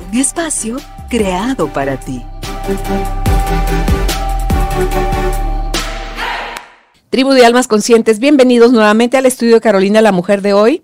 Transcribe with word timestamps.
un 0.00 0.18
espacio 0.18 0.78
creado 1.08 1.68
para 1.68 1.98
ti. 1.98 2.22
Tribu 7.10 7.32
de 7.32 7.44
Almas 7.44 7.68
Conscientes, 7.68 8.18
bienvenidos 8.18 8.72
nuevamente 8.72 9.16
al 9.16 9.26
estudio 9.26 9.54
de 9.54 9.60
Carolina, 9.60 10.00
la 10.00 10.12
mujer 10.12 10.42
de 10.42 10.52
hoy. 10.52 10.82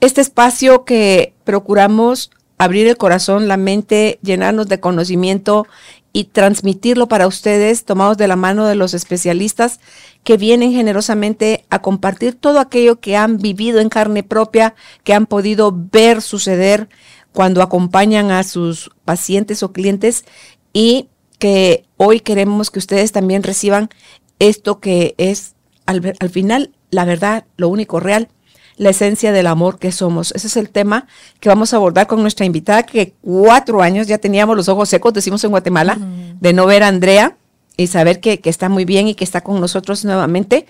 Este 0.00 0.20
espacio 0.20 0.84
que 0.84 1.34
procuramos 1.44 2.30
abrir 2.58 2.86
el 2.86 2.96
corazón, 2.96 3.48
la 3.48 3.56
mente, 3.56 4.18
llenarnos 4.22 4.68
de 4.68 4.80
conocimiento 4.80 5.66
y 6.12 6.24
transmitirlo 6.24 7.08
para 7.08 7.26
ustedes, 7.26 7.84
tomados 7.84 8.16
de 8.16 8.28
la 8.28 8.36
mano 8.36 8.66
de 8.66 8.76
los 8.76 8.94
especialistas 8.94 9.80
que 10.22 10.36
vienen 10.36 10.72
generosamente 10.72 11.64
a 11.70 11.80
compartir 11.80 12.36
todo 12.36 12.60
aquello 12.60 13.00
que 13.00 13.16
han 13.16 13.38
vivido 13.38 13.80
en 13.80 13.88
carne 13.88 14.22
propia, 14.22 14.76
que 15.02 15.12
han 15.12 15.26
podido 15.26 15.74
ver 15.74 16.22
suceder 16.22 16.88
cuando 17.34 17.60
acompañan 17.60 18.30
a 18.30 18.42
sus 18.44 18.90
pacientes 19.04 19.62
o 19.62 19.72
clientes 19.72 20.24
y 20.72 21.08
que 21.38 21.84
hoy 21.98 22.20
queremos 22.20 22.70
que 22.70 22.78
ustedes 22.78 23.12
también 23.12 23.42
reciban 23.42 23.90
esto 24.38 24.80
que 24.80 25.14
es 25.18 25.54
al, 25.84 26.14
al 26.18 26.30
final 26.30 26.72
la 26.90 27.04
verdad, 27.04 27.44
lo 27.56 27.68
único 27.68 28.00
real 28.00 28.28
la 28.76 28.90
esencia 28.90 29.32
del 29.32 29.46
amor 29.46 29.78
que 29.78 29.92
somos. 29.92 30.32
Ese 30.32 30.46
es 30.46 30.56
el 30.56 30.70
tema 30.70 31.06
que 31.40 31.48
vamos 31.48 31.72
a 31.72 31.76
abordar 31.76 32.06
con 32.06 32.22
nuestra 32.22 32.46
invitada, 32.46 32.82
que 32.82 33.14
cuatro 33.20 33.82
años 33.82 34.06
ya 34.06 34.18
teníamos 34.18 34.56
los 34.56 34.68
ojos 34.68 34.88
secos, 34.88 35.12
decimos 35.12 35.44
en 35.44 35.50
Guatemala, 35.50 35.98
de 36.40 36.52
no 36.52 36.66
ver 36.66 36.82
a 36.82 36.88
Andrea 36.88 37.36
y 37.76 37.86
saber 37.88 38.20
que, 38.20 38.40
que, 38.40 38.50
está 38.50 38.68
muy 38.68 38.84
bien 38.84 39.08
y 39.08 39.14
que 39.14 39.24
está 39.24 39.42
con 39.42 39.60
nosotros 39.60 40.04
nuevamente 40.04 40.66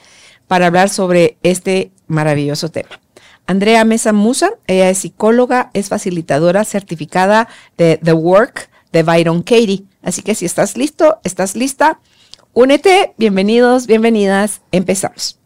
para 0.49 0.67
hablar 0.67 0.89
sobre 0.89 1.39
este 1.43 1.93
maravilloso 2.07 2.71
tema. 2.71 3.01
Andrea 3.47 3.85
Mesa 3.85 4.13
Musa, 4.13 4.51
ella 4.67 4.91
es 4.91 4.99
psicóloga, 4.99 5.71
es 5.75 5.89
facilitadora 5.89 6.65
certificada 6.65 7.49
de 7.77 7.99
The 8.03 8.13
Work 8.13 8.71
de 8.93 9.03
Byron 9.03 9.43
Katie. 9.43 9.85
Así 10.03 10.23
que 10.23 10.35
si 10.35 10.45
estás 10.45 10.77
listo, 10.77 11.19
estás 11.25 11.57
lista, 11.57 12.01
únete, 12.53 13.15
bienvenidos, 13.19 13.87
bienvenidas, 13.87 14.63
empezamos. 14.73 15.39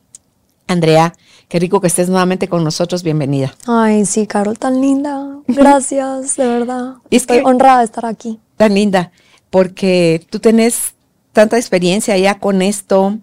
Andrea, 0.67 1.15
Qué 1.49 1.59
rico 1.59 1.81
que 1.81 1.87
estés 1.87 2.11
nuevamente 2.11 2.47
con 2.47 2.63
nosotros. 2.63 3.03
Bienvenida. 3.03 3.55
Ay, 3.67 4.05
sí, 4.05 4.27
Carol, 4.27 4.59
tan 4.59 4.83
linda. 4.83 5.39
Gracias, 5.47 6.37
de 6.37 6.47
verdad. 6.47 6.97
Estoy 7.11 7.41
honrada 7.43 7.79
de 7.79 7.87
estar 7.87 8.05
aquí. 8.05 8.39
Tan 8.59 8.75
linda, 8.75 9.13
porque 9.49 10.27
tú 10.29 10.41
tienes 10.41 10.95
tanta 11.33 11.57
experiencia 11.57 12.19
ya 12.19 12.39
con 12.39 12.61
esto, 12.61 13.17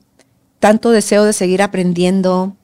tanto 0.60 0.90
deseo 0.90 1.24
de 1.24 1.34
seguir 1.34 1.62
aprendiendo 1.62 2.56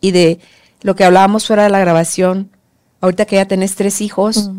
y 0.00 0.12
de 0.12 0.40
lo 0.82 0.96
que 0.96 1.04
hablábamos 1.04 1.46
fuera 1.46 1.64
de 1.64 1.70
la 1.70 1.80
grabación. 1.80 2.50
Ahorita 3.00 3.24
que 3.24 3.36
ya 3.36 3.46
tenés 3.46 3.76
tres 3.76 4.00
hijos, 4.00 4.50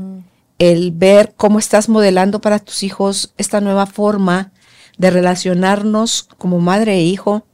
el 0.57 0.91
ver 0.91 1.33
cómo 1.37 1.59
estás 1.59 1.89
modelando 1.89 2.41
para 2.41 2.59
tus 2.59 2.83
hijos 2.83 3.33
esta 3.37 3.61
nueva 3.61 3.85
forma 3.85 4.51
de 4.97 5.11
relacionarnos 5.11 6.27
como 6.37 6.59
madre 6.59 6.95
e 6.95 7.03
hijo 7.03 7.45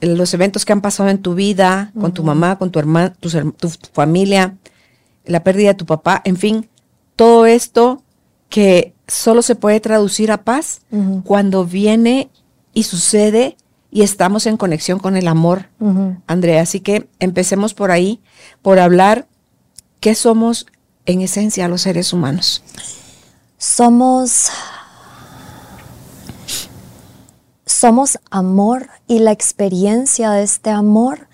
los 0.00 0.32
eventos 0.34 0.64
que 0.64 0.72
han 0.72 0.80
pasado 0.80 1.10
en 1.10 1.18
tu 1.18 1.34
vida, 1.34 1.92
con 1.98 2.12
tu 2.12 2.24
mamá, 2.24 2.58
con 2.58 2.70
tu 2.70 2.78
hermana, 2.78 3.12
tu, 3.12 3.28
familia, 3.92 4.56
la 5.24 5.44
pérdida 5.44 5.68
de 5.68 5.74
tu 5.74 5.86
papá, 5.86 6.22
en 6.24 6.36
fin, 6.36 6.68
todo 7.16 7.46
esto 7.46 8.02
que 8.48 8.94
solo 9.06 9.42
se 9.42 9.54
puede 9.54 9.80
traducir 9.80 10.32
a 10.32 10.42
paz 10.42 10.80
cuando 11.24 11.64
viene 11.64 12.30
y 12.72 12.84
sucede 12.84 13.56
y 13.90 14.02
estamos 14.02 14.46
en 14.46 14.56
conexión 14.56 14.98
con 14.98 15.16
el 15.16 15.26
amor, 15.28 15.68
Andrea. 16.26 16.62
Así 16.62 16.80
que 16.80 17.08
empecemos 17.18 17.74
por 17.74 17.90
ahí, 17.90 18.20
por 18.62 18.78
hablar 18.78 19.26
qué 20.00 20.14
somos 20.14 20.66
en 21.06 21.20
esencia 21.20 21.68
los 21.68 21.82
seres 21.82 22.12
humanos. 22.12 22.62
Somos 23.58 24.50
somos 27.66 28.18
amor 28.30 28.88
y 29.06 29.20
la 29.20 29.32
experiencia 29.32 30.32
de 30.32 30.42
este 30.42 30.70
amor 30.70 31.28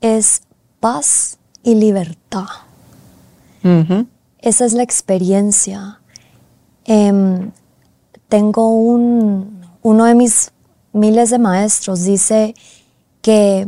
es 0.00 0.42
paz 0.80 1.38
y 1.62 1.74
libertad. 1.74 2.46
Esa 4.38 4.64
es 4.64 4.72
la 4.72 4.82
experiencia. 4.82 6.00
Em, 6.84 7.50
tengo 8.28 8.68
un, 8.68 9.60
uno 9.82 10.04
de 10.04 10.14
mis 10.14 10.52
miles 10.98 11.30
de 11.30 11.38
maestros, 11.38 12.04
dice 12.04 12.54
que 13.22 13.66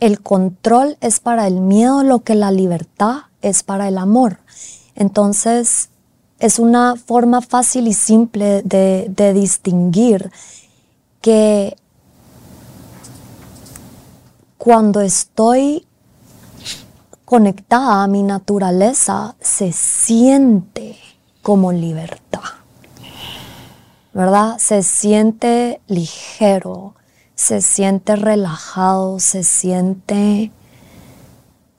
el 0.00 0.20
control 0.22 0.96
es 1.00 1.20
para 1.20 1.46
el 1.46 1.60
miedo 1.60 2.02
lo 2.02 2.20
que 2.20 2.34
la 2.34 2.50
libertad 2.50 3.22
es 3.42 3.62
para 3.62 3.88
el 3.88 3.98
amor. 3.98 4.38
Entonces, 4.94 5.90
es 6.38 6.58
una 6.58 6.96
forma 6.96 7.42
fácil 7.42 7.86
y 7.86 7.92
simple 7.92 8.62
de, 8.62 9.32
distinguir 9.34 10.32
que 11.20 11.76
cuando 14.56 15.02
estoy 15.02 15.86
conectada 17.26 18.02
a 18.02 18.06
mi 18.06 18.22
naturaleza, 18.22 19.36
se 19.40 19.72
siente 19.72 20.96
como 21.42 21.72
libertad. 21.72 22.59
¿Verdad? 24.12 24.58
Se 24.58 24.82
siente 24.82 25.80
ligero, 25.86 26.94
se 27.34 27.60
siente 27.60 28.16
relajado, 28.16 29.20
se 29.20 29.44
siente 29.44 30.50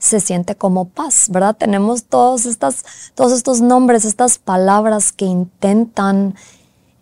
se 0.01 0.19
siente 0.19 0.55
como 0.55 0.85
paz, 0.85 1.27
¿verdad? 1.29 1.55
Tenemos 1.55 2.05
todos, 2.05 2.47
todos 3.13 3.31
estos 3.31 3.61
nombres, 3.61 4.03
estas 4.03 4.39
palabras 4.39 5.11
que 5.11 5.25
intentan 5.25 6.33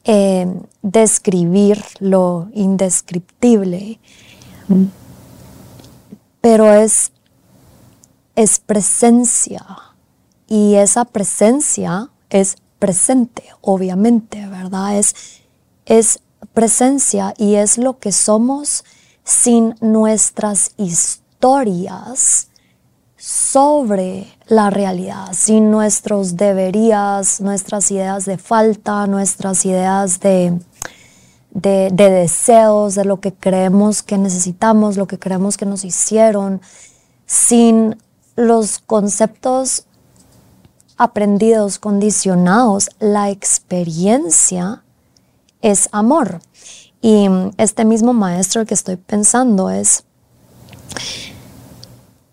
eh, 0.04 0.54
describir 0.82 1.82
lo 2.00 2.50
indescriptible, 2.54 4.00
pero 6.42 6.74
es, 6.74 7.14
es 8.36 8.60
presencia 8.60 9.66
y 10.48 10.76
esa 10.76 11.06
presencia 11.06 12.10
es 12.30 12.58
presente, 12.80 13.44
obviamente, 13.62 14.48
¿verdad? 14.48 14.98
Es, 14.98 15.16
es 15.86 16.20
presencia 16.54 17.34
y 17.38 17.56
es 17.56 17.78
lo 17.78 18.00
que 18.00 18.12
somos 18.12 18.84
sin 19.24 19.76
nuestras 19.82 20.72
historias 20.78 22.48
sobre 23.18 24.28
la 24.48 24.70
realidad, 24.70 25.34
sin 25.34 25.72
nuestros 25.72 26.38
deberías, 26.38 27.42
nuestras 27.42 27.92
ideas 27.92 28.26
de 28.26 28.38
falta, 28.38 29.06
nuestras 29.08 29.66
ideas 29.66 30.22
de, 30.22 30.58
de, 31.52 31.90
deseos, 31.92 32.96
de 32.96 33.06
lo 33.06 33.20
que 33.20 33.34
creemos 33.34 34.04
que 34.04 34.18
necesitamos, 34.18 34.98
lo 34.98 35.08
que 35.08 35.20
creemos 35.20 35.58
que 35.58 35.66
nos 35.66 35.84
hicieron, 35.84 36.62
sin 37.26 37.98
los 38.36 38.80
conceptos 38.80 39.86
aprendidos, 41.00 41.80
condicionados, 41.80 42.90
la 43.00 43.32
experiencia 43.32 44.84
es 45.62 45.90
amor. 45.92 46.42
Y 47.02 47.28
este 47.58 47.86
mismo 47.86 48.14
maestro 48.14 48.66
que 48.66 48.74
estoy 48.74 48.98
pensando 48.98 49.70
es 49.70 50.04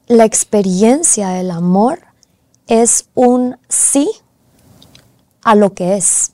la 0.09 0.25
experiencia 0.25 1.29
del 1.29 1.53
amor 1.53 2.01
es 2.67 3.09
un 3.15 3.57
sí 3.69 4.11
a 5.43 5.55
lo 5.55 5.73
que 5.73 5.97
es, 5.97 6.33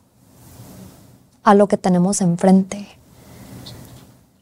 a 1.43 1.55
lo 1.55 1.69
que 1.69 1.77
tenemos 1.77 2.23
enfrente. 2.23 2.89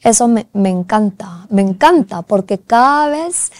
Eso 0.00 0.28
me, 0.28 0.46
encanta, 0.54 1.46
me 1.50 1.62
encanta 1.62 2.22
porque 2.22 2.58
cada 2.58 3.08
vez 3.08 3.50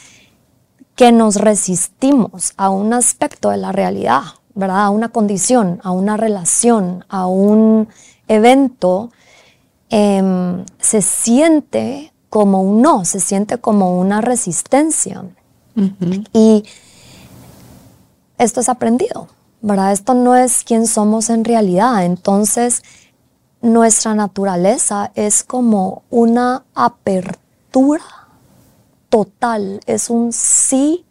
que 1.00 1.12
nos 1.12 1.37
resistimos 1.37 2.52
a 2.58 2.69
un 2.69 2.93
aspecto 2.93 3.49
de 3.49 3.56
la 3.56 3.73
realidad, 3.73 4.20
¿verdad? 4.55 4.85
A 4.85 4.91
una 4.91 5.08
condición, 5.08 5.81
a 5.82 5.93
una 5.93 6.19
relación, 6.19 7.06
a 7.08 7.26
un 7.26 7.88
evento, 8.29 9.11
em, 9.88 10.62
se 10.79 11.00
siente 11.00 12.12
como 12.29 12.61
un 12.61 12.82
no, 12.82 13.06
se 13.06 13.19
siente 13.19 13.56
como 13.56 13.99
una 13.99 14.20
resistencia. 14.20 15.25
Y 16.35 16.64
esto 18.37 18.61
es 18.61 18.69
aprendido, 18.69 19.29
¿verdad? 19.62 19.93
Esto 19.93 20.12
no 20.12 20.37
es 20.37 20.64
quien 20.64 20.87
somos 20.87 21.31
en 21.31 21.46
realidad. 21.46 22.05
Entonces, 22.05 22.82
nuestra 23.62 24.14
naturaleza 24.14 25.12
es 25.14 25.44
como 25.44 26.03
una 26.11 26.64
apertura 26.75 28.19
total, 29.10 29.80
es 29.86 30.08
un 30.08 30.32
sí 30.32 31.04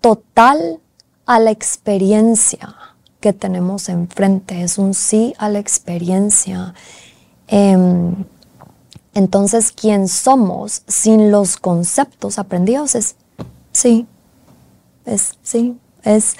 total 0.00 0.80
a 1.24 1.38
la 1.40 1.50
experiencia 1.50 2.74
que 3.20 3.32
tenemos 3.32 3.88
enfrente, 3.88 4.62
es 4.62 4.76
un 4.76 4.92
sí 4.92 5.34
a 5.38 5.48
la 5.48 5.58
experiencia. 5.58 6.74
Em, 7.48 8.24
entonces, 9.14 9.72
quien 9.72 10.08
somos 10.08 10.82
sin 10.86 11.30
los 11.30 11.56
conceptos 11.56 12.38
aprendidos 12.38 12.94
es 12.94 13.16
sí, 13.72 14.06
es 15.06 15.38
sí, 15.42 15.78
es 16.02 16.36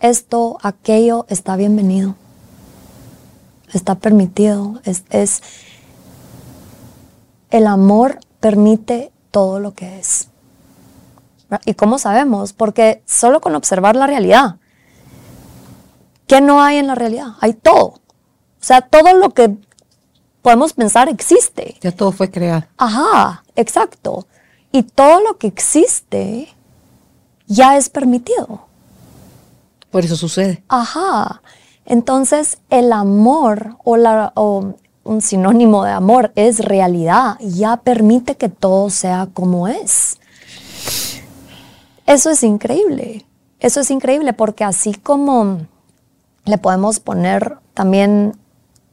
esto, 0.00 0.58
aquello 0.62 1.24
está 1.28 1.56
bienvenido, 1.56 2.16
está 3.72 3.94
permitido, 3.94 4.80
es, 4.84 5.04
es 5.10 5.42
el 7.50 7.66
amor 7.66 8.18
permite 8.44 9.10
todo 9.30 9.58
lo 9.58 9.72
que 9.72 9.98
es. 9.98 10.28
¿Y 11.64 11.72
cómo 11.72 11.98
sabemos? 11.98 12.52
Porque 12.52 13.02
solo 13.06 13.40
con 13.40 13.54
observar 13.54 13.96
la 13.96 14.06
realidad, 14.06 14.56
¿qué 16.26 16.42
no 16.42 16.62
hay 16.62 16.76
en 16.76 16.86
la 16.86 16.94
realidad? 16.94 17.28
Hay 17.40 17.54
todo. 17.54 17.86
O 17.86 18.00
sea, 18.60 18.82
todo 18.82 19.14
lo 19.14 19.30
que 19.30 19.56
podemos 20.42 20.74
pensar 20.74 21.08
existe. 21.08 21.78
Ya 21.80 21.90
todo 21.90 22.12
fue 22.12 22.30
creado. 22.30 22.64
Ajá, 22.76 23.44
exacto. 23.56 24.26
Y 24.72 24.82
todo 24.82 25.22
lo 25.22 25.38
que 25.38 25.46
existe 25.46 26.54
ya 27.46 27.78
es 27.78 27.88
permitido. 27.88 28.66
Por 29.90 30.04
eso 30.04 30.16
sucede. 30.16 30.62
Ajá. 30.68 31.40
Entonces, 31.86 32.58
el 32.68 32.92
amor 32.92 33.78
o, 33.84 33.96
la, 33.96 34.34
o 34.36 34.74
un 35.04 35.20
sinónimo 35.20 35.84
de 35.84 35.92
amor 35.92 36.32
es 36.34 36.60
realidad, 36.60 37.36
ya 37.40 37.76
permite 37.76 38.36
que 38.36 38.48
todo 38.48 38.90
sea 38.90 39.28
como 39.32 39.68
es. 39.68 40.18
Eso 42.06 42.30
es 42.30 42.42
increíble. 42.42 43.24
Eso 43.60 43.80
es 43.80 43.90
increíble 43.90 44.32
porque 44.32 44.64
así 44.64 44.92
como 44.94 45.66
le 46.44 46.58
podemos 46.58 47.00
poner 47.00 47.58
también, 47.72 48.36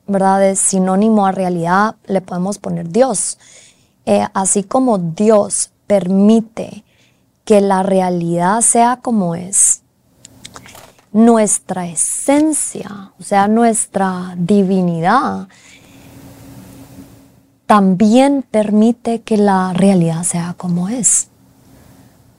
¿verdad? 0.07 0.39
De 0.39 0.55
sinónimo 0.55 1.25
a 1.25 1.31
realidad, 1.31 1.95
le 2.05 2.21
podemos 2.21 2.57
poner 2.57 2.89
Dios. 2.89 3.37
Eh, 4.05 4.25
así 4.33 4.63
como 4.63 4.97
Dios 4.97 5.71
permite 5.87 6.83
que 7.43 7.59
la 7.59 7.83
realidad 7.83 8.61
sea 8.61 8.99
como 9.01 9.35
es, 9.35 9.81
nuestra 11.11 11.87
esencia, 11.87 13.11
o 13.19 13.23
sea, 13.23 13.47
nuestra 13.47 14.33
divinidad, 14.37 15.49
también 17.71 18.44
permite 18.51 19.21
que 19.21 19.38
la 19.38 19.71
realidad 19.71 20.23
sea 20.23 20.56
como 20.57 20.89
es. 20.89 21.29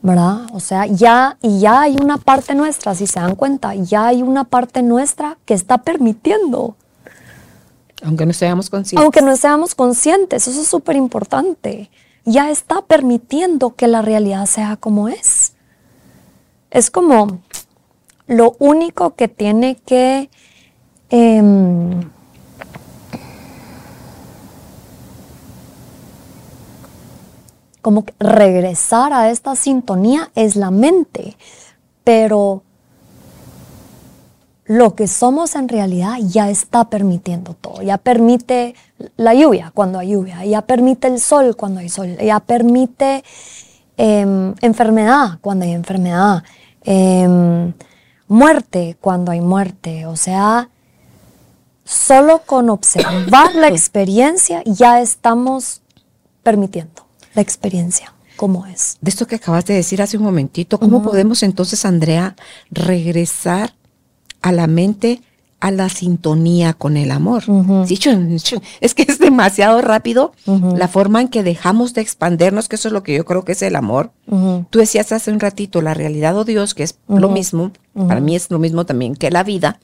¿Verdad? 0.03 0.43
O 0.53 0.61
sea, 0.61 0.85
ya, 0.85 1.39
y 1.41 1.59
ya 1.59 1.81
hay 1.81 1.97
una 1.97 2.19
parte 2.19 2.55
nuestra, 2.55 2.95
si 2.95 3.07
se 3.07 3.19
dan 3.19 3.35
cuenta, 3.35 3.75
ya 3.75 4.09
hay 4.09 4.21
una 4.21 4.45
parte 4.45 4.83
nuestra 4.83 5.39
que 5.47 5.55
está 5.55 5.79
permitiendo. 5.79 6.77
Aunque 8.05 8.27
no 8.27 8.35
seamos 8.35 8.69
conscientes. 8.69 9.03
Aunque 9.03 9.23
no 9.23 9.35
seamos 9.35 9.75
conscientes, 9.75 10.49
eso 10.49 10.61
es 10.61 10.69
súper 10.69 10.97
importante. 10.97 11.89
Ya 12.27 12.51
está 12.51 12.83
permitiendo 12.83 13.75
que 13.75 13.89
la 13.89 14.03
realidad 14.03 14.45
sea 14.45 14.77
como 14.77 15.09
es. 15.09 15.55
Es 16.71 16.91
como 16.91 17.39
lo 18.27 18.55
único 18.59 19.15
que 19.15 19.29
tiene 19.29 19.77
que 19.77 20.29
em, 21.09 22.11
como 27.83 28.05
que 28.05 28.15
regresar 28.21 29.13
a 29.13 29.31
esta 29.31 29.57
sintonía 29.57 30.31
es 30.35 30.57
la 30.57 30.71
mente, 30.71 31.37
pero 32.05 32.63
lo 34.65 34.95
que 34.95 35.09
somos 35.09 35.57
en 35.57 35.69
realidad 35.69 36.15
ya 36.21 36.49
está 36.49 36.89
permitiendo 36.89 37.55
todo, 37.55 37.83
ya 37.83 37.99
permite 37.99 38.77
la 39.17 39.35
lluvia 39.35 39.73
cuando 39.75 39.99
hay 39.99 40.11
lluvia, 40.11 40.45
ya 40.45 40.63
permite 40.63 41.09
el 41.09 41.19
sol 41.19 41.57
cuando 41.57 41.81
hay 41.81 41.89
sol, 41.89 42.17
ya 42.17 42.39
permite 42.39 43.25
em, 43.97 44.55
enfermedad 44.61 45.39
cuando 45.41 45.65
hay 45.65 45.73
enfermedad, 45.73 46.45
em, 46.85 47.73
muerte 48.29 48.97
cuando 49.01 49.33
hay 49.33 49.41
muerte, 49.41 50.07
o 50.07 50.15
sea, 50.15 50.71
solo 51.85 52.43
con 52.47 52.71
observar 52.71 53.57
la 53.57 53.67
experiencia 53.77 54.63
ya 54.65 55.01
estamos 55.01 55.83
permitiendo 56.45 57.12
la 57.35 57.43
experiencia, 57.43 58.13
cómo 58.37 58.67
es. 58.67 58.99
De 59.01 59.11
esto 59.11 59.27
que 59.27 59.37
acabas 59.37 59.65
de 59.67 59.75
decir 59.75 60.03
hace 60.03 60.17
un 60.17 60.25
momentito, 60.25 60.79
¿cómo 60.79 61.03
podemos 61.03 61.43
entonces, 61.43 61.85
Andrea, 61.85 62.37
regresar 62.71 63.75
a 64.41 64.53
la 64.53 64.67
mente 64.67 65.21
a 65.61 65.71
la 65.71 65.89
sintonía 65.89 66.73
con 66.73 66.97
el 66.97 67.13
amor? 67.13 67.45
es 68.81 68.95
que 68.95 69.03
es 69.03 69.19
demasiado 69.21 69.81
rápido 69.81 70.33
la 70.47 70.89
forma 70.89 71.21
en 71.21 71.29
que 71.29 71.45
dejamos 71.45 71.95
de 71.95 72.01
expandernos, 72.01 72.69
que 72.69 72.75
eso 72.75 72.89
es 72.89 72.93
lo 72.93 73.05
que 73.05 73.15
yo 73.15 73.25
creo 73.25 73.45
que 73.45 73.53
es 73.53 73.63
el 73.63 73.77
amor. 73.77 74.11
Tú 74.71 74.79
decías 74.81 75.13
hace 75.13 75.31
un 75.31 75.39
ratito, 75.39 75.81
la 75.81 75.95
realidad 75.95 76.37
o 76.37 76.45
Dios, 76.45 76.75
que 76.75 76.83
es 76.83 76.99
lo 77.07 77.29
mismo, 77.29 77.71
para 77.95 78.21
mí 78.21 78.35
es 78.35 78.51
lo 78.51 78.59
mismo 78.59 78.85
también 78.87 79.15
que 79.15 79.31
la 79.31 79.45
vida 79.45 79.79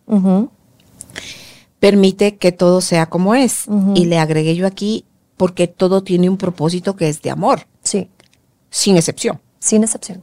permite 1.78 2.36
que 2.36 2.50
todo 2.50 2.80
sea 2.80 3.06
como 3.06 3.36
es. 3.36 3.66
Y 3.94 4.06
le 4.06 4.18
agregué 4.18 4.56
yo 4.56 4.66
aquí 4.66 5.04
porque 5.38 5.68
todo 5.68 6.02
tiene 6.02 6.28
un 6.28 6.36
propósito 6.36 6.96
que 6.96 7.08
es 7.08 7.22
de 7.22 7.30
amor. 7.30 7.66
Sí. 7.82 8.10
Sin 8.68 8.98
excepción. 8.98 9.40
Sin 9.58 9.82
excepción. 9.82 10.22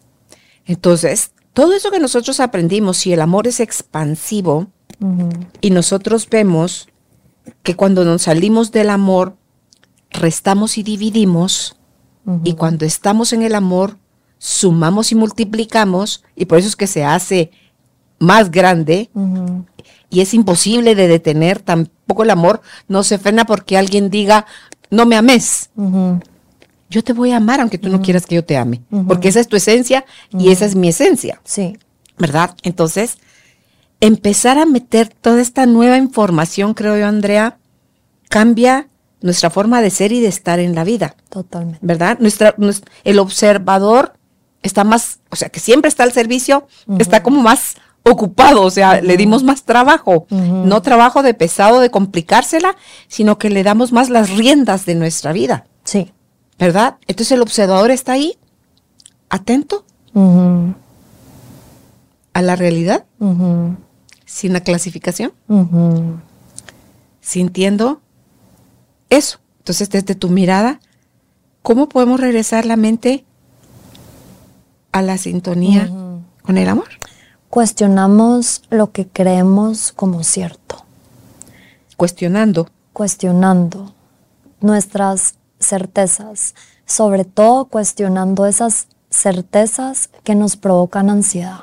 Entonces, 0.66 1.32
todo 1.54 1.74
eso 1.74 1.90
que 1.90 2.00
nosotros 2.00 2.40
aprendimos, 2.40 2.98
si 2.98 3.14
el 3.14 3.22
amor 3.22 3.48
es 3.48 3.60
expansivo 3.60 4.68
y 5.62 5.72
nosotros 5.72 6.30
vemos 6.30 6.88
que 7.64 7.76
cuando 7.76 8.06
nos 8.06 8.24
salimos 8.24 8.72
del 8.72 8.90
amor, 8.90 9.36
restamos 10.12 10.78
y 10.78 10.84
dividimos, 10.84 11.78
y 12.44 12.54
cuando 12.54 12.86
estamos 12.86 13.34
en 13.34 13.44
el 13.44 13.56
amor, 13.56 13.98
sumamos 14.38 15.12
y 15.12 15.16
multiplicamos, 15.16 16.24
y 16.36 16.46
por 16.46 16.58
eso 16.58 16.68
es 16.68 16.76
que 16.76 16.88
se 16.88 17.04
hace 17.04 17.52
más 18.20 18.52
grande, 18.52 19.10
y 20.10 20.22
es 20.22 20.34
imposible 20.34 20.96
de 20.96 21.08
detener, 21.08 21.60
tampoco 21.60 22.24
el 22.24 22.32
amor 22.32 22.62
no 22.88 23.04
se 23.04 23.18
frena 23.18 23.46
porque 23.46 23.78
alguien 23.78 24.10
diga, 24.10 24.46
no 24.96 25.06
me 25.06 25.16
ames. 25.16 25.70
Yo 26.90 27.04
te 27.04 27.14
voy 27.14 27.32
a 27.32 27.38
amar 27.38 27.60
aunque 27.60 27.78
tú 27.78 27.90
no 27.90 28.02
quieras 28.02 28.26
que 28.26 28.36
yo 28.36 28.46
te 28.46 28.58
ame, 28.58 28.82
porque 29.08 29.28
esa 29.28 29.40
es 29.40 29.48
tu 29.48 29.56
esencia 29.56 30.06
y 30.32 30.52
esa 30.52 30.66
es 30.66 30.76
mi 30.76 30.88
esencia. 30.88 31.42
Sí. 31.44 31.78
¿Verdad? 32.18 32.56
Entonces, 32.64 33.18
empezar 34.00 34.58
a 34.58 34.66
meter 34.66 35.10
toda 35.10 35.42
esta 35.42 35.66
nueva 35.66 35.98
información, 35.98 36.74
creo 36.74 36.98
yo, 36.98 37.08
Andrea, 37.08 37.58
cambia 38.30 38.88
nuestra 39.22 39.50
forma 39.50 39.82
de 39.82 39.90
ser 39.90 40.12
y 40.12 40.22
de 40.22 40.28
estar 40.28 40.60
en 40.60 40.76
la 40.76 40.84
vida. 40.84 41.16
Totalmente. 41.30 41.80
¿Verdad? 41.82 42.20
Nuestra, 42.20 42.56
el 43.04 43.20
observador 43.20 44.14
está 44.62 44.84
más, 44.84 45.20
o 45.30 45.36
sea, 45.36 45.50
que 45.50 45.60
siempre 45.60 45.90
está 45.90 46.04
al 46.04 46.14
servicio, 46.14 46.68
está 47.00 47.22
como 47.24 47.42
más 47.42 47.76
ocupado, 48.08 48.62
o 48.62 48.70
sea, 48.70 49.02
le 49.02 49.18
dimos 49.18 49.44
más 49.44 49.64
trabajo, 49.64 50.28
no 50.30 50.82
trabajo 50.82 51.24
de 51.24 51.34
pesado, 51.34 51.80
de 51.80 51.90
complicársela, 51.90 52.76
sino 53.08 53.40
que 53.40 53.50
le 53.50 53.64
damos 53.64 53.92
más 53.92 54.10
las 54.10 54.30
riendas 54.30 54.86
de 54.86 54.96
nuestra 54.96 55.34
vida. 55.34 55.66
Sí. 55.84 56.12
¿Verdad? 56.60 56.98
Entonces 57.08 57.32
el 57.34 57.42
observador 57.42 57.92
está 57.92 58.14
ahí, 58.14 58.38
atento 59.30 59.86
a 62.34 62.42
la 62.42 62.56
realidad, 62.56 63.06
sin 64.26 64.54
la 64.54 64.62
clasificación, 64.62 65.34
sintiendo 67.22 68.02
eso. 69.10 69.40
Entonces, 69.60 69.90
desde 69.90 70.14
tu 70.14 70.30
mirada, 70.30 70.80
¿cómo 71.64 71.90
podemos 71.90 72.20
regresar 72.20 72.66
la 72.66 72.76
mente 72.76 73.26
a 74.92 75.02
la 75.02 75.18
sintonía 75.18 75.90
con 76.44 76.58
el 76.60 76.70
amor? 76.70 76.88
Cuestionamos 77.56 78.64
lo 78.70 78.92
que 78.92 79.08
creemos 79.08 79.94
como 79.94 80.26
cierto. 80.26 80.84
Cuestionando. 81.96 82.68
Cuestionando 82.92 83.94
nuestras 84.60 85.36
certezas, 85.58 86.54
sobre 86.86 87.24
todo 87.24 87.64
cuestionando 87.64 88.46
esas 88.46 88.90
certezas 89.10 90.10
que 90.26 90.36
nos 90.36 90.58
provocan 90.58 91.10
ansiedad, 91.10 91.62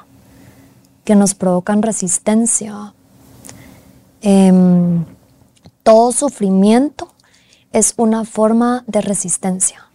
que 1.05 1.15
nos 1.15 1.35
provocan 1.35 1.83
resistencia. 1.83 2.95
Em, 4.23 5.05
todo 5.83 6.11
sufrimiento 6.13 7.13
es 7.71 7.93
una 7.99 8.25
forma 8.25 8.83
de 8.87 9.03
resistencia. 9.03 9.91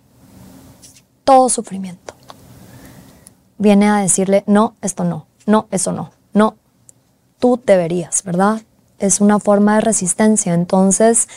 Todo 1.24 1.50
sufrimiento. 1.50 2.14
Viene 3.58 3.90
a 3.90 3.98
decirle, 3.98 4.44
no, 4.46 4.76
esto 4.84 5.04
no 5.04 5.27
no, 5.48 5.68
eso 5.72 5.92
no, 5.94 6.12
no, 6.34 6.58
tú 7.40 7.60
deberías, 7.66 8.24
¿verdad? 8.24 8.62
Es 9.00 9.22
una 9.22 9.40
forma 9.40 9.76
de 9.76 9.82
resistencia. 9.82 10.54
Entonces, 10.54 11.28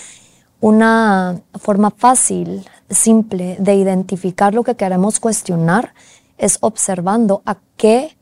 una 0.60 1.40
forma 1.54 1.90
fácil, 1.90 2.68
simple 2.90 3.56
de 3.60 3.74
identificar 3.76 4.52
lo 4.52 4.64
que 4.64 4.74
queremos 4.74 5.20
cuestionar 5.20 5.94
es 6.38 6.58
observando 6.60 7.42
a 7.46 7.58
qué 7.76 8.16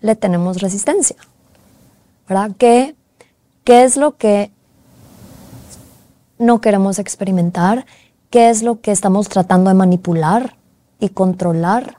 le 0.00 0.14
tenemos 0.14 0.60
resistencia. 0.60 1.16
¿Verdad? 2.28 2.52
¿Qué, 2.56 2.94
qué 3.64 3.82
es 3.82 3.96
lo 3.96 4.16
que 4.16 4.52
no 6.38 6.60
queremos 6.60 7.00
experimentar? 7.00 7.84
¿Qué 8.30 8.48
es 8.48 8.62
lo 8.62 8.80
que 8.80 8.92
estamos 8.92 9.28
tratando 9.28 9.70
de 9.70 9.74
manipular 9.74 10.56
y 11.00 11.08
controlar? 11.08 11.98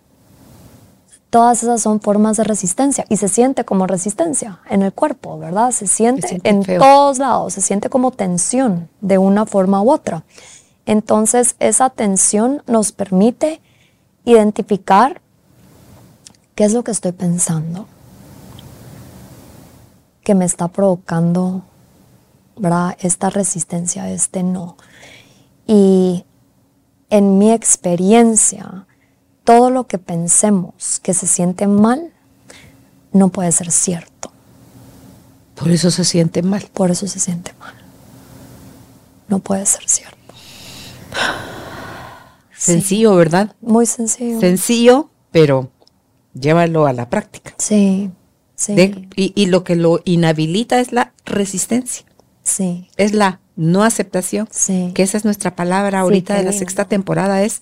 Todas 1.33 1.63
esas 1.63 1.81
son 1.81 1.99
formas 1.99 2.37
de 2.37 2.43
resistencia 2.43 3.05
y 3.09 3.17
se 3.17 3.27
siente 3.27 3.65
como 3.65 3.87
resistencia 3.87 4.59
en 4.69 4.83
el 4.83 4.93
cuerpo, 4.93 5.39
¿verdad? 5.39 5.71
Se 5.71 5.87
siente, 5.87 6.39
en 6.43 6.63
todos 6.63 7.17
lados, 7.17 7.53
se 7.53 7.61
siente 7.61 7.89
como 7.89 8.11
tensión 8.11 8.87
de 9.01 9.17
una 9.17 9.47
forma 9.47 9.81
u 9.81 9.91
otra. 9.91 10.25
Entonces, 10.85 11.55
esa 11.57 11.89
tensión 11.89 12.61
nos 12.67 12.91
permite 12.91 13.61
identificar 14.25 15.21
qué 16.53 16.65
es 16.65 16.73
lo 16.73 16.83
que 16.83 16.91
estoy 16.91 17.13
pensando, 17.13 17.87
que 20.23 20.35
me 20.35 20.45
está 20.45 20.67
provocando, 20.67 21.63
¿verdad? 22.57 22.95
Esta 22.99 23.31
resistencia, 23.31 24.07
este 24.11 24.43
no. 24.43 24.77
Y 25.65 26.25
en 27.09 27.39
mi 27.39 27.51
experiencia, 27.51 28.85
todo 29.43 29.69
lo 29.69 29.87
que 29.87 29.97
pensemos 29.97 30.99
que 31.01 31.13
se 31.13 31.27
siente 31.27 31.67
mal 31.67 32.11
no 33.11 33.29
puede 33.29 33.51
ser 33.51 33.71
cierto. 33.71 34.31
Por 35.55 35.71
eso 35.71 35.91
se 35.91 36.03
siente 36.03 36.41
mal. 36.41 36.67
Por 36.73 36.91
eso 36.91 37.07
se 37.07 37.19
siente 37.19 37.53
mal. 37.59 37.73
No 39.27 39.39
puede 39.39 39.65
ser 39.65 39.87
cierto. 39.87 40.17
Sencillo, 42.57 43.15
¿verdad? 43.15 43.55
Muy 43.61 43.85
sencillo. 43.85 44.39
Sencillo, 44.39 45.09
pero 45.31 45.69
llévalo 46.33 46.85
a 46.85 46.93
la 46.93 47.09
práctica. 47.09 47.53
Sí, 47.57 48.09
sí. 48.55 49.07
y, 49.15 49.45
lo 49.47 49.63
que 49.63 49.75
lo 49.75 50.01
inhabilita 50.05 50.79
es 50.79 50.91
la 50.91 51.13
resistencia. 51.25 52.05
Sí. 52.43 52.89
Es 52.97 53.13
la 53.13 53.39
no 53.55 53.83
aceptación. 53.83 54.47
Sí. 54.49 54.91
Que 54.95 55.03
esa 55.03 55.17
es 55.17 55.25
nuestra 55.25 55.55
palabra 55.55 55.99
ahorita 55.99 56.35
de 56.35 56.43
la 56.43 56.53
sexta 56.53 56.85
temporada, 56.85 57.43
es, 57.43 57.61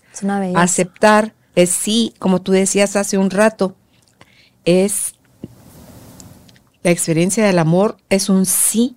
aceptar, 0.56 1.34
es 1.56 1.70
sí, 1.70 2.14
como 2.20 2.42
tú 2.42 2.52
decías 2.52 2.96
hace 2.96 3.18
un 3.18 3.30
rato, 3.30 3.76
es 4.66 5.16
la 6.84 6.92
experiencia 6.92 7.46
del 7.46 7.60
amor, 7.60 7.98
es 8.10 8.30
un 8.30 8.46
sí 8.46 8.96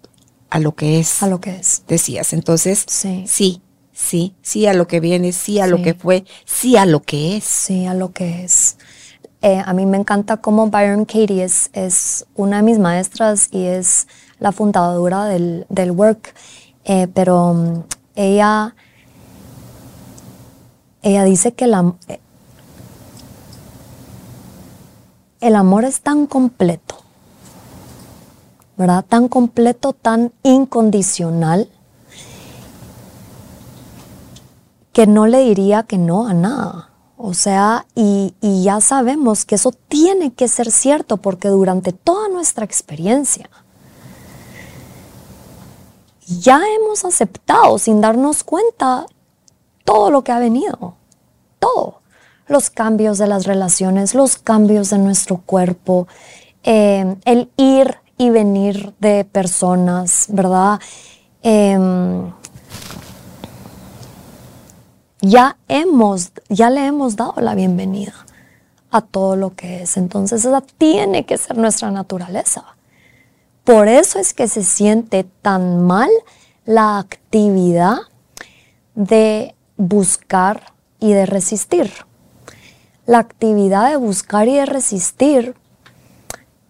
a 0.50 0.58
lo 0.58 0.75
que 0.75 1.00
es. 1.00 1.23
A 1.23 1.26
lo 1.26 1.40
que 1.40 1.56
es. 1.56 1.82
Decías. 1.88 2.32
Entonces, 2.32 2.84
sí, 2.87 3.25
sí, 3.26 3.61
sí, 3.92 4.34
sí 4.42 4.66
a 4.66 4.75
lo 4.75 4.87
que 4.87 5.00
viene, 5.00 5.32
sí 5.32 5.61
a 5.61 5.66
lo 5.66 5.82
que 5.82 5.94
fue, 5.94 6.25
sí 6.44 6.76
a 6.76 6.87
lo 6.87 7.02
que 7.02 7.37
es. 7.37 7.44
Sí 7.44 7.87
a 7.87 7.94
lo 7.94 8.12
que 8.12 8.44
es. 8.44 8.76
Eh, 9.42 9.62
a 9.62 9.75
mí 9.75 9.84
me 9.84 9.99
encanta 9.99 10.38
cómo 10.38 10.70
Byron 10.70 11.04
Katie 11.04 11.44
es, 11.44 11.68
es, 11.75 12.25
una 12.34 12.58
de 12.58 12.62
mis 12.62 12.78
maestras 12.78 13.49
y 13.50 13.66
es 13.66 14.06
la 14.38 14.52
fundadora 14.52 15.26
del, 15.26 15.66
del 15.68 15.90
work, 15.90 16.34
eh, 16.84 17.08
pero 17.12 17.50
um, 17.50 17.82
ella, 18.14 18.75
ella 21.02 21.25
dice 21.25 21.52
que 21.52 21.66
la, 21.66 21.92
eh, 22.08 22.20
el 25.44 25.56
amor 25.56 25.84
es 25.84 26.00
tan 26.00 26.26
completo, 26.26 26.96
¿verdad? 28.78 29.04
Tan 29.06 29.28
completo, 29.28 29.92
tan 29.92 30.32
incondicional, 30.42 31.68
que 34.94 35.06
no 35.06 35.26
le 35.26 35.40
diría 35.40 35.82
que 35.82 35.98
no 35.98 36.26
a 36.26 36.32
nada. 36.32 36.88
O 37.18 37.34
sea, 37.34 37.84
y, 37.94 38.32
ya 38.40 38.80
sabemos 38.80 39.44
que 39.44 39.56
eso 39.56 39.70
tiene 39.88 40.32
que 40.32 40.48
ser 40.48 40.70
cierto 40.70 41.18
porque 41.18 41.48
durante 41.48 41.92
toda 41.92 42.30
nuestra 42.30 42.64
experiencia 42.64 43.50
ya 46.26 46.62
hemos 46.74 47.04
aceptado 47.04 47.78
sin 47.78 48.00
darnos 48.00 48.44
cuenta 48.44 49.04
todo 49.84 50.10
lo 50.10 50.24
que 50.24 50.32
ha 50.32 50.38
venido, 50.38 50.94
todo. 51.58 52.00
Los 52.46 52.70
cambios 52.70 53.18
de 53.18 53.26
las 53.26 53.46
relaciones, 53.46 54.14
los 54.14 54.36
cambios 54.36 54.90
de 54.90 54.98
nuestro 54.98 55.38
cuerpo, 55.38 56.06
eh, 56.62 57.16
el 57.24 57.50
ir 57.56 57.96
y 58.18 58.30
venir 58.30 58.94
de 59.00 59.24
personas, 59.24 60.26
¿verdad? 60.28 60.80
Em, 61.42 62.32
ya 65.20 65.56
hemos, 65.68 66.32
ya 66.48 66.70
le 66.70 66.86
hemos 66.86 67.16
dado 67.16 67.34
la 67.38 67.54
bienvenida 67.54 68.14
a 68.90 69.00
todo 69.00 69.36
lo 69.36 69.54
que 69.54 69.82
es. 69.82 69.96
Entonces 69.96 70.44
esa 70.44 70.60
tiene 70.60 71.26
que 71.26 71.36
ser 71.38 71.58
nuestra 71.58 71.90
naturaleza. 71.90 72.64
Por 73.64 73.88
eso 73.88 74.18
es 74.18 74.34
que 74.34 74.46
se 74.46 74.62
siente 74.62 75.24
tan 75.42 75.82
mal 75.82 76.10
la 76.64 76.98
actividad 76.98 77.96
de 78.94 79.54
buscar 79.76 80.72
y 81.00 81.12
de 81.12 81.26
resistir. 81.26 81.90
La 83.06 83.18
actividad 83.18 83.90
de 83.90 83.96
buscar 83.96 84.49
y 84.49 84.54
de 84.54 84.66
resistir 84.66 85.54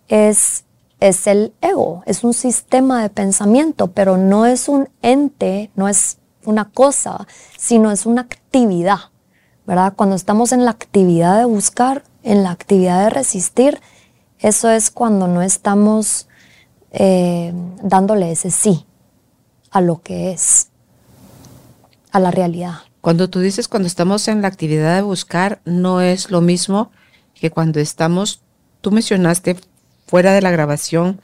es, 0.08 0.64
es 1.00 1.26
el 1.26 1.52
ego, 1.60 2.02
es 2.06 2.24
un 2.24 2.34
sistema 2.34 3.02
de 3.02 3.10
pensamiento, 3.10 3.92
pero 3.92 4.16
no 4.16 4.46
es 4.46 4.68
un 4.68 4.88
ente, 5.02 5.70
no 5.76 5.88
es 5.88 6.18
una 6.44 6.70
cosa, 6.70 7.26
sino 7.56 7.92
es 7.92 8.04
una 8.04 8.22
actividad, 8.22 8.98
¿verdad? 9.66 9.94
Cuando 9.94 10.16
estamos 10.16 10.52
en 10.52 10.64
la 10.64 10.72
actividad 10.72 11.38
de 11.38 11.44
buscar, 11.44 12.02
en 12.22 12.42
la 12.42 12.50
actividad 12.50 13.04
de 13.04 13.10
resistir, 13.10 13.80
eso 14.38 14.70
es 14.70 14.90
cuando 14.90 15.28
no 15.28 15.40
estamos 15.40 16.28
eh, 16.90 17.52
dándole 17.82 18.32
ese 18.32 18.50
sí 18.50 18.86
a 19.70 19.80
lo 19.80 20.02
que 20.02 20.32
es, 20.32 20.68
a 22.10 22.20
la 22.20 22.30
realidad. 22.30 22.78
Cuando 23.04 23.28
tú 23.28 23.40
dices 23.40 23.68
cuando 23.68 23.86
estamos 23.86 24.28
en 24.28 24.40
la 24.40 24.48
actividad 24.48 24.96
de 24.96 25.02
buscar, 25.02 25.60
no 25.66 26.00
es 26.00 26.30
lo 26.30 26.40
mismo 26.40 26.90
que 27.34 27.50
cuando 27.50 27.78
estamos, 27.78 28.40
tú 28.80 28.92
mencionaste 28.92 29.56
fuera 30.06 30.32
de 30.32 30.40
la 30.40 30.50
grabación, 30.50 31.20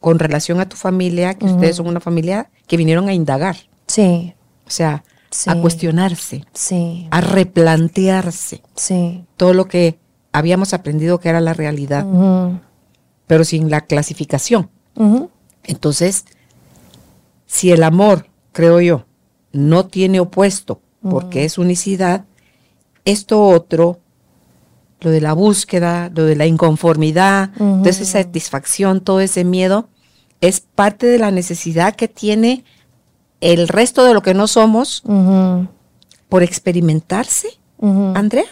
con 0.00 0.18
relación 0.18 0.60
a 0.60 0.68
tu 0.68 0.76
familia, 0.76 1.32
que 1.32 1.46
ustedes 1.46 1.76
son 1.76 1.86
una 1.86 2.00
familia 2.00 2.50
que 2.66 2.76
vinieron 2.76 3.08
a 3.08 3.14
indagar. 3.14 3.56
Sí. 3.86 4.34
O 4.66 4.70
sea, 4.70 5.02
a 5.46 5.54
cuestionarse. 5.62 6.44
Sí. 6.52 7.08
A 7.10 7.22
replantearse. 7.22 8.60
Sí. 8.76 9.24
Todo 9.38 9.54
lo 9.54 9.68
que 9.68 9.98
habíamos 10.30 10.74
aprendido 10.74 11.20
que 11.20 11.30
era 11.30 11.40
la 11.40 11.54
realidad. 11.54 12.04
Pero 13.26 13.44
sin 13.44 13.70
la 13.70 13.80
clasificación. 13.80 14.68
Entonces, 15.64 16.26
si 17.46 17.72
el 17.72 17.82
amor, 17.82 18.26
creo 18.52 18.78
yo, 18.82 19.06
no 19.52 19.86
tiene 19.86 20.20
opuesto 20.20 20.80
porque 21.02 21.44
es 21.44 21.58
unicidad, 21.58 22.24
esto 23.04 23.44
otro, 23.44 23.98
lo 25.00 25.10
de 25.10 25.20
la 25.20 25.32
búsqueda, 25.32 26.10
lo 26.14 26.24
de 26.24 26.36
la 26.36 26.46
inconformidad, 26.46 27.50
toda 27.58 27.90
esa 27.90 28.04
satisfacción, 28.04 29.00
todo 29.00 29.20
ese 29.20 29.42
miedo, 29.42 29.88
es 30.40 30.60
parte 30.60 31.06
de 31.06 31.18
la 31.18 31.30
necesidad 31.32 31.96
que 31.96 32.06
tiene 32.06 32.64
el 33.40 33.66
resto 33.66 34.04
de 34.04 34.14
lo 34.14 34.22
que 34.22 34.34
no 34.34 34.46
somos 34.46 35.02
por 36.28 36.42
experimentarse, 36.42 37.48
Andrea. 37.80 38.44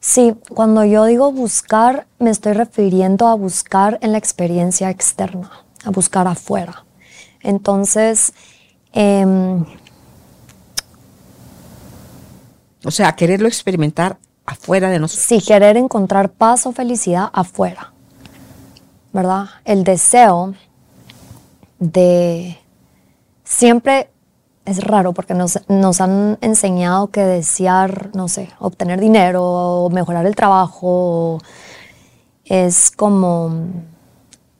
Sí, 0.00 0.34
cuando 0.48 0.84
yo 0.84 1.04
digo 1.04 1.30
buscar, 1.30 2.08
me 2.18 2.30
estoy 2.30 2.54
refiriendo 2.54 3.28
a 3.28 3.34
buscar 3.34 3.98
en 4.02 4.10
la 4.10 4.18
experiencia 4.18 4.90
externa, 4.90 5.48
a 5.84 5.90
buscar 5.90 6.26
afuera. 6.26 6.84
Entonces, 7.40 8.32
em, 8.92 9.64
o 12.84 12.90
sea, 12.90 13.12
quererlo 13.12 13.48
experimentar 13.48 14.18
afuera 14.44 14.90
de 14.90 14.98
nosotros. 14.98 15.26
Sí, 15.26 15.40
querer 15.40 15.76
encontrar 15.76 16.30
paz 16.30 16.66
o 16.66 16.72
felicidad 16.72 17.28
afuera, 17.32 17.92
¿verdad? 19.12 19.46
El 19.64 19.84
deseo 19.84 20.54
de 21.78 22.58
siempre 23.44 24.10
es 24.64 24.82
raro 24.82 25.12
porque 25.12 25.34
nos, 25.34 25.58
nos, 25.68 26.00
han 26.00 26.38
enseñado 26.40 27.08
que 27.08 27.22
desear, 27.22 28.10
no 28.14 28.28
sé, 28.28 28.50
obtener 28.58 29.00
dinero 29.00 29.42
o 29.42 29.90
mejorar 29.90 30.26
el 30.26 30.36
trabajo 30.36 31.38
es 32.44 32.90
como 32.90 33.66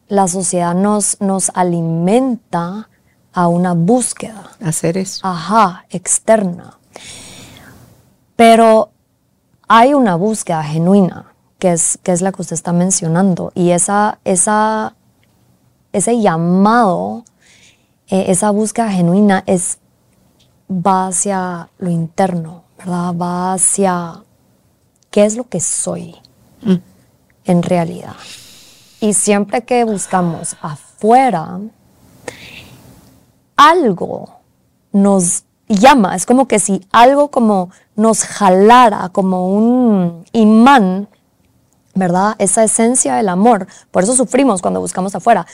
la 0.09 0.29
sociedad 0.29 0.75
nos, 0.75 1.21
nos 1.21 1.51
alimenta 1.55 2.89
a 3.33 3.49
una 3.49 3.73
búsqueda. 3.75 4.51
Hacer 4.63 4.99
eso. 4.99 5.27
Ajá, 5.27 5.87
externa. 5.91 6.79
Pero 8.37 8.91
hay 9.69 9.95
una 9.95 10.17
búsqueda 10.17 10.63
genuina 10.63 11.33
que 11.59 11.73
es, 11.73 11.99
que 12.03 12.11
es 12.11 12.23
la 12.23 12.33
que 12.33 12.43
usted 12.43 12.55
está 12.55 12.73
mencionando. 12.73 13.53
Y 13.55 13.71
esa, 13.71 14.19
esa, 14.25 14.97
ese 15.93 16.21
llamado, 16.21 17.25
eh, 18.09 18.25
esa 18.29 18.51
búsqueda 18.51 18.91
genuina 18.91 19.45
es, 19.47 19.79
va 20.69 21.07
hacia 21.07 21.71
lo 21.79 21.89
interno, 21.89 22.65
¿verdad? 22.79 23.15
Va 23.15 23.53
hacia 23.53 24.25
qué 25.13 25.25
es 25.25 25.37
lo 25.37 25.49
que 25.49 25.61
soy 25.61 26.17
mm. 26.63 26.75
en 27.45 27.63
realidad. 27.63 28.17
Y 28.99 29.15
siempre 29.15 29.63
que 29.63 29.85
buscamos 29.85 30.57
afuera, 30.61 31.61
algo 33.57 34.41
nos 34.91 35.45
llama, 35.69 36.17
es 36.17 36.27
como 36.27 36.49
que 36.49 36.59
si 36.59 36.85
algo 36.91 37.31
como 37.31 37.71
nos 38.03 38.25
jalara 38.25 39.09
como 39.09 39.49
un 39.49 40.25
imán, 40.33 41.09
¿verdad? 41.95 42.35
Esa 42.39 42.65
esencia 42.65 43.15
del 43.15 43.29
amor, 43.29 43.67
por 43.91 44.03
eso 44.03 44.15
sufrimos 44.15 44.61
cuando 44.61 44.81
buscamos 44.81 45.15
afuera. 45.15 45.47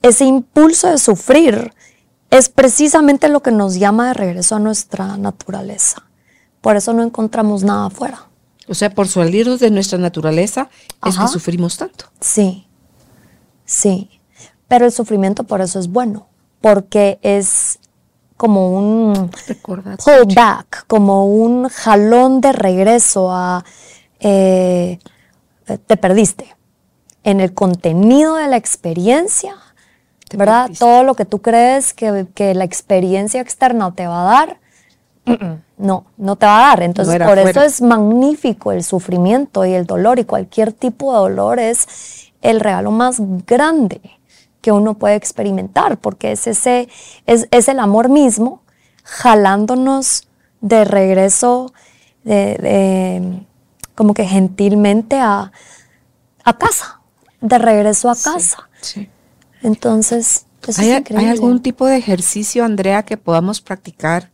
Ese 0.00 0.24
impulso 0.24 0.88
de 0.88 0.98
sufrir 0.98 1.72
es 2.30 2.48
precisamente 2.48 3.28
lo 3.28 3.42
que 3.42 3.50
nos 3.50 3.74
llama 3.74 4.08
de 4.08 4.14
regreso 4.14 4.56
a 4.56 4.58
nuestra 4.58 5.16
naturaleza. 5.16 6.02
Por 6.60 6.76
eso 6.76 6.92
no 6.92 7.02
encontramos 7.02 7.62
nada 7.62 7.86
afuera. 7.86 8.28
O 8.66 8.74
sea, 8.74 8.90
por 8.90 9.08
salirnos 9.08 9.60
de 9.60 9.70
nuestra 9.70 9.98
naturaleza 9.98 10.68
es 11.06 11.18
que 11.18 11.28
sufrimos 11.28 11.76
tanto. 11.76 12.06
Sí, 12.20 12.66
sí. 13.64 14.08
Pero 14.68 14.86
el 14.86 14.92
sufrimiento 14.92 15.44
por 15.44 15.60
eso 15.60 15.78
es 15.78 15.88
bueno, 15.88 16.26
porque 16.60 17.18
es 17.22 17.78
como 18.44 18.76
un 18.76 19.30
pullback, 20.04 20.86
como 20.86 21.24
un 21.24 21.70
jalón 21.70 22.42
de 22.42 22.52
regreso 22.52 23.32
a 23.32 23.64
eh, 24.20 24.98
te 25.86 25.96
perdiste. 25.96 26.54
En 27.22 27.40
el 27.40 27.54
contenido 27.54 28.34
de 28.34 28.48
la 28.48 28.58
experiencia, 28.58 29.56
¿verdad? 30.36 30.70
Todo 30.78 31.04
lo 31.04 31.14
que 31.14 31.24
tú 31.24 31.40
crees 31.40 31.94
que, 31.94 32.26
que, 32.34 32.54
la 32.54 32.64
experiencia 32.64 33.40
externa 33.40 33.94
te 33.94 34.06
va 34.06 34.20
a 34.20 34.34
dar, 34.34 34.58
no, 35.78 36.04
no 36.18 36.36
te 36.36 36.44
va 36.44 36.58
a 36.58 36.68
dar. 36.68 36.82
Entonces, 36.82 37.18
por 37.22 37.38
eso 37.38 37.62
es 37.62 37.80
magnífico 37.80 38.72
el 38.72 38.84
sufrimiento 38.84 39.64
y 39.64 39.72
el 39.72 39.86
dolor 39.86 40.18
y 40.18 40.26
cualquier 40.26 40.74
tipo 40.74 41.14
de 41.14 41.18
dolor 41.20 41.58
es 41.60 42.30
el 42.42 42.60
regalo 42.60 42.90
más 42.90 43.16
grande 43.46 44.02
que 44.64 44.72
uno 44.72 44.94
puede 44.94 45.14
experimentar, 45.14 45.98
porque 45.98 46.32
es, 46.32 46.46
ese, 46.46 46.88
es, 47.26 47.48
es 47.50 47.68
el 47.68 47.78
amor 47.78 48.08
mismo 48.08 48.62
jalándonos 49.02 50.26
de 50.62 50.86
regreso, 50.86 51.74
de, 52.22 53.44
como 53.94 54.14
que 54.14 54.24
gentilmente 54.24 55.20
a, 55.20 55.52
a, 56.44 56.56
casa, 56.56 57.02
de 57.42 57.58
regreso 57.58 58.08
a 58.08 58.16
casa. 58.16 58.70
Sí, 58.80 59.10
Entonces, 59.60 60.46
¿Hay, 60.78 60.92
¿Hay 61.14 61.26
algún 61.26 61.60
tipo 61.60 61.84
de 61.84 61.98
ejercicio, 61.98 62.64
Andrea, 62.64 63.02
que 63.02 63.18
podamos 63.18 63.60
practicar 63.60 64.30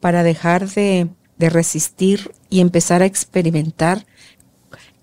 para 0.00 0.22
dejar 0.22 0.66
de, 0.70 1.10
de 1.36 1.50
resistir 1.50 2.32
y 2.48 2.60
empezar 2.60 3.02
a 3.02 3.04
experimentar 3.04 4.06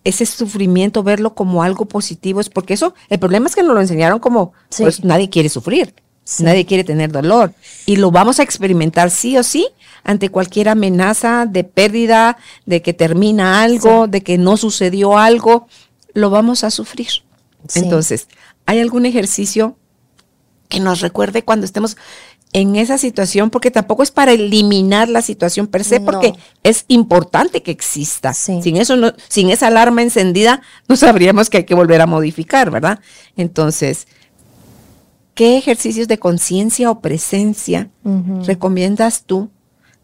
ese 0.05 0.25
sufrimiento, 0.25 1.03
verlo 1.03 1.35
como 1.35 1.63
algo 1.63 1.85
positivo, 1.85 2.39
es 2.39 2.49
porque 2.49 2.75
eso, 2.75 2.93
el 3.09 3.19
problema 3.19 3.47
es 3.47 3.55
que 3.55 3.63
nos 3.63 3.75
lo 3.75 3.81
enseñaron 3.81 4.19
como, 4.19 4.53
pues 4.77 5.03
nadie 5.03 5.29
quiere 5.29 5.49
sufrir, 5.49 5.93
nadie 6.39 6.65
quiere 6.65 6.85
tener 6.85 7.11
dolor, 7.11 7.53
y 7.85 7.97
lo 7.97 8.11
vamos 8.11 8.39
a 8.39 8.43
experimentar 8.43 9.11
sí 9.11 9.37
o 9.37 9.43
sí 9.43 9.67
ante 10.03 10.29
cualquier 10.29 10.69
amenaza 10.69 11.47
de 11.47 11.63
pérdida, 11.63 12.37
de 12.65 12.81
que 12.81 12.93
termina 12.93 13.63
algo, 13.63 14.07
de 14.07 14.21
que 14.21 14.37
no 14.37 14.55
sucedió 14.55 15.17
algo, 15.17 15.67
lo 16.13 16.29
vamos 16.29 16.63
a 16.63 16.69
sufrir. 16.69 17.09
Entonces, 17.73 18.27
¿hay 18.67 18.79
algún 18.79 19.07
ejercicio 19.07 19.75
que 20.69 20.79
nos 20.79 21.01
recuerde 21.01 21.43
cuando 21.43 21.65
estemos 21.65 21.97
en 22.55 22.77
esa 22.77 22.97
situación, 22.97 23.49
porque 23.49 23.69
tampoco 23.69 24.01
es 24.01 24.11
para 24.11 24.31
eliminar 24.31 25.09
la 25.09 25.21
situación 25.21 25.67
per 25.67 25.83
se, 25.83 25.99
porque 25.99 26.35
es 26.63 26.85
importante 26.87 27.61
que 27.61 27.71
exista. 27.71 28.33
Sin 28.33 28.77
eso, 28.77 28.95
no, 28.95 29.11
sin 29.27 29.49
esa 29.49 29.67
alarma 29.67 30.01
encendida, 30.01 30.61
no 30.87 30.95
sabríamos 30.95 31.49
que 31.49 31.57
hay 31.57 31.63
que 31.65 31.75
volver 31.75 31.99
a 31.99 32.05
modificar, 32.05 32.71
¿verdad? 32.71 33.01
Entonces, 33.35 34.07
¿qué 35.33 35.57
ejercicios 35.57 36.07
de 36.07 36.17
conciencia 36.17 36.89
o 36.89 37.01
presencia 37.01 37.89
recomiendas 38.45 39.23
tú 39.25 39.49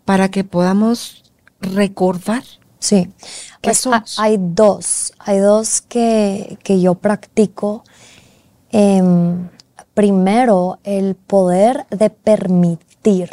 para 0.03 0.29
que 0.29 0.43
podamos 0.43 1.31
recordar? 1.61 2.43
Sí, 2.79 3.07
pues 3.61 3.87
hay 4.17 4.35
dos, 4.37 5.13
hay 5.19 5.37
dos 5.37 5.79
que, 5.79 6.57
que 6.63 6.81
yo 6.81 6.95
practico. 6.95 7.85
Em, 8.73 9.47
primero 10.01 10.79
el 10.83 11.13
poder 11.13 11.85
de 11.91 12.09
permitir 12.09 13.29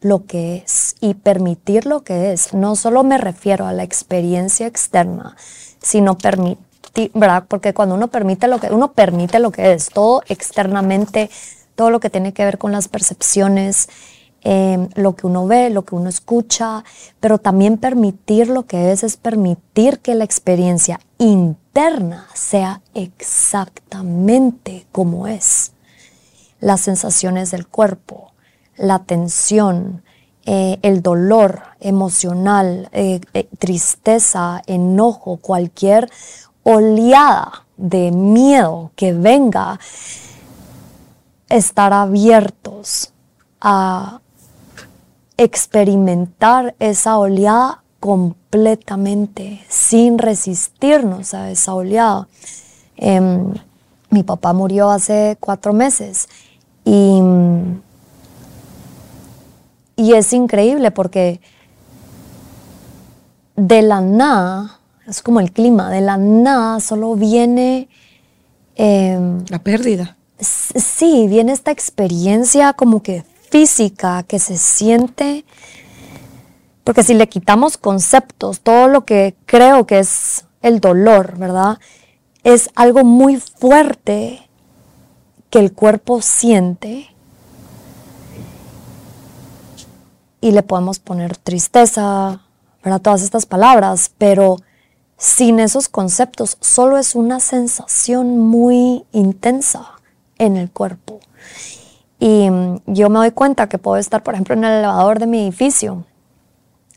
lo 0.00 0.26
que 0.26 0.56
es 0.56 0.96
y 1.00 1.14
permitir 1.14 1.86
lo 1.86 2.02
que 2.02 2.32
es. 2.32 2.54
No 2.54 2.74
solo 2.74 3.04
me 3.04 3.18
refiero 3.18 3.66
a 3.66 3.72
la 3.72 3.84
experiencia 3.84 4.66
externa, 4.66 5.36
sino 5.80 6.18
permitir, 6.18 7.12
¿verdad? 7.14 7.44
Porque 7.46 7.72
cuando 7.72 7.94
uno 7.94 8.08
permite 8.08 8.48
lo 8.48 8.58
que 8.58 8.72
uno 8.72 8.94
permite 8.94 9.38
lo 9.38 9.52
que 9.52 9.74
es, 9.74 9.90
todo 9.90 10.24
externamente, 10.26 11.30
todo 11.76 11.90
lo 11.90 12.00
que 12.00 12.10
tiene 12.10 12.32
que 12.32 12.44
ver 12.44 12.58
con 12.58 12.72
las 12.72 12.88
percepciones, 12.88 13.88
em, 14.40 14.88
lo 14.96 15.14
que 15.14 15.28
uno 15.28 15.46
ve, 15.46 15.70
lo 15.70 15.84
que 15.84 15.94
uno 15.94 16.08
escucha, 16.08 16.82
pero 17.20 17.38
también 17.38 17.78
permitir 17.78 18.48
lo 18.48 18.66
que 18.66 18.90
es 18.90 19.04
es 19.04 19.16
permitir 19.16 20.00
que 20.00 20.16
la 20.16 20.24
experiencia 20.24 20.98
interna 21.18 22.26
sea 22.34 22.80
exactamente 22.92 24.84
como 24.90 25.28
es 25.28 25.71
las 26.62 26.80
sensaciones 26.80 27.50
del 27.50 27.66
cuerpo, 27.66 28.32
la 28.76 29.00
tensión, 29.00 30.02
eh, 30.46 30.78
el 30.82 31.02
dolor 31.02 31.62
emocional, 31.80 32.88
eh, 32.92 33.20
eh, 33.34 33.48
tristeza, 33.58 34.62
enojo, 34.66 35.38
cualquier 35.38 36.08
oleada 36.62 37.66
de 37.76 38.12
miedo 38.12 38.92
que 38.94 39.12
venga, 39.12 39.80
estar 41.48 41.92
abiertos 41.92 43.12
a 43.60 44.20
experimentar 45.36 46.76
esa 46.78 47.18
oleada 47.18 47.82
completamente, 47.98 49.64
sin 49.68 50.16
resistirnos 50.16 51.34
a 51.34 51.50
esa 51.50 51.74
oleada. 51.74 52.28
Em, 52.96 53.52
mi 54.10 54.22
papá 54.22 54.52
murió 54.52 54.90
hace 54.90 55.36
cuatro 55.40 55.72
meses 55.72 56.28
y, 56.84 57.20
y 59.96 60.14
es 60.14 60.32
increíble 60.32 60.90
porque 60.90 61.40
de 63.56 63.82
la 63.82 64.00
nada, 64.00 64.80
es 65.06 65.22
como 65.22 65.40
el 65.40 65.52
clima, 65.52 65.90
de 65.90 66.00
la 66.00 66.16
nada 66.16 66.80
solo 66.80 67.14
viene... 67.14 67.88
Em, 68.74 69.44
la 69.48 69.58
pérdida. 69.58 70.16
Sí, 70.40 71.26
viene 71.28 71.52
esta 71.52 71.70
experiencia 71.70 72.72
como 72.72 73.02
que 73.02 73.24
física 73.50 74.24
que 74.24 74.38
se 74.38 74.56
siente, 74.56 75.44
porque 76.84 77.02
si 77.02 77.14
le 77.14 77.28
quitamos 77.28 77.76
conceptos, 77.76 78.60
todo 78.60 78.88
lo 78.88 79.04
que 79.04 79.36
creo 79.46 79.86
que 79.86 80.00
es 80.00 80.46
el 80.62 80.80
dolor, 80.80 81.36
¿verdad? 81.38 81.78
Es 82.42 82.70
algo 82.74 83.04
muy 83.04 83.36
fuerte 83.36 84.48
que 85.52 85.58
el 85.58 85.74
cuerpo 85.74 86.22
siente 86.22 87.14
y 90.40 90.50
le 90.50 90.62
podemos 90.62 90.98
poner 90.98 91.36
tristeza, 91.36 92.40
¿verdad? 92.82 93.02
Todas 93.02 93.22
estas 93.22 93.44
palabras, 93.44 94.12
pero 94.16 94.56
sin 95.18 95.60
esos 95.60 95.90
conceptos 95.90 96.56
solo 96.62 96.96
es 96.96 97.14
una 97.14 97.38
sensación 97.38 98.38
muy 98.38 99.04
intensa 99.12 99.90
en 100.38 100.56
el 100.56 100.70
cuerpo. 100.70 101.20
Y 102.18 102.48
mm, 102.48 102.80
yo 102.86 103.10
me 103.10 103.18
doy 103.18 103.32
cuenta 103.32 103.68
que 103.68 103.76
puedo 103.76 103.98
estar, 103.98 104.22
por 104.22 104.32
ejemplo, 104.32 104.54
en 104.54 104.64
el 104.64 104.78
elevador 104.78 105.18
de 105.18 105.26
mi 105.26 105.42
edificio, 105.42 106.06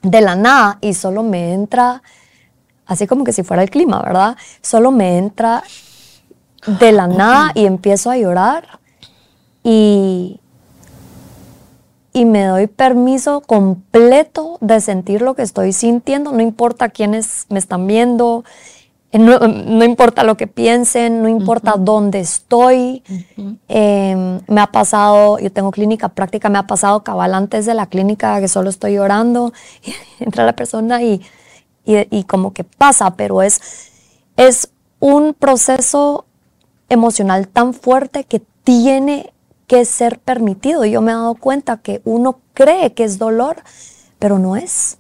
de 0.01 0.21
la 0.21 0.37
nada, 0.37 0.77
y 0.79 0.93
solo 0.93 1.23
me 1.23 1.51
entra, 1.51 2.01
así 2.85 3.05
como 3.05 3.25
que 3.25 3.33
si 3.33 3.43
fuera 3.43 3.63
el 3.63 3.69
clima, 3.69 4.01
¿verdad? 4.01 4.37
Solo 4.61 4.91
me 4.91 5.17
entra 5.17 5.61
de 6.65 6.91
la 6.91 7.07
nada 7.07 7.51
y 7.53 7.65
empiezo 7.65 8.09
a 8.09 8.17
llorar 8.17 8.79
y, 9.63 10.39
y 12.13 12.25
me 12.25 12.45
doy 12.45 12.67
permiso 12.67 13.41
completo 13.41 14.57
de 14.61 14.79
sentir 14.81 15.21
lo 15.21 15.35
que 15.35 15.41
estoy 15.41 15.73
sintiendo, 15.73 16.31
no 16.31 16.41
importa 16.41 16.89
quiénes 16.89 17.45
me 17.49 17.59
están 17.59 17.87
viendo, 17.87 18.43
eh, 19.11 19.19
no, 19.19 19.85
importa 19.85 20.23
lo 20.23 20.35
que 20.37 20.47
piensen, 20.47 21.21
no 21.21 21.29
importa 21.29 21.75
dónde 21.77 22.19
estoy. 22.19 23.03
Em, 23.67 24.41
me 24.47 24.61
ha 24.61 24.67
pasado, 24.67 25.39
yo 25.39 25.51
tengo 25.51 25.71
clínica 25.71 26.09
práctica, 26.09 26.49
me 26.49 26.57
ha 26.57 26.67
pasado 26.67 27.03
cabal 27.03 27.33
antes 27.33 27.65
de 27.65 27.73
la 27.73 27.85
clínica 27.85 28.39
que 28.39 28.47
solo 28.47 28.69
estoy 28.69 28.95
llorando, 28.95 29.53
y 29.83 29.93
entra 30.23 30.45
la 30.45 30.53
persona 30.53 31.01
y 31.01 31.21
y, 31.85 32.23
como 32.23 32.53
que 32.53 32.63
pasa, 32.63 33.15
pero 33.15 33.41
es, 33.41 33.61
es 34.37 34.69
un 34.99 35.33
proceso 35.33 36.24
emocional 36.89 37.47
tan 37.47 37.73
fuerte 37.73 38.23
que 38.23 38.41
tiene 38.63 39.33
que 39.67 39.85
ser 39.85 40.19
permitido. 40.19 40.85
Yo 40.85 41.01
me 41.01 41.11
he 41.11 41.15
dado 41.15 41.35
cuenta 41.35 41.77
que 41.77 42.01
uno 42.03 42.39
cree 42.53 42.93
que 42.93 43.03
es 43.03 43.17
dolor, 43.17 43.57
pero 44.19 44.39
no 44.39 44.55
es. 44.55 44.97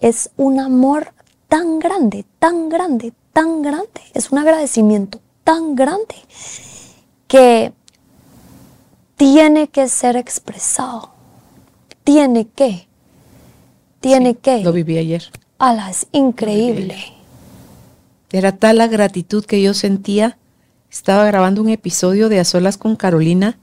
Es 0.00 0.30
un 0.36 0.60
amor 0.60 1.14
tan 1.48 1.78
grande, 1.78 2.24
tan 2.38 2.68
grande, 2.68 3.12
tan 3.32 3.62
grande. 3.62 4.00
Es 4.12 4.30
un 4.30 4.38
agradecimiento 4.38 5.20
tan 5.44 5.74
grande 5.74 6.14
que 7.26 7.72
tiene 9.16 9.68
que 9.68 9.88
ser 9.88 10.16
expresado. 10.16 11.10
Tiene 12.02 12.46
que. 12.48 12.86
Tiene 14.00 14.34
que. 14.34 14.62
Lo 14.62 14.72
viví 14.72 14.98
ayer. 14.98 15.24
Ala, 15.58 15.90
es 15.90 16.06
increíble. 16.12 16.96
Era 18.30 18.52
tal 18.56 18.78
la 18.78 18.88
gratitud 18.88 19.44
que 19.44 19.62
yo 19.62 19.74
sentía. 19.74 20.36
Estaba 20.94 21.26
grabando 21.26 21.60
un 21.60 21.70
episodio 21.70 22.28
de 22.28 22.38
A 22.38 22.44
Solas 22.44 22.78
con 22.78 22.94
Carolina 22.94 23.58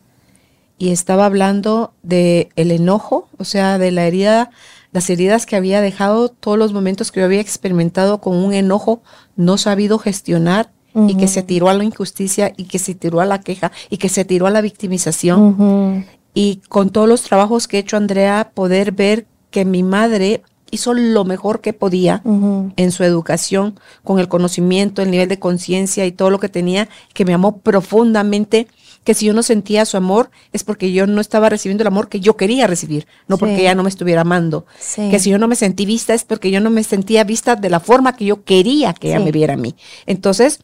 y 0.77 0.89
estaba 0.89 1.25
hablando 1.25 1.93
de 2.03 2.49
el 2.57 2.71
enojo, 2.71 3.29
o 3.37 3.45
sea, 3.45 3.77
de 3.77 3.89
la 3.91 4.05
herida, 4.05 4.51
las 4.91 5.09
heridas 5.09 5.45
que 5.45 5.55
había 5.55 5.79
dejado, 5.79 6.27
todos 6.27 6.57
los 6.57 6.73
momentos 6.73 7.09
que 7.09 7.21
yo 7.21 7.25
había 7.25 7.39
experimentado 7.39 8.19
con 8.19 8.35
un 8.35 8.53
enojo 8.53 9.01
no 9.37 9.57
sabido 9.57 9.97
gestionar 9.97 10.73
y 11.07 11.15
que 11.15 11.29
se 11.29 11.41
tiró 11.41 11.69
a 11.69 11.73
la 11.73 11.85
injusticia 11.85 12.51
y 12.57 12.65
que 12.65 12.79
se 12.79 12.95
tiró 12.95 13.21
a 13.21 13.25
la 13.25 13.39
queja 13.39 13.71
y 13.89 13.95
que 13.95 14.09
se 14.09 14.25
tiró 14.25 14.45
a 14.45 14.51
la 14.51 14.59
victimización. 14.59 16.05
Y 16.33 16.57
con 16.67 16.89
todos 16.89 17.07
los 17.07 17.21
trabajos 17.21 17.69
que 17.69 17.77
ha 17.77 17.79
hecho 17.79 17.95
Andrea, 17.95 18.51
poder 18.53 18.91
ver 18.91 19.25
que 19.51 19.63
mi 19.63 19.83
madre 19.83 20.43
hizo 20.71 20.93
lo 20.93 21.25
mejor 21.25 21.61
que 21.61 21.73
podía 21.73 22.21
en 22.23 22.91
su 22.91 23.03
educación, 23.03 23.79
con 24.03 24.19
el 24.19 24.27
conocimiento, 24.27 25.01
el 25.01 25.11
nivel 25.11 25.29
de 25.29 25.39
conciencia 25.39 26.05
y 26.05 26.11
todo 26.11 26.29
lo 26.29 26.39
que 26.39 26.49
tenía, 26.49 26.89
que 27.13 27.25
me 27.25 27.33
amó 27.33 27.57
profundamente 27.57 28.67
que 29.03 29.13
si 29.13 29.25
yo 29.25 29.33
no 29.33 29.43
sentía 29.43 29.85
su 29.85 29.97
amor 29.97 30.29
es 30.53 30.63
porque 30.63 30.91
yo 30.91 31.07
no 31.07 31.21
estaba 31.21 31.49
recibiendo 31.49 31.83
el 31.83 31.87
amor 31.87 32.07
que 32.07 32.19
yo 32.19 32.37
quería 32.37 32.67
recibir, 32.67 33.07
no 33.27 33.37
porque 33.37 33.61
ella 33.61 33.75
no 33.75 33.83
me 33.83 33.89
estuviera 33.89 34.21
amando. 34.21 34.65
Que 34.95 35.19
si 35.19 35.29
yo 35.31 35.39
no 35.39 35.47
me 35.47 35.55
sentí 35.55 35.85
vista 35.85 36.13
es 36.13 36.23
porque 36.23 36.51
yo 36.51 36.61
no 36.61 36.69
me 36.69 36.83
sentía 36.83 37.23
vista 37.23 37.55
de 37.55 37.69
la 37.69 37.79
forma 37.79 38.15
que 38.15 38.25
yo 38.25 38.43
quería 38.43 38.93
que 38.93 39.09
ella 39.09 39.19
me 39.19 39.31
viera 39.31 39.55
a 39.55 39.57
mí. 39.57 39.75
Entonces, 40.05 40.59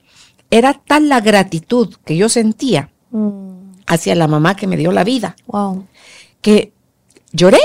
era 0.52 0.74
tal 0.74 1.10
la 1.10 1.20
gratitud 1.20 1.96
que 2.06 2.16
yo 2.16 2.30
sentía 2.30 2.92
mm. 3.12 3.82
hacia 3.88 4.16
la 4.16 4.28
mamá 4.28 4.56
que 4.56 4.68
me 4.68 4.78
dio 4.78 4.92
la 4.92 5.04
vida, 5.04 5.36
que 6.42 6.74
lloré. 7.38 7.60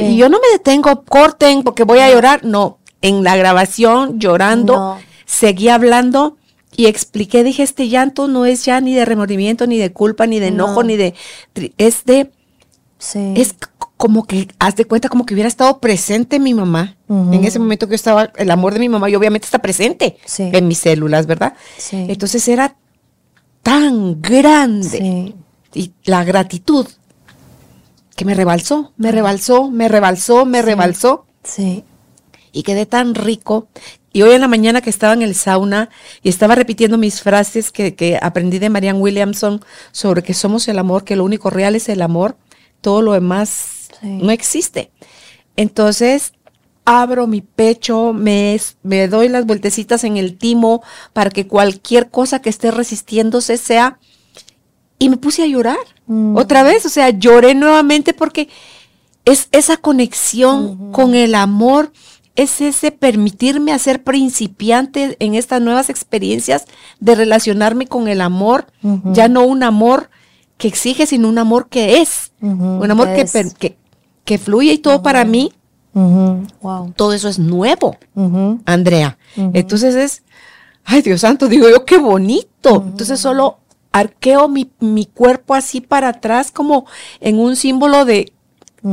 Y 0.00 0.16
yo 0.16 0.28
no 0.28 0.38
me 0.40 0.48
detengo, 0.52 1.04
corten 1.04 1.62
porque 1.62 1.84
voy 1.84 2.00
a 2.00 2.10
llorar. 2.10 2.44
No, 2.44 2.78
en 3.02 3.22
la 3.22 3.36
grabación, 3.36 4.18
llorando, 4.18 4.98
seguía 5.26 5.76
hablando 5.76 6.36
y 6.76 6.86
expliqué, 6.86 7.44
dije, 7.44 7.62
este 7.62 7.88
llanto 7.88 8.26
no 8.28 8.46
es 8.46 8.64
ya 8.64 8.80
ni 8.80 8.94
de 8.94 9.04
remordimiento, 9.04 9.66
ni 9.66 9.78
de 9.78 9.92
culpa, 9.92 10.26
ni 10.26 10.38
de 10.40 10.48
enojo, 10.48 10.82
ni 10.82 10.96
de... 10.96 11.14
Es 11.78 12.04
de... 12.04 12.32
Sí. 12.98 13.34
Es 13.36 13.54
como 13.96 14.24
que, 14.24 14.48
haz 14.58 14.76
de 14.76 14.84
cuenta, 14.84 15.08
como 15.08 15.24
que 15.26 15.34
hubiera 15.34 15.48
estado 15.48 15.78
presente 15.80 16.38
mi 16.38 16.54
mamá. 16.54 16.96
En 17.08 17.44
ese 17.44 17.58
momento 17.58 17.86
que 17.86 17.92
yo 17.92 17.96
estaba, 17.96 18.32
el 18.36 18.50
amor 18.50 18.74
de 18.74 18.80
mi 18.80 18.88
mamá, 18.88 19.10
y 19.10 19.14
obviamente 19.14 19.46
está 19.46 19.58
presente 19.58 20.16
en 20.38 20.68
mis 20.68 20.78
células, 20.78 21.26
¿verdad? 21.26 21.54
Sí. 21.76 22.06
Entonces 22.08 22.46
era 22.48 22.76
tan 23.62 24.20
grande. 24.20 25.34
Y 25.74 25.92
la 26.04 26.24
gratitud 26.24 26.86
que 28.16 28.24
me 28.24 28.34
rebalsó, 28.34 28.92
me 28.96 29.12
rebalsó, 29.12 29.70
me 29.70 29.88
rebalsó, 29.88 30.44
me 30.44 30.62
rebalsó. 30.62 31.26
Sí. 31.42 31.84
Y 32.52 32.62
quedé 32.64 32.86
tan 32.86 33.14
rico 33.14 33.68
y 34.12 34.22
hoy 34.22 34.32
en 34.32 34.40
la 34.40 34.48
mañana 34.48 34.80
que 34.80 34.90
estaba 34.90 35.14
en 35.14 35.22
el 35.22 35.34
sauna 35.34 35.88
y 36.22 36.28
estaba 36.28 36.56
repitiendo 36.56 36.98
mis 36.98 37.22
frases 37.22 37.70
que, 37.70 38.18
aprendí 38.20 38.58
de 38.58 38.68
Marianne 38.68 38.98
Williamson 38.98 39.64
sobre 39.92 40.22
que 40.22 40.34
somos 40.34 40.66
el 40.68 40.78
amor, 40.78 41.04
que 41.04 41.16
lo 41.16 41.24
único 41.24 41.48
real 41.50 41.76
es 41.76 41.88
el 41.88 42.02
amor, 42.02 42.36
todo 42.80 43.02
lo 43.02 43.12
demás 43.12 43.88
no 44.02 44.32
existe. 44.32 44.90
Entonces, 45.56 46.32
abro 46.84 47.28
mi 47.28 47.40
pecho, 47.40 48.12
me, 48.12 48.60
me 48.82 49.06
doy 49.06 49.28
las 49.28 49.46
vueltecitas 49.46 50.02
en 50.02 50.16
el 50.16 50.38
timo 50.38 50.82
para 51.12 51.30
que 51.30 51.46
cualquier 51.46 52.10
cosa 52.10 52.42
que 52.42 52.50
esté 52.50 52.70
resistiéndose 52.70 53.56
sea... 53.56 53.98
Y 55.00 55.08
me 55.08 55.16
puse 55.16 55.42
a 55.42 55.46
llorar 55.46 55.78
mm. 56.06 56.36
otra 56.36 56.62
vez, 56.62 56.86
o 56.86 56.88
sea, 56.88 57.10
lloré 57.10 57.56
nuevamente 57.56 58.14
porque 58.14 58.48
es 59.24 59.48
esa 59.50 59.76
conexión 59.76 60.92
con 60.92 61.16
el 61.16 61.34
amor 61.34 61.90
es 62.36 62.60
ese 62.60 62.90
permitirme 62.90 63.72
hacer 63.72 64.02
principiante 64.02 65.16
en 65.18 65.34
estas 65.34 65.60
nuevas 65.60 65.90
experiencias 65.90 66.64
de 66.98 67.14
relacionarme 67.14 67.86
con 67.86 68.08
el 68.08 68.20
amor, 68.20 68.66
ya 69.12 69.28
no 69.28 69.44
un 69.44 69.62
amor 69.62 70.10
que 70.56 70.68
exige, 70.68 71.06
sino 71.06 71.28
un 71.28 71.38
amor 71.38 71.68
que 71.68 72.00
es, 72.00 72.32
un 72.40 72.90
amor 72.90 73.08
que, 73.14 73.76
que, 74.24 74.38
fluye 74.38 74.72
y 74.72 74.78
todo 74.78 75.02
para 75.02 75.24
mí. 75.24 75.52
Todo 76.96 77.12
eso 77.12 77.28
es 77.28 77.38
nuevo, 77.38 77.96
Andrea. 78.64 79.18
Entonces 79.36 79.94
es, 79.94 80.22
ay 80.84 81.02
Dios 81.02 81.20
santo, 81.20 81.46
digo 81.48 81.68
yo, 81.68 81.84
qué 81.84 81.98
bonito. 81.98 82.84
Entonces 82.86 83.20
solo 83.20 83.58
arqueo 83.92 84.48
mi, 84.48 84.70
mi, 84.78 85.06
cuerpo 85.06 85.54
así 85.54 85.80
para 85.80 86.08
atrás 86.08 86.52
como 86.52 86.86
en 87.20 87.38
un 87.38 87.56
símbolo 87.56 88.04
de, 88.04 88.32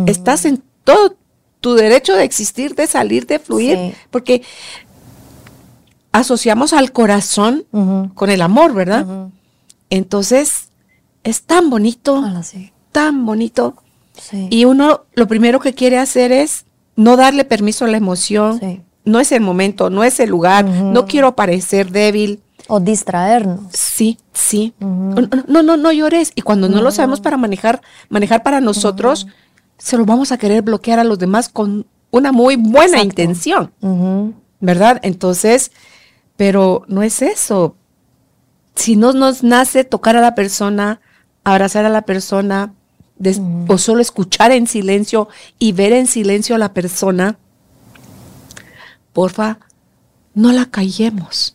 estás 0.06 0.46
en 0.46 0.64
todo 0.84 1.16
tu 1.60 1.76
derecho 1.76 2.16
de 2.16 2.24
existir, 2.24 2.76
de 2.76 2.88
salir, 2.88 3.28
de 3.28 3.40
fluir, 3.40 3.96
porque 4.10 4.44
asociamos 6.12 6.74
al 6.74 6.92
corazón 6.92 7.66
con 8.16 8.30
el 8.30 8.42
amor, 8.42 8.74
¿verdad? 8.74 9.30
Entonces, 9.90 10.70
es 11.24 11.44
tan 11.44 11.70
bonito, 11.70 12.24
tan 12.92 13.26
bonito. 13.26 13.76
Y 14.50 14.66
uno 14.66 15.06
lo 15.14 15.28
primero 15.28 15.60
que 15.60 15.74
quiere 15.74 15.98
hacer 15.98 16.32
es 16.32 16.66
no 16.96 17.18
darle 17.18 17.46
permiso 17.46 17.86
a 17.86 17.88
la 17.88 17.98
emoción. 17.98 18.86
No 19.06 19.20
es 19.20 19.32
el 19.32 19.42
momento, 19.42 19.90
no 19.90 20.04
es 20.04 20.20
el 20.20 20.30
lugar, 20.30 20.66
no 20.66 21.06
quiero 21.06 21.36
parecer 21.36 21.92
débil. 21.92 22.42
O 22.67 22.80
distraernos. 22.80 23.62
Sí, 23.73 24.17
sí. 24.34 24.73
No, 24.80 25.63
no, 25.63 25.77
no, 25.77 25.91
llores. 25.91 26.32
Y 26.36 26.41
cuando 26.41 26.69
no 26.69 26.82
lo 26.82 26.91
sabemos 26.91 27.21
para 27.21 27.38
manejar, 27.38 27.82
manejar 28.10 28.43
para 28.43 28.62
nosotros, 28.62 29.27
se 29.77 29.97
lo 29.97 30.06
vamos 30.06 30.32
a 30.32 30.38
querer 30.38 30.62
bloquear 30.62 30.99
a 30.99 31.03
los 31.03 31.19
demás 31.19 31.49
con 31.49 31.86
una 32.12 32.32
muy 32.32 32.56
buena 32.56 33.01
intención, 33.01 33.71
¿verdad? 34.60 34.99
Entonces, 35.03 35.71
pero 36.36 36.84
no 36.88 37.03
es 37.03 37.21
eso. 37.21 37.75
Si 38.75 38.95
no 38.95 39.13
nos 39.13 39.43
nace 39.43 39.84
tocar 39.84 40.15
a 40.15 40.21
la 40.21 40.36
persona, 40.36 41.01
abrazar 41.43 41.86
a 41.86 41.89
la 41.89 42.03
persona, 42.03 42.73
o 43.67 43.77
solo 43.77 44.01
escuchar 44.01 44.51
en 44.51 44.67
silencio 44.67 45.27
y 45.58 45.71
ver 45.71 45.93
en 45.93 46.06
silencio 46.06 46.56
a 46.56 46.60
la 46.60 46.73
persona, 46.73 47.38
porfa, 49.13 49.60
no 50.36 50.51
la 50.51 50.65
callemos, 50.65 51.53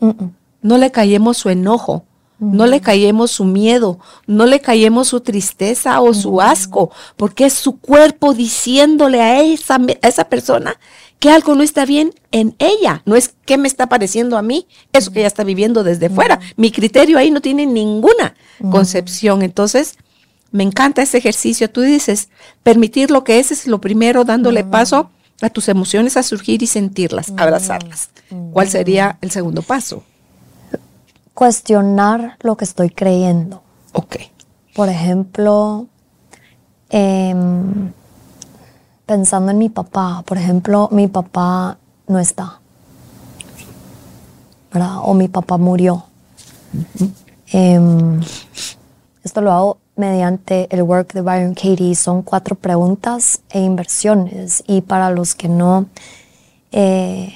no 0.62 0.78
le 0.78 0.90
callemos 0.90 1.36
su 1.36 1.50
enojo, 1.50 2.04
no 2.38 2.66
le 2.66 2.80
callemos 2.80 3.30
su 3.30 3.44
miedo, 3.44 4.00
no 4.26 4.46
le 4.46 4.60
callemos 4.60 5.08
su 5.08 5.20
tristeza 5.20 6.00
o 6.00 6.12
su 6.12 6.40
asco, 6.40 6.90
porque 7.16 7.46
es 7.46 7.52
su 7.52 7.78
cuerpo 7.78 8.34
diciéndole 8.34 9.20
a 9.20 9.42
esa, 9.42 9.76
a 9.76 10.08
esa 10.08 10.24
persona 10.24 10.76
que 11.20 11.30
algo 11.30 11.54
no 11.54 11.62
está 11.62 11.86
bien 11.86 12.12
en 12.32 12.56
ella. 12.58 13.02
No 13.06 13.14
es 13.14 13.34
qué 13.46 13.58
me 13.58 13.68
está 13.68 13.88
pareciendo 13.88 14.36
a 14.36 14.42
mí, 14.42 14.66
eso 14.92 15.12
que 15.12 15.20
ella 15.20 15.28
está 15.28 15.44
viviendo 15.44 15.84
desde 15.84 16.10
fuera. 16.10 16.40
Mi 16.56 16.72
criterio 16.72 17.16
ahí 17.16 17.30
no 17.30 17.40
tiene 17.40 17.64
ninguna 17.64 18.34
concepción. 18.72 19.42
Entonces, 19.42 19.98
me 20.50 20.64
encanta 20.64 21.00
ese 21.00 21.18
ejercicio. 21.18 21.70
Tú 21.70 21.82
dices, 21.82 22.28
permitir 22.64 23.12
lo 23.12 23.22
que 23.22 23.38
es 23.38 23.52
es 23.52 23.68
lo 23.68 23.80
primero, 23.80 24.24
dándole 24.24 24.64
paso 24.64 25.10
a 25.40 25.48
tus 25.48 25.68
emociones 25.68 26.16
a 26.16 26.24
surgir 26.24 26.60
y 26.60 26.66
sentirlas, 26.66 27.32
abrazarlas. 27.36 28.10
¿Cuál 28.52 28.68
sería 28.68 29.18
el 29.20 29.30
segundo 29.30 29.62
paso? 29.62 30.02
Cuestionar 31.34 32.36
lo 32.40 32.56
que 32.56 32.64
estoy 32.64 32.90
creyendo. 32.90 33.62
Ok. 33.92 34.16
Por 34.74 34.88
ejemplo, 34.88 35.86
em, 36.90 37.92
pensando 39.06 39.50
en 39.50 39.58
mi 39.58 39.68
papá, 39.68 40.22
por 40.26 40.38
ejemplo, 40.38 40.88
mi 40.92 41.08
papá 41.08 41.78
no 42.06 42.18
está, 42.18 42.60
¿verdad? 44.72 44.98
O 45.02 45.14
mi 45.14 45.28
papá 45.28 45.58
murió. 45.58 46.04
Em, 47.52 48.20
esto 49.22 49.42
lo 49.42 49.52
hago 49.52 49.78
mediante 49.96 50.68
el 50.74 50.82
work 50.82 51.12
de 51.12 51.20
Byron 51.20 51.54
Katie. 51.54 51.94
Son 51.94 52.22
cuatro 52.22 52.56
preguntas 52.56 53.42
e 53.50 53.60
inversiones. 53.60 54.64
Y 54.66 54.80
para 54.80 55.10
los 55.10 55.34
que 55.34 55.48
no 55.48 55.86
eh, 56.70 57.34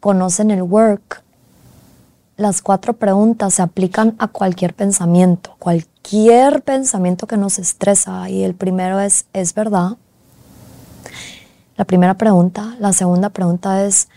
conocen 0.00 0.50
el 0.50 0.62
work, 0.62 1.22
las 2.42 2.60
cuatro 2.60 2.94
preguntas 2.94 3.54
se 3.54 3.62
aplican 3.62 4.16
a 4.18 4.26
cualquier 4.26 4.74
pensamiento, 4.74 5.54
cualquier 5.60 6.62
pensamiento 6.62 7.26
que 7.26 7.36
nos 7.36 7.58
estresa. 7.60 8.28
Y 8.28 8.42
el 8.42 8.54
primero 8.54 9.00
es, 9.00 9.26
¿es 9.32 9.54
verdad? 9.54 9.96
La 11.76 11.84
primera 11.84 12.14
pregunta. 12.14 12.74
La 12.80 12.92
segunda 12.92 13.30
pregunta 13.30 13.84
es, 13.84 14.08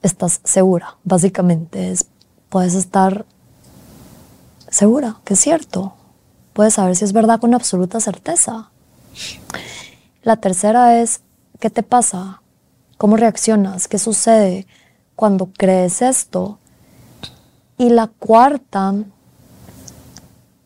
estás 0.00 0.40
segura, 0.44 0.96
básicamente. 1.02 1.90
Es, 1.90 2.06
puedes 2.48 2.74
estar 2.74 3.26
segura 4.68 5.16
que 5.24 5.34
es 5.34 5.40
cierto. 5.40 5.94
Puedes 6.52 6.74
saber 6.74 6.94
si 6.94 7.04
es 7.04 7.12
verdad 7.12 7.40
con 7.40 7.52
absoluta 7.52 7.98
certeza. 7.98 8.70
La 10.22 10.36
tercera 10.36 11.00
es, 11.00 11.20
¿qué 11.58 11.68
te 11.68 11.82
pasa? 11.82 12.42
¿Cómo 12.96 13.16
reaccionas? 13.16 13.88
¿Qué 13.88 13.98
sucede 13.98 14.68
cuando 15.16 15.50
crees 15.56 16.00
esto? 16.00 16.59
Y 17.80 17.88
la 17.88 18.08
cuarta 18.08 18.92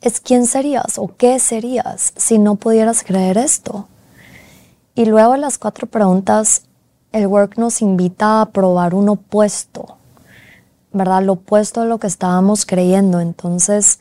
es 0.01 0.19
quién 0.19 0.47
serías 0.47 0.99
o 0.99 1.15
qué 1.17 1.39
serías 1.39 2.13
si 2.17 2.41
no 2.41 2.57
pudieras 2.57 3.05
creer 3.05 3.39
esto. 3.39 3.87
Y 4.97 5.05
luego 5.05 5.37
las 5.37 5.57
cuatro 5.57 5.87
preguntas, 5.87 6.63
el 7.13 7.29
work 7.29 7.57
nos 7.57 7.83
invita 7.83 8.41
a 8.41 8.47
probar 8.47 8.97
un 8.97 9.09
opuesto, 9.09 9.97
¿verdad? 10.93 11.23
Lo 11.23 11.35
opuesto 11.35 11.83
a 11.83 11.85
lo 11.85 11.99
que 11.99 12.09
estábamos 12.09 12.67
creyendo. 12.67 13.21
Entonces, 13.21 14.01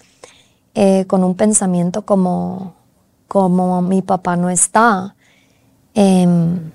eh, 0.74 1.06
con 1.06 1.24
un 1.24 1.36
pensamiento 1.36 2.08
como, 2.08 2.74
como 3.28 3.84
mi 3.84 4.02
papá 4.02 4.38
no 4.38 4.50
está, 4.50 5.14
em, 5.94 6.72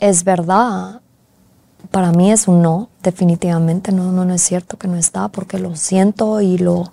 es 0.00 0.24
verdad. 0.24 1.02
Para 1.96 2.12
mí 2.12 2.30
es 2.30 2.46
un 2.46 2.60
no, 2.60 2.90
definitivamente 3.02 3.90
no, 3.90 4.12
no, 4.12 4.26
no 4.26 4.34
es 4.34 4.42
cierto 4.42 4.76
que 4.76 4.86
no 4.86 4.98
está, 4.98 5.28
porque 5.28 5.58
lo 5.58 5.76
siento 5.76 6.42
y 6.42 6.58
lo, 6.58 6.92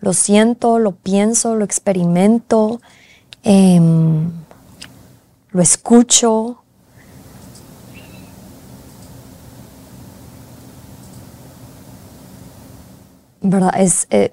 lo 0.00 0.12
siento, 0.14 0.80
lo 0.80 0.96
pienso, 0.96 1.54
lo 1.54 1.64
experimento, 1.64 2.80
em, 3.44 4.32
lo 5.52 5.62
escucho. 5.62 6.64
¿Verdad? 13.42 13.74
Es 13.78 14.08
eh, 14.10 14.32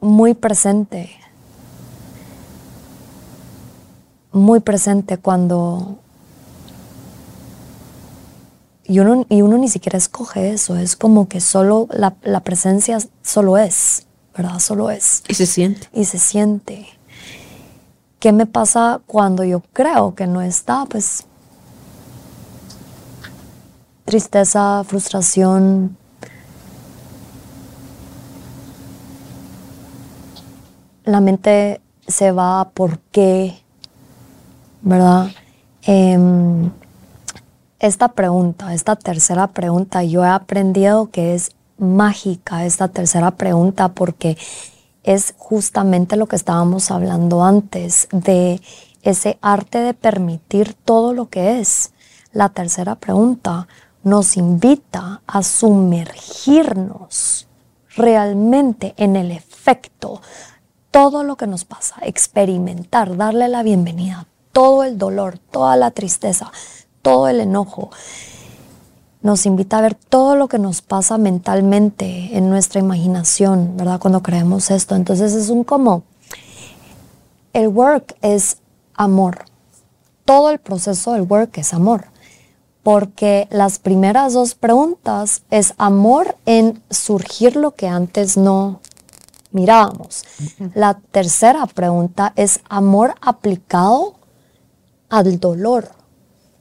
muy 0.00 0.32
presente. 0.32 1.10
Muy 4.32 4.60
presente 4.60 5.18
cuando... 5.18 5.98
Y 8.86 8.98
uno, 8.98 9.26
y 9.28 9.42
uno 9.42 9.56
ni 9.58 9.68
siquiera 9.68 9.96
escoge 9.96 10.52
eso, 10.52 10.76
es 10.76 10.94
como 10.96 11.28
que 11.28 11.40
solo 11.40 11.88
la, 11.90 12.14
la 12.22 12.40
presencia 12.40 12.98
solo 13.22 13.56
es. 13.58 14.06
¿verdad? 14.36 14.58
Solo 14.58 14.90
es. 14.90 15.22
Y 15.28 15.34
se 15.34 15.46
siente. 15.46 15.88
Y 15.92 16.04
se 16.04 16.18
siente. 16.18 16.86
¿Qué 18.18 18.32
me 18.32 18.46
pasa 18.46 19.00
cuando 19.06 19.44
yo 19.44 19.60
creo 19.72 20.14
que 20.14 20.26
no 20.26 20.42
está? 20.42 20.86
Pues 20.86 21.24
tristeza, 24.04 24.82
frustración. 24.84 25.96
La 31.04 31.20
mente 31.20 31.80
se 32.06 32.32
va 32.32 32.62
a 32.62 32.70
por 32.70 32.98
qué, 32.98 33.62
¿verdad? 34.80 35.30
Em, 35.82 36.70
esta 37.86 38.08
pregunta, 38.08 38.72
esta 38.72 38.96
tercera 38.96 39.48
pregunta, 39.48 40.02
yo 40.02 40.24
he 40.24 40.28
aprendido 40.28 41.10
que 41.10 41.34
es 41.34 41.50
mágica 41.76 42.64
esta 42.64 42.88
tercera 42.88 43.32
pregunta 43.32 43.90
porque 43.90 44.38
es 45.02 45.34
justamente 45.36 46.16
lo 46.16 46.26
que 46.26 46.36
estábamos 46.36 46.90
hablando 46.90 47.44
antes 47.44 48.08
de 48.10 48.62
ese 49.02 49.36
arte 49.42 49.80
de 49.80 49.92
permitir 49.92 50.72
todo 50.72 51.12
lo 51.12 51.28
que 51.28 51.60
es. 51.60 51.92
La 52.32 52.48
tercera 52.48 52.94
pregunta 52.94 53.68
nos 54.02 54.38
invita 54.38 55.20
a 55.26 55.42
sumergirnos 55.42 57.48
realmente 57.96 58.94
en 58.96 59.14
el 59.14 59.30
efecto, 59.30 60.22
todo 60.90 61.22
lo 61.22 61.36
que 61.36 61.46
nos 61.46 61.66
pasa, 61.66 61.96
experimentar, 62.00 63.18
darle 63.18 63.48
la 63.48 63.62
bienvenida, 63.62 64.26
todo 64.52 64.84
el 64.84 64.96
dolor, 64.96 65.36
toda 65.36 65.76
la 65.76 65.90
tristeza, 65.90 66.50
todo 67.04 67.28
el 67.28 67.40
enojo, 67.40 67.90
nos 69.20 69.46
invita 69.46 69.78
a 69.78 69.82
ver 69.82 69.94
todo 69.94 70.36
lo 70.36 70.48
que 70.48 70.58
nos 70.58 70.82
pasa 70.82 71.18
mentalmente 71.18 72.36
en 72.36 72.48
nuestra 72.48 72.80
imaginación, 72.80 73.76
¿verdad? 73.76 74.00
Cuando 74.00 74.22
creemos 74.22 74.70
esto. 74.70 74.96
Entonces 74.96 75.34
es 75.34 75.50
un 75.50 75.64
como, 75.64 76.02
el 77.52 77.68
work 77.68 78.16
es 78.22 78.56
amor. 78.94 79.44
Todo 80.24 80.50
el 80.50 80.58
proceso 80.58 81.12
del 81.12 81.22
work 81.22 81.58
es 81.58 81.72
amor. 81.72 82.06
Porque 82.82 83.48
las 83.50 83.78
primeras 83.78 84.32
dos 84.32 84.54
preguntas 84.54 85.42
es 85.50 85.74
amor 85.78 86.36
en 86.44 86.82
surgir 86.90 87.56
lo 87.56 87.70
que 87.70 87.88
antes 87.88 88.36
no 88.36 88.80
mirábamos. 89.52 90.24
La 90.74 90.98
tercera 91.10 91.66
pregunta 91.66 92.32
es 92.36 92.60
amor 92.68 93.14
aplicado 93.22 94.16
al 95.08 95.38
dolor 95.38 95.93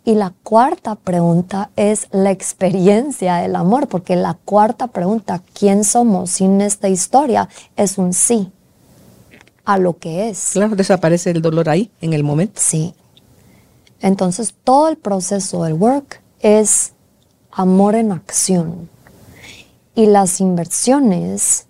y 0.06 0.16
la 0.16 0.34
cuarta 0.44 0.96
pregunta 0.96 1.70
es 1.76 2.08
la 2.12 2.32
experiencia 2.32 3.36
del 3.36 3.56
amor, 3.56 3.88
porque 3.88 4.16
la 4.16 4.34
cuarta 4.34 4.88
pregunta, 4.88 5.42
¿quién 5.54 5.84
somos 5.84 6.32
sin 6.32 6.60
esta 6.62 6.90
historia? 6.90 7.48
Es 7.76 7.98
un 7.98 8.14
sí 8.14 8.52
a 9.64 9.78
lo 9.78 9.98
que 9.98 10.30
es. 10.30 10.52
Claro, 10.54 10.76
desaparece 10.76 11.32
el 11.32 11.42
dolor 11.42 11.70
ahí, 11.70 11.90
en 12.02 12.14
el 12.14 12.24
momento. 12.24 12.60
Sí. 12.62 12.94
Entonces, 14.02 14.54
todo 14.64 14.90
el 14.90 14.98
proceso 14.98 15.64
del 15.64 15.74
work 15.76 16.22
es 16.42 16.92
amor 17.52 17.96
en 17.96 18.12
acción. 18.12 18.90
Y 19.96 20.08
las 20.08 20.42
inversiones, 20.42 21.68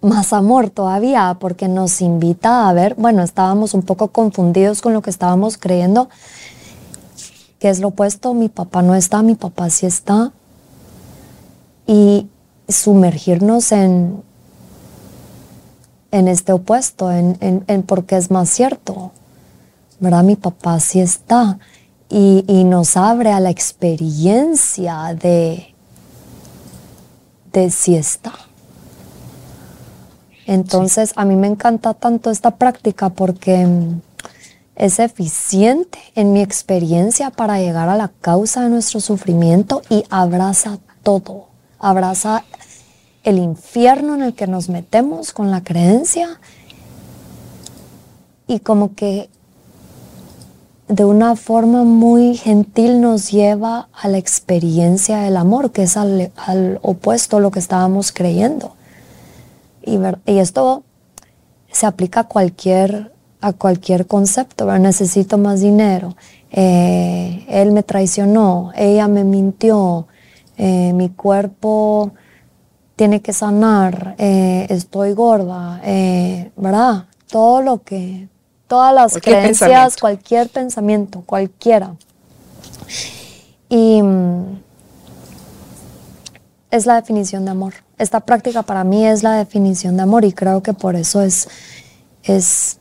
más 0.00 0.32
amor 0.32 0.70
todavía, 0.70 1.36
porque 1.40 1.66
nos 1.66 2.00
invita 2.00 2.68
a 2.68 2.72
ver, 2.72 2.94
bueno, 2.94 3.24
estábamos 3.24 3.74
un 3.74 3.82
poco 3.82 4.08
confundidos 4.08 4.80
con 4.80 4.92
lo 4.92 5.02
que 5.02 5.10
estábamos 5.10 5.56
creyendo, 5.58 6.08
que 7.66 7.70
es 7.70 7.80
lo 7.80 7.88
opuesto, 7.88 8.32
mi 8.32 8.48
papá 8.48 8.80
no 8.80 8.94
está, 8.94 9.22
mi 9.22 9.34
papá 9.34 9.70
sí 9.70 9.86
está. 9.86 10.30
Y 11.84 12.28
sumergirnos 12.68 13.72
en, 13.72 14.22
en 16.12 16.28
este 16.28 16.52
opuesto, 16.52 17.10
en, 17.10 17.36
en, 17.40 17.82
por 17.82 18.04
qué 18.04 18.18
es 18.18 18.30
más 18.30 18.50
cierto. 18.50 19.10
¿Verdad? 19.98 20.22
Mi 20.22 20.36
papá 20.36 20.78
sí 20.78 21.00
está. 21.00 21.58
Y, 22.08 22.44
y 22.46 22.62
nos 22.62 22.96
abre 22.96 23.32
a 23.32 23.40
la 23.40 23.50
experiencia 23.50 25.18
de, 25.20 25.74
de 27.52 27.70
si 27.72 27.96
está. 27.96 28.32
Entonces, 30.46 31.12
a 31.16 31.24
mí 31.24 31.34
me 31.34 31.48
encanta 31.48 31.94
tanto 31.94 32.30
esta 32.30 32.52
práctica 32.52 33.08
porque 33.08 33.66
es 34.76 34.98
eficiente 34.98 35.98
en 36.14 36.32
mi 36.32 36.42
experiencia 36.42 37.30
para 37.30 37.58
llegar 37.58 37.88
a 37.88 37.96
la 37.96 38.08
causa 38.20 38.62
de 38.62 38.68
nuestro 38.68 39.00
sufrimiento 39.00 39.82
y 39.88 40.04
abraza 40.10 40.78
todo. 41.02 41.46
Abraza 41.78 42.44
el 43.24 43.38
infierno 43.38 44.14
en 44.14 44.22
el 44.22 44.34
que 44.34 44.46
nos 44.46 44.68
metemos 44.68 45.32
con 45.32 45.50
la 45.50 45.64
creencia 45.64 46.40
y 48.46 48.60
como 48.60 48.94
que 48.94 49.30
de 50.88 51.04
una 51.04 51.34
forma 51.34 51.82
muy 51.82 52.36
gentil 52.36 53.00
nos 53.00 53.32
lleva 53.32 53.88
a 53.92 54.08
la 54.08 54.18
experiencia 54.18 55.18
del 55.18 55.36
amor, 55.36 55.72
que 55.72 55.82
es 55.82 55.96
al, 55.96 56.30
opuesto 56.82 57.38
a 57.38 57.40
lo 57.40 57.50
que 57.50 57.58
estábamos 57.58 58.12
creyendo. 58.12 58.76
Y, 59.82 59.98
y 60.26 60.38
esto 60.38 60.84
se 61.72 61.86
aplica 61.86 62.20
a 62.20 62.28
cualquier 62.28 63.15
a 63.46 63.52
cualquier 63.52 64.08
concepto, 64.08 64.66
necesito 64.78 65.38
más 65.38 65.60
dinero, 65.60 66.16
eh, 66.50 67.44
él 67.48 67.70
me 67.70 67.84
traicionó, 67.84 68.72
ella 68.74 69.06
me 69.06 69.22
mintió, 69.22 70.08
eh, 70.56 70.92
mi 70.92 71.10
cuerpo 71.10 72.10
tiene 72.96 73.22
que 73.22 73.32
sanar, 73.32 74.16
eh, 74.18 74.66
estoy 74.68 75.12
gorda, 75.12 75.80
¿verdad? 76.56 77.04
Todo 77.30 77.62
lo 77.62 77.84
que, 77.84 78.28
todas 78.66 78.92
las 78.92 79.14
creencias, 79.18 79.96
cualquier 79.96 80.48
pensamiento, 80.48 81.22
cualquiera. 81.24 81.94
Y 83.68 84.02
mm, 84.02 84.58
es 86.72 86.86
la 86.86 86.96
definición 86.96 87.44
de 87.44 87.52
amor. 87.52 87.74
Esta 87.96 88.18
práctica 88.18 88.64
para 88.64 88.82
mí 88.82 89.06
es 89.06 89.22
la 89.22 89.34
definición 89.34 89.96
de 89.96 90.02
amor 90.02 90.24
y 90.24 90.32
creo 90.32 90.64
que 90.64 90.72
por 90.72 90.96
eso 90.96 91.22
es, 91.22 91.48
es 92.24 92.80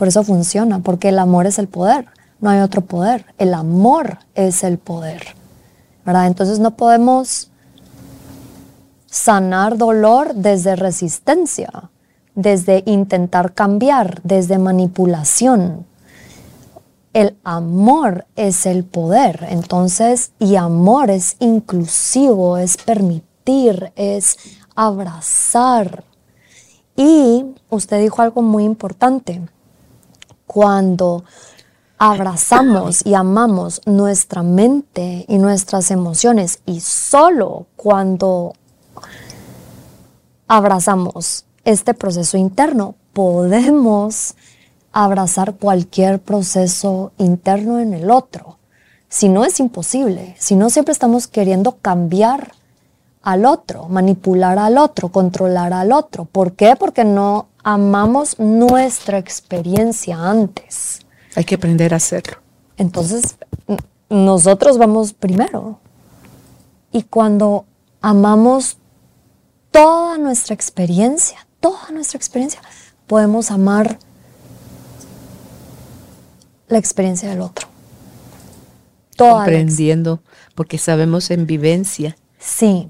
por 0.00 0.08
eso 0.08 0.24
funciona, 0.24 0.78
porque 0.78 1.10
el 1.10 1.18
amor 1.18 1.46
es 1.46 1.58
el 1.58 1.68
poder, 1.68 2.06
no 2.40 2.48
hay 2.48 2.60
otro 2.60 2.80
poder. 2.80 3.26
El 3.36 3.52
amor 3.52 4.16
es 4.34 4.64
el 4.64 4.78
poder. 4.78 5.20
¿verdad? 6.06 6.26
Entonces 6.26 6.58
no 6.58 6.70
podemos 6.70 7.50
sanar 9.04 9.76
dolor 9.76 10.34
desde 10.34 10.74
resistencia, 10.74 11.90
desde 12.34 12.82
intentar 12.86 13.52
cambiar, 13.52 14.22
desde 14.22 14.56
manipulación. 14.56 15.84
el 17.12 17.36
amor 17.44 18.24
es 18.36 18.64
el 18.64 18.84
poder. 18.84 19.48
Entonces, 19.50 20.32
y 20.38 20.56
amor 20.56 21.10
es 21.10 21.36
inclusivo, 21.40 22.56
es 22.56 22.78
permitir, 22.78 23.92
es 23.96 24.38
abrazar. 24.74 26.04
Y 26.96 27.44
usted 27.68 28.00
dijo 28.00 28.22
algo 28.22 28.40
muy 28.40 28.64
importante. 28.64 29.42
Cuando 30.52 31.22
abrazamos 31.96 33.06
y 33.06 33.14
amamos 33.14 33.82
nuestra 33.86 34.42
mente 34.42 35.24
y 35.28 35.38
nuestras 35.38 35.92
emociones 35.92 36.58
y 36.66 36.80
solo 36.80 37.66
cuando 37.76 38.54
abrazamos 40.48 41.44
este 41.64 41.94
proceso 41.94 42.36
interno 42.36 42.96
podemos 43.12 44.34
abrazar 44.90 45.54
cualquier 45.54 46.18
proceso 46.18 47.12
interno 47.16 47.78
en 47.78 47.94
el 47.94 48.10
otro. 48.10 48.58
Si 49.08 49.28
no 49.28 49.44
es 49.44 49.60
imposible, 49.60 50.34
si 50.36 50.56
no 50.56 50.68
siempre 50.68 50.90
estamos 50.90 51.28
queriendo 51.28 51.76
cambiar 51.80 52.54
al 53.22 53.44
otro, 53.44 53.86
manipular 53.88 54.58
al 54.58 54.78
otro, 54.78 55.10
controlar 55.10 55.72
al 55.72 55.92
otro. 55.92 56.24
¿Por 56.24 56.54
qué? 56.54 56.74
Porque 56.74 57.04
no 57.04 57.49
amamos 57.62 58.38
nuestra 58.38 59.18
experiencia 59.18 60.16
antes. 60.16 61.00
Hay 61.34 61.44
que 61.44 61.54
aprender 61.54 61.92
a 61.94 61.98
hacerlo. 61.98 62.38
Entonces, 62.76 63.36
nosotros 64.08 64.78
vamos 64.78 65.12
primero. 65.12 65.80
Y 66.92 67.04
cuando 67.04 67.66
amamos 68.00 68.78
toda 69.70 70.18
nuestra 70.18 70.54
experiencia, 70.54 71.46
toda 71.60 71.90
nuestra 71.92 72.16
experiencia, 72.16 72.60
podemos 73.06 73.50
amar 73.50 73.98
la 76.68 76.78
experiencia 76.78 77.28
del 77.28 77.42
otro. 77.42 77.68
Toda 79.16 79.44
Comprendiendo, 79.44 80.22
porque 80.54 80.78
sabemos 80.78 81.30
en 81.30 81.46
vivencia. 81.46 82.16
Sí. 82.38 82.88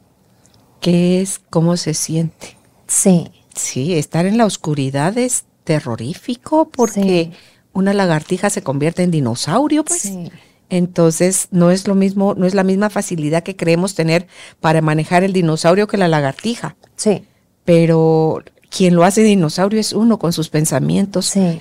¿Qué 0.80 1.20
es? 1.20 1.40
¿Cómo 1.50 1.76
se 1.76 1.92
siente? 1.94 2.56
Sí. 2.87 3.30
Sí, 3.54 3.94
estar 3.94 4.26
en 4.26 4.38
la 4.38 4.46
oscuridad 4.46 5.16
es 5.18 5.44
terrorífico 5.64 6.68
porque 6.70 7.32
una 7.72 7.92
lagartija 7.92 8.50
se 8.50 8.62
convierte 8.62 9.02
en 9.02 9.10
dinosaurio, 9.10 9.84
pues. 9.84 10.02
Sí. 10.02 10.30
Entonces, 10.68 11.48
no 11.50 11.70
es 11.70 11.88
lo 11.88 11.94
mismo, 11.94 12.34
no 12.36 12.46
es 12.46 12.54
la 12.54 12.62
misma 12.62 12.90
facilidad 12.90 13.42
que 13.42 13.56
creemos 13.56 13.94
tener 13.94 14.28
para 14.60 14.80
manejar 14.80 15.24
el 15.24 15.32
dinosaurio 15.32 15.88
que 15.88 15.96
la 15.96 16.06
lagartija. 16.06 16.76
Sí. 16.94 17.24
Pero 17.64 18.42
quien 18.68 18.94
lo 18.94 19.04
hace 19.04 19.22
dinosaurio 19.22 19.80
es 19.80 19.92
uno 19.92 20.18
con 20.18 20.32
sus 20.32 20.48
pensamientos. 20.48 21.26
Sí 21.26 21.60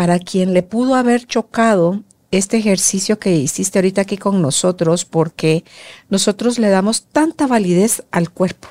para 0.00 0.18
quien 0.18 0.54
le 0.54 0.62
pudo 0.62 0.94
haber 0.94 1.26
chocado 1.26 2.02
este 2.30 2.58
ejercicio 2.58 3.18
que 3.18 3.36
hiciste 3.36 3.78
ahorita 3.78 4.02
aquí 4.02 4.16
con 4.16 4.40
nosotros, 4.40 5.04
porque 5.04 5.64
nosotros 6.08 6.58
le 6.58 6.68
damos 6.68 7.04
tanta 7.04 7.46
validez 7.46 8.04
al 8.10 8.30
cuerpo, 8.30 8.68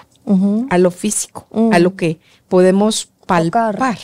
a 0.69 0.77
lo 0.77 0.91
físico, 0.91 1.47
a 1.71 1.79
lo 1.79 1.95
que 1.95 2.19
podemos 2.47 3.11
palpar. 3.25 3.97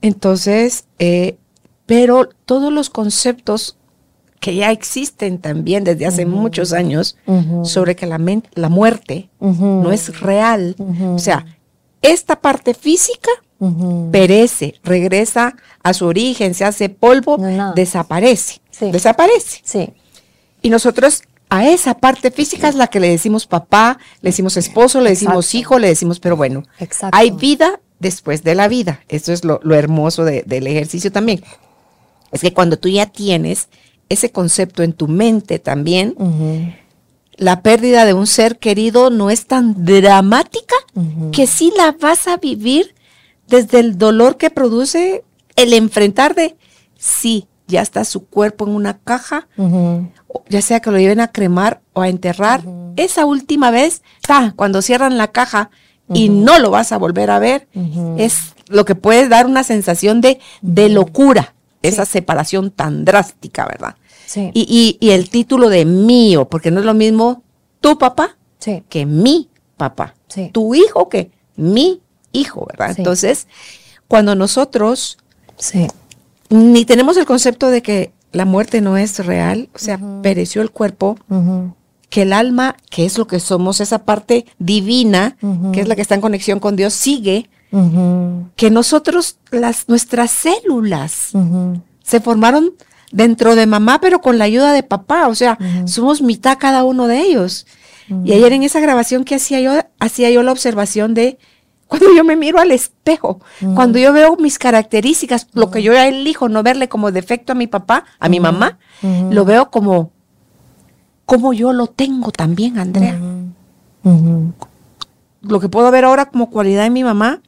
Entonces, 0.00 0.84
eh, 0.98 1.36
pero 1.86 2.28
todos 2.44 2.72
los 2.72 2.90
conceptos 2.90 3.76
que 4.40 4.54
ya 4.54 4.70
existen 4.70 5.38
también 5.38 5.84
desde 5.84 6.06
hace 6.06 6.26
muchos 6.26 6.72
años 6.72 7.16
sobre 7.64 7.96
que 7.96 8.06
la, 8.06 8.20
la 8.54 8.68
muerte 8.68 9.30
no 9.40 9.90
es 9.92 10.20
real, 10.20 10.76
o 10.78 11.18
sea, 11.18 11.46
esta 12.02 12.40
parte 12.40 12.74
física 12.74 13.30
perece, 14.12 14.74
regresa 14.84 15.56
a 15.82 15.92
su 15.92 16.06
origen, 16.06 16.54
se 16.54 16.64
hace 16.64 16.88
polvo, 16.88 17.38
desaparece. 17.74 18.60
Desaparece. 18.80 19.60
Sí. 19.64 19.90
Y 20.62 20.70
nosotros 20.70 21.22
a 21.50 21.68
esa 21.68 21.94
parte 21.94 22.30
física 22.30 22.68
es 22.68 22.74
la 22.74 22.88
que 22.88 23.00
le 23.00 23.08
decimos 23.08 23.46
papá, 23.46 23.98
le 24.20 24.30
decimos 24.30 24.56
esposo, 24.56 25.00
le 25.00 25.10
decimos 25.10 25.54
hijo, 25.54 25.78
le 25.78 25.88
decimos, 25.88 26.20
pero 26.20 26.36
bueno, 26.36 26.64
hay 27.12 27.30
vida 27.30 27.80
después 27.98 28.42
de 28.42 28.54
la 28.54 28.68
vida. 28.68 29.00
Esto 29.08 29.32
es 29.32 29.44
lo, 29.44 29.60
hermoso 29.74 30.24
del 30.24 30.66
ejercicio 30.66 31.10
también. 31.10 31.42
Es 32.32 32.40
que 32.40 32.52
cuando 32.52 32.78
tú 32.78 32.88
ya 32.88 33.06
tienes 33.06 33.68
ese 34.08 34.30
concepto 34.30 34.82
en 34.82 34.92
tu 34.92 35.08
mente 35.08 35.58
también, 35.58 36.14
la 37.36 37.62
pérdida 37.62 38.04
de 38.04 38.14
un 38.14 38.26
ser 38.26 38.58
querido 38.58 39.10
no 39.10 39.30
es 39.30 39.46
tan 39.46 39.84
dramática 39.84 40.74
que 41.32 41.46
sí 41.46 41.72
la 41.76 41.92
vas 41.92 42.28
a 42.28 42.36
vivir 42.36 42.94
desde 43.46 43.80
el 43.80 43.96
dolor 43.96 44.36
que 44.36 44.50
produce 44.50 45.24
el 45.56 45.72
enfrentar 45.72 46.34
de, 46.34 46.56
sí, 46.98 47.47
ya 47.68 47.82
está 47.82 48.04
su 48.04 48.26
cuerpo 48.26 48.66
en 48.66 48.74
una 48.74 48.98
caja, 48.98 49.46
ya 50.48 50.62
sea 50.62 50.80
que 50.80 50.90
lo 50.90 50.98
lleven 50.98 51.20
a 51.20 51.30
cremar 51.30 51.82
o 51.92 52.00
a 52.00 52.08
enterrar, 52.08 52.62
esa 52.96 53.26
última 53.26 53.70
vez, 53.70 54.02
cuando 54.56 54.82
cierran 54.82 55.18
la 55.18 55.28
caja 55.28 55.70
y 56.12 56.30
no 56.30 56.58
lo 56.58 56.70
vas 56.70 56.90
a 56.90 56.96
volver 56.96 57.30
a 57.30 57.38
ver, 57.38 57.68
es 58.16 58.54
lo 58.68 58.84
que 58.84 58.94
puede 58.94 59.28
dar 59.28 59.46
una 59.46 59.62
sensación 59.62 60.20
de, 60.20 60.40
de 60.62 60.88
locura, 60.88 61.54
esa 61.82 62.04
separación 62.04 62.70
tan 62.70 63.04
drástica, 63.04 63.66
¿verdad? 63.66 63.94
Sí. 64.26 64.50
Y, 64.52 64.98
y, 65.00 65.10
el 65.10 65.30
título 65.30 65.68
de 65.70 65.84
mío, 65.84 66.48
porque 66.48 66.70
no 66.70 66.80
es 66.80 66.86
lo 66.86 66.92
mismo 66.92 67.44
tu 67.80 67.96
papá 67.96 68.36
que 68.88 69.06
mi 69.06 69.48
papá, 69.76 70.14
tu 70.52 70.74
hijo 70.74 71.08
que 71.08 71.30
mi 71.56 72.02
hijo, 72.32 72.66
¿verdad? 72.66 72.94
Entonces, 72.98 73.46
cuando 74.06 74.34
nosotros 74.34 75.18
ni 76.50 76.84
tenemos 76.84 77.16
el 77.16 77.26
concepto 77.26 77.70
de 77.70 77.82
que 77.82 78.12
la 78.32 78.44
muerte 78.44 78.80
no 78.80 78.96
es 78.96 79.24
real, 79.24 79.68
o 79.74 79.78
sea, 79.78 79.98
pereció 80.22 80.62
el 80.62 80.70
cuerpo, 80.70 81.16
que 82.10 82.22
el 82.22 82.32
alma, 82.32 82.76
que 82.90 83.04
es 83.04 83.18
lo 83.18 83.26
que 83.26 83.40
somos, 83.40 83.80
esa 83.80 84.04
parte 84.04 84.46
divina, 84.58 85.36
que 85.72 85.80
es 85.80 85.88
la 85.88 85.96
que 85.96 86.02
está 86.02 86.14
en 86.14 86.20
conexión 86.20 86.60
con 86.60 86.76
Dios, 86.76 86.92
sigue, 86.94 87.48
que 88.56 88.70
nosotros, 88.70 89.38
las, 89.50 89.88
nuestras 89.88 90.30
células, 90.30 91.32
se 92.02 92.20
formaron 92.20 92.72
dentro 93.12 93.54
de 93.54 93.66
mamá, 93.66 94.00
pero 94.00 94.20
con 94.20 94.38
la 94.38 94.44
ayuda 94.44 94.72
de 94.72 94.82
papá, 94.82 95.28
o 95.28 95.34
sea, 95.34 95.58
somos 95.86 96.22
mitad 96.22 96.58
cada 96.58 96.84
uno 96.84 97.06
de 97.06 97.20
ellos. 97.20 97.66
Y 98.24 98.32
ayer 98.32 98.52
en 98.52 98.62
esa 98.62 98.80
grabación 98.80 99.24
que 99.24 99.34
hacía 99.34 99.60
yo, 99.60 99.72
hacía 99.98 100.30
yo 100.30 100.42
la 100.42 100.52
observación 100.52 101.12
de 101.12 101.38
cuando 101.88 102.14
yo 102.14 102.22
me 102.22 102.36
miro 102.36 102.58
al 102.58 102.70
espejo, 102.70 103.40
cuando 103.74 103.98
yo 103.98 104.12
veo 104.12 104.36
mis 104.36 104.58
características, 104.58 105.48
lo 105.54 105.70
que 105.70 105.82
yo 105.82 105.94
elijo 105.94 106.48
no 106.48 106.62
verle 106.62 106.88
como 106.88 107.10
defecto 107.10 107.52
a 107.52 107.54
mi 107.56 107.66
papá, 107.66 108.04
a 108.20 108.28
mi 108.28 108.40
mamá, 108.40 108.78
lo 109.30 109.44
veo 109.44 109.70
como, 109.70 110.12
como 111.24 111.52
yo 111.52 111.72
lo 111.72 111.86
tengo 111.88 112.30
también, 112.30 112.78
Andrea. 112.78 113.18
Lo 115.42 115.60
que 115.60 115.68
puedo 115.68 115.90
ver 115.90 116.04
ahora 116.04 116.26
como 116.26 116.50
cualidad 116.50 116.86
en 116.86 116.92
mi 116.92 117.04
mamá, 117.04 117.42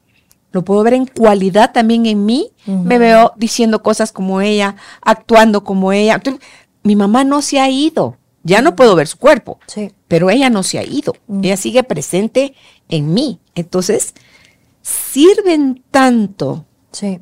lo 0.52 0.64
puedo 0.64 0.82
ver 0.82 0.94
en 0.94 1.06
cualidad 1.06 1.72
también 1.72 2.06
en 2.06 2.24
mí. 2.24 2.50
Me 2.66 2.98
veo 2.98 3.32
diciendo 3.36 3.82
cosas 3.82 4.10
como 4.10 4.40
ella, 4.40 4.76
actuando 5.02 5.64
como 5.64 5.92
ella. 5.92 6.20
mi 6.82 6.96
mamá 6.96 7.24
no 7.24 7.42
se 7.42 7.60
ha 7.60 7.68
ido. 7.68 8.16
Ya 8.42 8.62
no 8.62 8.74
puedo 8.74 8.96
ver 8.96 9.06
su 9.06 9.18
cuerpo, 9.18 9.58
pero 10.08 10.30
ella 10.30 10.48
no 10.48 10.62
se 10.62 10.78
ha 10.78 10.82
ido. 10.82 11.12
Ella 11.42 11.58
sigue 11.58 11.82
presente 11.82 12.54
en 12.88 13.12
mí. 13.12 13.38
Entonces, 13.54 14.14
sirven 14.82 15.82
tanto 15.90 16.66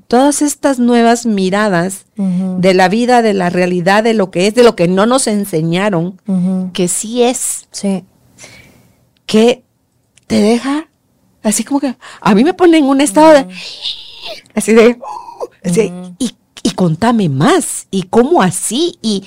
todas 0.09 0.41
estas 0.43 0.79
nuevas 0.79 1.27
miradas 1.27 2.07
de 2.17 2.75
la 2.75 2.89
vida, 2.89 3.23
de 3.23 3.35
la 3.35 3.51
realidad, 3.51 4.03
de 4.03 4.15
lo 4.15 4.31
que 4.31 4.47
es, 4.47 4.55
de 4.55 4.63
lo 4.63 4.75
que 4.75 4.89
no 4.89 5.07
nos 5.07 5.27
enseñaron, 5.27 6.21
que 6.73 6.89
sí 6.89 7.23
es, 7.23 7.69
que 9.27 9.63
te 10.27 10.41
deja 10.41 10.89
así 11.43 11.65
como 11.65 11.81
que 11.81 11.97
a 12.21 12.35
mí 12.35 12.45
me 12.45 12.55
pone 12.55 12.79
en 12.79 12.85
un 12.85 13.01
estado 13.01 13.33
de 13.33 13.47
así 14.55 14.73
de 14.73 14.99
y, 16.19 16.37
y 16.63 16.71
contame 16.73 17.29
más 17.29 17.87
y 17.91 18.05
cómo 18.05 18.43
así 18.43 18.99
y, 19.01 19.25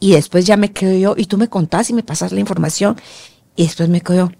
y 0.00 0.12
después 0.12 0.46
ya 0.46 0.56
me 0.56 0.72
quedo 0.72 0.96
yo 0.96 1.14
y 1.16 1.26
tú 1.26 1.36
me 1.36 1.48
contás 1.48 1.90
y 1.90 1.92
me 1.94 2.02
pasas 2.02 2.32
la 2.32 2.40
información 2.40 2.96
y 3.56 3.64
después 3.64 3.88
me 3.88 4.00
quedo 4.00 4.32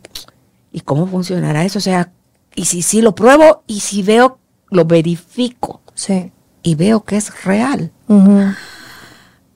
y 0.72 0.81
cómo 0.81 1.07
funcionará 1.07 1.64
eso 1.64 1.78
o 1.78 1.83
sea 1.83 2.12
y 2.57 2.65
si 2.65 2.83
sí 2.83 3.03
lo 3.03 3.15
pruebo 3.15 3.63
y 3.69 3.81
si 3.81 4.03
veo, 4.03 4.39
lo 4.71 4.87
verifico. 4.87 5.83
Sí. 5.95 6.33
Y 6.63 6.75
veo 6.75 7.05
que 7.05 7.17
es 7.17 7.45
real. 7.45 7.93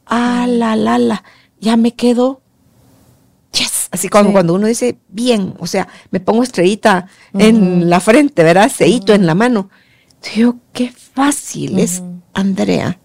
Ah, 0.06 0.46
la, 0.46 0.76
la, 0.76 0.98
la. 0.98 1.24
Ya 1.60 1.76
me 1.76 1.94
quedo. 1.94 2.42
Yes. 3.52 3.88
Así 3.90 4.08
como 4.08 4.30
cuando 4.32 4.54
uno 4.54 4.68
dice, 4.68 4.98
bien, 5.08 5.54
o 5.58 5.66
sea, 5.66 5.88
me 6.12 6.20
pongo 6.20 6.44
estrellita 6.44 7.08
en 7.32 7.90
la 7.90 7.98
frente, 7.98 8.44
¿verdad? 8.44 8.70
Seito 8.70 9.12
en 9.12 9.26
la 9.26 9.34
mano. 9.34 9.70
Digo, 10.34 10.56
qué 10.72 10.92
fácil 10.92 11.78
es, 11.80 12.02
Andrea. 12.34 13.00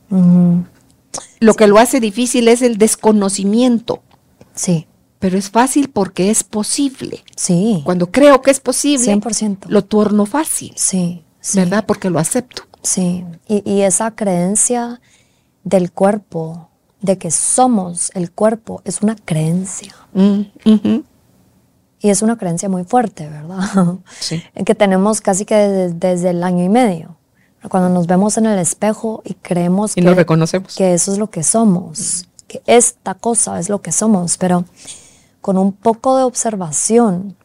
Lo 1.40 1.54
que 1.56 1.68
lo 1.68 1.80
hace 1.80 2.00
difícil 2.00 2.48
es 2.50 2.62
el 2.62 2.78
desconocimiento. 2.78 4.04
Sí 4.54 4.88
pero 5.20 5.38
es 5.38 5.50
fácil 5.50 5.90
porque 5.90 6.30
es 6.30 6.44
posible. 6.44 7.24
Sí. 7.36 7.82
Cuando 7.86 8.12
creo 8.12 8.42
que 8.42 8.52
es 8.52 8.60
posible, 8.60 9.06
100%. 9.06 9.68
lo 9.68 9.84
torno 9.84 10.26
fácil. 10.26 10.74
Sí, 10.76 11.24
¿Verdad? 11.54 11.86
Porque 11.86 12.10
lo 12.10 12.20
acepto. 12.20 12.64
Sí. 12.82 13.24
Y, 13.48 13.82
esa 13.82 14.12
creencia 14.12 15.02
del 15.64 15.92
cuerpo, 15.92 16.70
de 17.02 17.18
que 17.18 17.32
somos 17.32 18.12
el 18.16 18.32
cuerpo, 18.32 18.82
es 18.84 19.02
una 19.02 19.16
creencia. 19.16 19.96
Mm. 20.14 20.42
Y 22.00 22.10
es 22.10 22.22
una 22.22 22.38
creencia 22.38 22.70
muy 22.70 22.84
fuerte, 22.84 23.28
¿verdad? 23.30 23.98
Sí. 24.20 24.44
que 24.66 24.76
tenemos 24.76 25.22
casi 25.22 25.46
que 25.46 25.56
desde, 25.56 25.94
desde 25.94 26.30
el 26.32 26.44
año 26.44 26.64
y 26.64 26.70
medio. 26.70 27.18
Cuando 27.70 27.90
nos 27.90 28.06
vemos 28.06 28.38
en 28.38 28.46
el 28.46 28.60
espejo 28.60 29.22
y 29.26 29.34
creemos 29.36 29.98
Y 29.98 30.02
que, 30.02 30.14
reconocemos. 30.14 30.76
que 30.76 30.94
eso 30.94 31.12
es 31.12 31.18
lo 31.18 31.32
que 31.32 31.42
somos, 31.44 32.28
que 32.48 32.62
esta 32.68 33.16
cosa 33.16 33.60
es 33.60 33.70
lo 33.70 33.82
que 33.82 33.92
somos, 33.92 34.38
pero 34.38 34.66
con 35.46 35.60
un 35.60 35.74
poco 35.74 36.18
de 36.18 36.24
observación, 36.24 37.36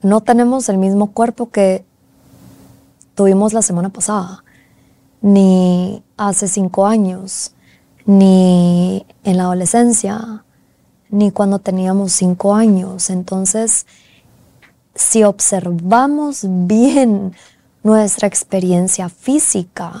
no 0.00 0.20
tenemos 0.20 0.68
el 0.68 0.78
mismo 0.78 1.10
cuerpo 1.10 1.50
que 1.50 1.84
tuvimos 3.16 3.52
la 3.52 3.60
semana 3.60 3.88
pasada, 3.88 4.44
ni 5.20 6.04
hace 6.16 6.46
cinco 6.46 6.86
años, 6.86 7.54
ni 8.06 9.04
en 9.24 9.36
la 9.36 9.42
adolescencia, 9.42 10.44
ni 11.10 11.32
cuando 11.32 11.58
teníamos 11.58 12.12
cinco 12.12 12.54
años. 12.54 13.10
Entonces, 13.10 13.84
si 14.94 15.24
observamos 15.24 16.46
bien 16.68 17.34
nuestra 17.82 18.28
experiencia 18.28 19.08
física, 19.08 19.92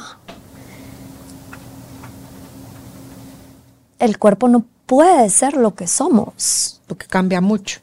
el 3.98 4.18
cuerpo 4.20 4.46
no 4.46 4.66
puede 4.92 5.30
ser 5.30 5.56
lo 5.56 5.74
que 5.74 5.86
somos 5.86 6.82
Porque 6.86 7.06
cambia 7.06 7.40
mucho. 7.40 7.80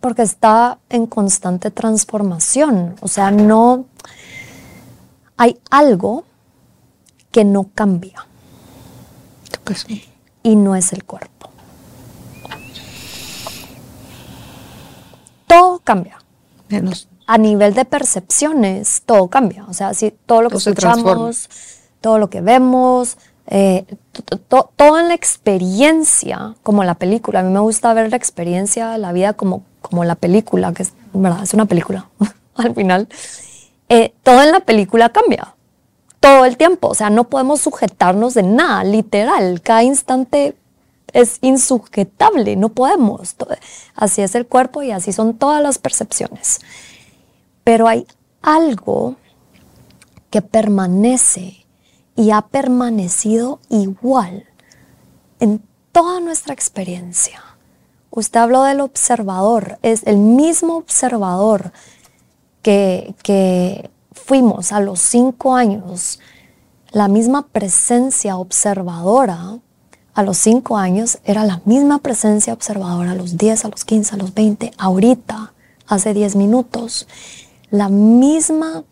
porque 0.00 0.22
está 0.22 0.78
en 0.88 1.06
constante 1.06 1.70
transformación. 1.70 2.96
O 3.00 3.06
sea, 3.06 3.30
no 3.30 3.84
hay 5.36 5.60
algo 5.70 6.24
que 7.30 7.44
no 7.44 7.70
cambia 7.72 8.26
y 10.42 10.56
no 10.56 10.74
es 10.74 10.92
el 10.92 11.04
cuerpo. 11.04 11.50
Todo 15.46 15.78
cambia. 15.84 16.18
menos. 16.68 17.06
A 17.28 17.38
nivel 17.38 17.74
de 17.74 17.84
percepciones, 17.84 19.02
todo 19.06 19.28
cambia. 19.28 19.64
O 19.68 19.72
sea, 19.72 19.94
si 19.94 20.10
todo 20.10 20.42
lo 20.42 20.50
que 20.50 20.58
Todo 20.58 20.70
escuchamos, 20.70 21.48
todo 22.00 22.18
lo 22.18 22.28
que 22.28 22.40
vemos, 22.40 23.18
eh, 23.48 23.84
to- 24.12 24.38
to- 24.38 24.70
toda 24.76 25.02
la 25.02 25.14
experiencia, 25.14 26.54
como 26.62 26.84
la 26.84 26.94
película. 26.94 27.40
A 27.40 27.42
mí 27.42 27.52
me 27.52 27.60
gusta 27.60 27.92
ver 27.94 28.10
la 28.10 28.16
experiencia 28.16 28.96
la 28.98 29.12
vida 29.12 29.34
como, 29.34 29.62
como 29.82 30.04
la 30.04 30.14
película, 30.16 30.72
que 30.72 30.82
es, 30.82 30.92
¿verdad? 31.12 31.42
es 31.42 31.54
una 31.54 31.66
película 31.66 32.08
al 32.54 32.74
final. 32.74 33.08
Eh, 33.88 34.12
todo 34.22 34.42
en 34.42 34.50
la 34.52 34.60
película 34.60 35.10
cambia. 35.10 35.54
Todo 36.20 36.44
el 36.44 36.56
tiempo. 36.56 36.88
O 36.88 36.94
sea, 36.94 37.10
no 37.10 37.24
podemos 37.24 37.60
sujetarnos 37.60 38.34
de 38.34 38.42
nada, 38.42 38.82
literal. 38.82 39.60
Cada 39.62 39.82
instante 39.84 40.56
es 41.12 41.38
insujetable, 41.40 42.56
no 42.56 42.70
podemos. 42.70 43.36
Así 43.94 44.22
es 44.22 44.34
el 44.34 44.46
cuerpo 44.46 44.82
y 44.82 44.90
así 44.90 45.12
son 45.12 45.34
todas 45.34 45.62
las 45.62 45.78
percepciones. 45.78 46.60
Pero 47.62 47.86
hay 47.86 48.06
algo 48.42 49.14
que 50.30 50.42
permanece 50.42 51.65
y 52.16 52.30
ha 52.30 52.42
permanecido 52.42 53.60
igual 53.68 54.46
en 55.38 55.62
toda 55.92 56.20
nuestra 56.20 56.54
experiencia. 56.54 57.42
Usted 58.10 58.40
habló 58.40 58.62
del 58.62 58.80
observador, 58.80 59.78
es 59.82 60.02
el 60.06 60.16
mismo 60.16 60.76
observador 60.76 61.72
que, 62.62 63.14
que 63.22 63.90
fuimos 64.12 64.72
a 64.72 64.80
los 64.80 65.00
cinco 65.00 65.54
años, 65.54 66.18
la 66.90 67.08
misma 67.08 67.46
presencia 67.48 68.38
observadora 68.38 69.58
a 70.16 70.22
los 70.22 70.38
cinco 70.38 70.78
años 70.78 71.18
era 71.26 71.44
la 71.44 71.60
misma 71.66 71.98
presencia 71.98 72.54
observadora 72.54 73.10
a 73.10 73.14
los 73.14 73.36
10, 73.36 73.66
a 73.66 73.68
los 73.68 73.84
15, 73.84 74.14
a 74.14 74.18
los 74.18 74.32
20, 74.32 74.72
ahorita, 74.78 75.52
hace 75.86 76.14
10 76.14 76.36
minutos. 76.36 77.06
La 77.70 77.90
misma, 77.90 78.84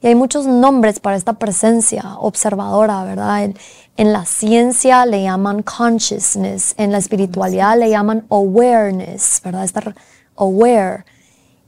y 0.00 0.06
hay 0.06 0.14
muchos 0.14 0.46
nombres 0.46 1.00
para 1.00 1.16
esta 1.16 1.32
presencia 1.34 2.16
observadora, 2.18 3.02
¿verdad? 3.04 3.44
En, 3.44 3.58
en 3.96 4.12
la 4.12 4.24
ciencia 4.26 5.04
le 5.06 5.22
llaman 5.24 5.62
consciousness, 5.62 6.74
en 6.76 6.92
la 6.92 6.98
espiritualidad 6.98 7.76
le 7.78 7.90
llaman 7.90 8.24
awareness, 8.30 9.40
¿verdad? 9.44 9.64
Estar 9.64 9.94
aware. 10.36 11.04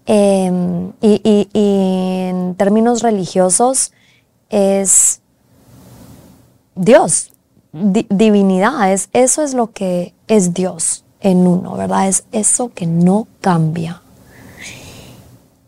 Eh, 0.06 0.50
y, 1.00 1.20
y- 1.24 1.48
en 1.52 2.54
términos 2.56 3.02
religiosos 3.02 3.92
es 4.48 5.20
Dios, 6.74 7.32
di- 7.72 8.06
divinidad, 8.08 8.92
es, 8.92 9.08
eso 9.12 9.42
es 9.42 9.54
lo 9.54 9.72
que 9.72 10.14
es 10.28 10.54
Dios 10.54 11.04
en 11.20 11.46
uno, 11.46 11.76
¿verdad? 11.76 12.08
Es 12.08 12.24
eso 12.32 12.70
que 12.74 12.86
no 12.86 13.26
cambia, 13.40 14.02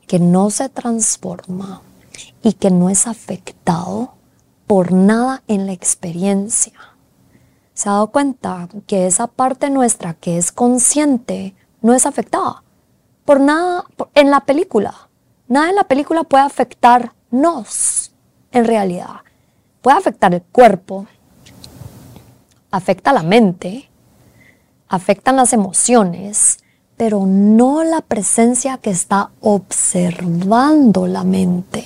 que 0.06 0.18
no 0.18 0.50
se 0.50 0.68
transforma 0.68 1.82
y 2.42 2.54
que 2.54 2.70
no 2.70 2.90
es 2.90 3.06
afectado 3.06 4.14
por 4.66 4.92
nada 4.92 5.42
en 5.48 5.66
la 5.66 5.72
experiencia. 5.72 6.72
¿Se 7.74 7.88
ha 7.88 7.92
dado 7.92 8.08
cuenta 8.08 8.68
que 8.86 9.06
esa 9.06 9.26
parte 9.26 9.70
nuestra 9.70 10.14
que 10.14 10.38
es 10.38 10.52
consciente 10.52 11.54
no 11.80 11.94
es 11.94 12.06
afectada? 12.06 12.62
Por 13.24 13.40
nada 13.40 13.84
en 14.14 14.30
la 14.30 14.40
película. 14.40 15.08
Nada 15.48 15.70
en 15.70 15.76
la 15.76 15.84
película 15.84 16.24
puede 16.24 16.44
afectarnos 16.44 18.12
en 18.50 18.64
realidad. 18.64 19.20
Puede 19.80 19.98
afectar 19.98 20.34
el 20.34 20.42
cuerpo, 20.42 21.06
afecta 22.70 23.12
la 23.12 23.22
mente, 23.22 23.90
afectan 24.88 25.36
las 25.36 25.52
emociones, 25.52 26.58
pero 26.96 27.26
no 27.26 27.82
la 27.82 28.00
presencia 28.00 28.78
que 28.78 28.90
está 28.90 29.30
observando 29.40 31.06
la 31.06 31.24
mente. 31.24 31.84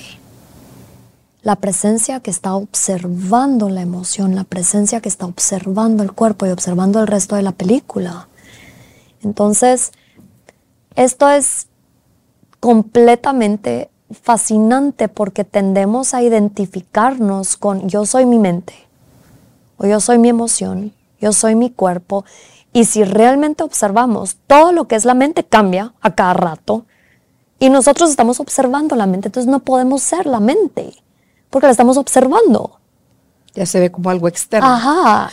La 1.47 1.55
presencia 1.55 2.19
que 2.19 2.29
está 2.29 2.55
observando 2.55 3.69
la 3.69 3.81
emoción, 3.81 4.35
la 4.35 4.43
presencia 4.43 4.99
que 4.99 5.07
está 5.07 5.25
observando 5.25 6.03
el 6.03 6.11
cuerpo 6.11 6.45
y 6.45 6.49
observando 6.49 6.99
el 6.99 7.07
resto 7.07 7.37
de 7.37 7.41
la 7.41 7.53
película. 7.53 8.27
Entonces, 9.23 9.93
esto 10.97 11.29
es 11.29 11.67
completamente 12.59 13.89
fascinante 14.11 15.07
porque 15.07 15.45
tendemos 15.45 16.13
a 16.13 16.21
identificarnos 16.21 17.55
con 17.55 17.87
yo 17.87 18.05
soy 18.05 18.25
mi 18.25 18.39
mente 18.39 18.73
o 19.77 19.87
yo 19.87 20.01
soy 20.01 20.17
mi 20.17 20.27
emoción, 20.27 20.91
yo 21.21 21.31
soy 21.31 21.55
mi 21.55 21.69
cuerpo. 21.69 22.25
Y 22.73 22.83
si 22.83 23.05
realmente 23.05 23.63
observamos, 23.63 24.35
todo 24.47 24.73
lo 24.73 24.89
que 24.89 24.95
es 24.97 25.05
la 25.05 25.13
mente 25.13 25.45
cambia 25.45 25.93
a 26.01 26.13
cada 26.13 26.33
rato 26.33 26.85
y 27.57 27.69
nosotros 27.69 28.09
estamos 28.09 28.41
observando 28.41 28.97
la 28.97 29.05
mente, 29.05 29.29
entonces 29.29 29.49
no 29.49 29.61
podemos 29.61 30.01
ser 30.01 30.25
la 30.25 30.41
mente 30.41 30.93
porque 31.57 31.65
la 31.65 31.71
estamos 31.71 31.97
observando. 31.97 32.77
Ya 33.55 33.65
se 33.65 33.79
ve 33.79 33.91
como 33.91 34.11
algo 34.11 34.27
externo. 34.27 34.67
Ajá. 34.67 35.31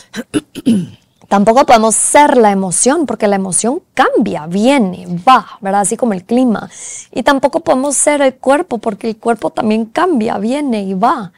Tampoco 1.27 1.67
podemos 1.67 1.93
ser 1.93 2.35
la 2.35 2.51
emoción, 2.51 3.05
porque 3.05 3.27
la 3.27 3.35
emoción 3.35 3.83
cambia, 3.93 4.47
viene, 4.47 5.05
va, 5.27 5.45
¿verdad? 5.61 5.81
Así 5.81 5.97
como 5.97 6.13
el 6.13 6.23
clima. 6.23 6.67
Y 7.11 7.21
tampoco 7.21 7.59
podemos 7.59 7.95
ser 7.95 8.21
el 8.21 8.35
cuerpo, 8.35 8.79
porque 8.79 9.09
el 9.09 9.17
cuerpo 9.17 9.51
también 9.51 9.85
cambia, 9.85 10.39
viene 10.39 10.81
y 10.83 10.95
va. 10.95 11.31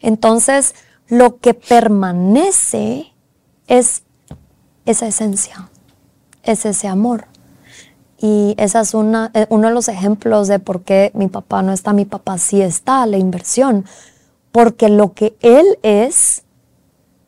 Entonces, 0.00 0.74
lo 1.08 1.36
que 1.38 1.52
permanece 1.52 3.12
es 3.66 4.04
esa 4.86 5.06
esencia, 5.06 5.68
es 6.42 6.64
ese 6.64 6.88
amor. 6.88 7.26
Y 8.18 8.54
ese 8.58 8.80
es 8.80 8.94
una, 8.94 9.30
eh, 9.34 9.46
uno 9.50 9.68
de 9.68 9.74
los 9.74 9.88
ejemplos 9.88 10.48
de 10.48 10.58
por 10.58 10.82
qué 10.82 11.10
mi 11.14 11.28
papá 11.28 11.62
no 11.62 11.72
está, 11.72 11.92
mi 11.92 12.04
papá 12.04 12.36
sí 12.38 12.60
está, 12.60 13.06
la 13.06 13.16
inversión. 13.16 13.86
Porque 14.52 14.88
lo 14.88 15.12
que 15.12 15.36
él 15.40 15.78
es, 15.82 16.42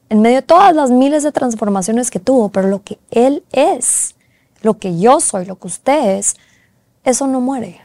en 0.09 0.21
medio 0.21 0.37
de 0.37 0.43
todas 0.43 0.75
las 0.75 0.91
miles 0.91 1.23
de 1.23 1.33
transformaciones 1.33 2.11
que 2.11 2.19
tuvo, 2.19 2.51
pero 2.51 2.69
lo 2.69 2.83
que 2.83 2.99
él 3.11 3.45
es, 3.53 4.15
lo 4.63 4.79
que 4.79 4.99
yo 4.99 5.21
soy, 5.21 5.45
lo 5.47 5.59
que 5.59 5.69
usted 5.69 6.19
es, 6.19 6.35
eso 7.05 7.27
no 7.27 7.41
muere. 7.41 7.81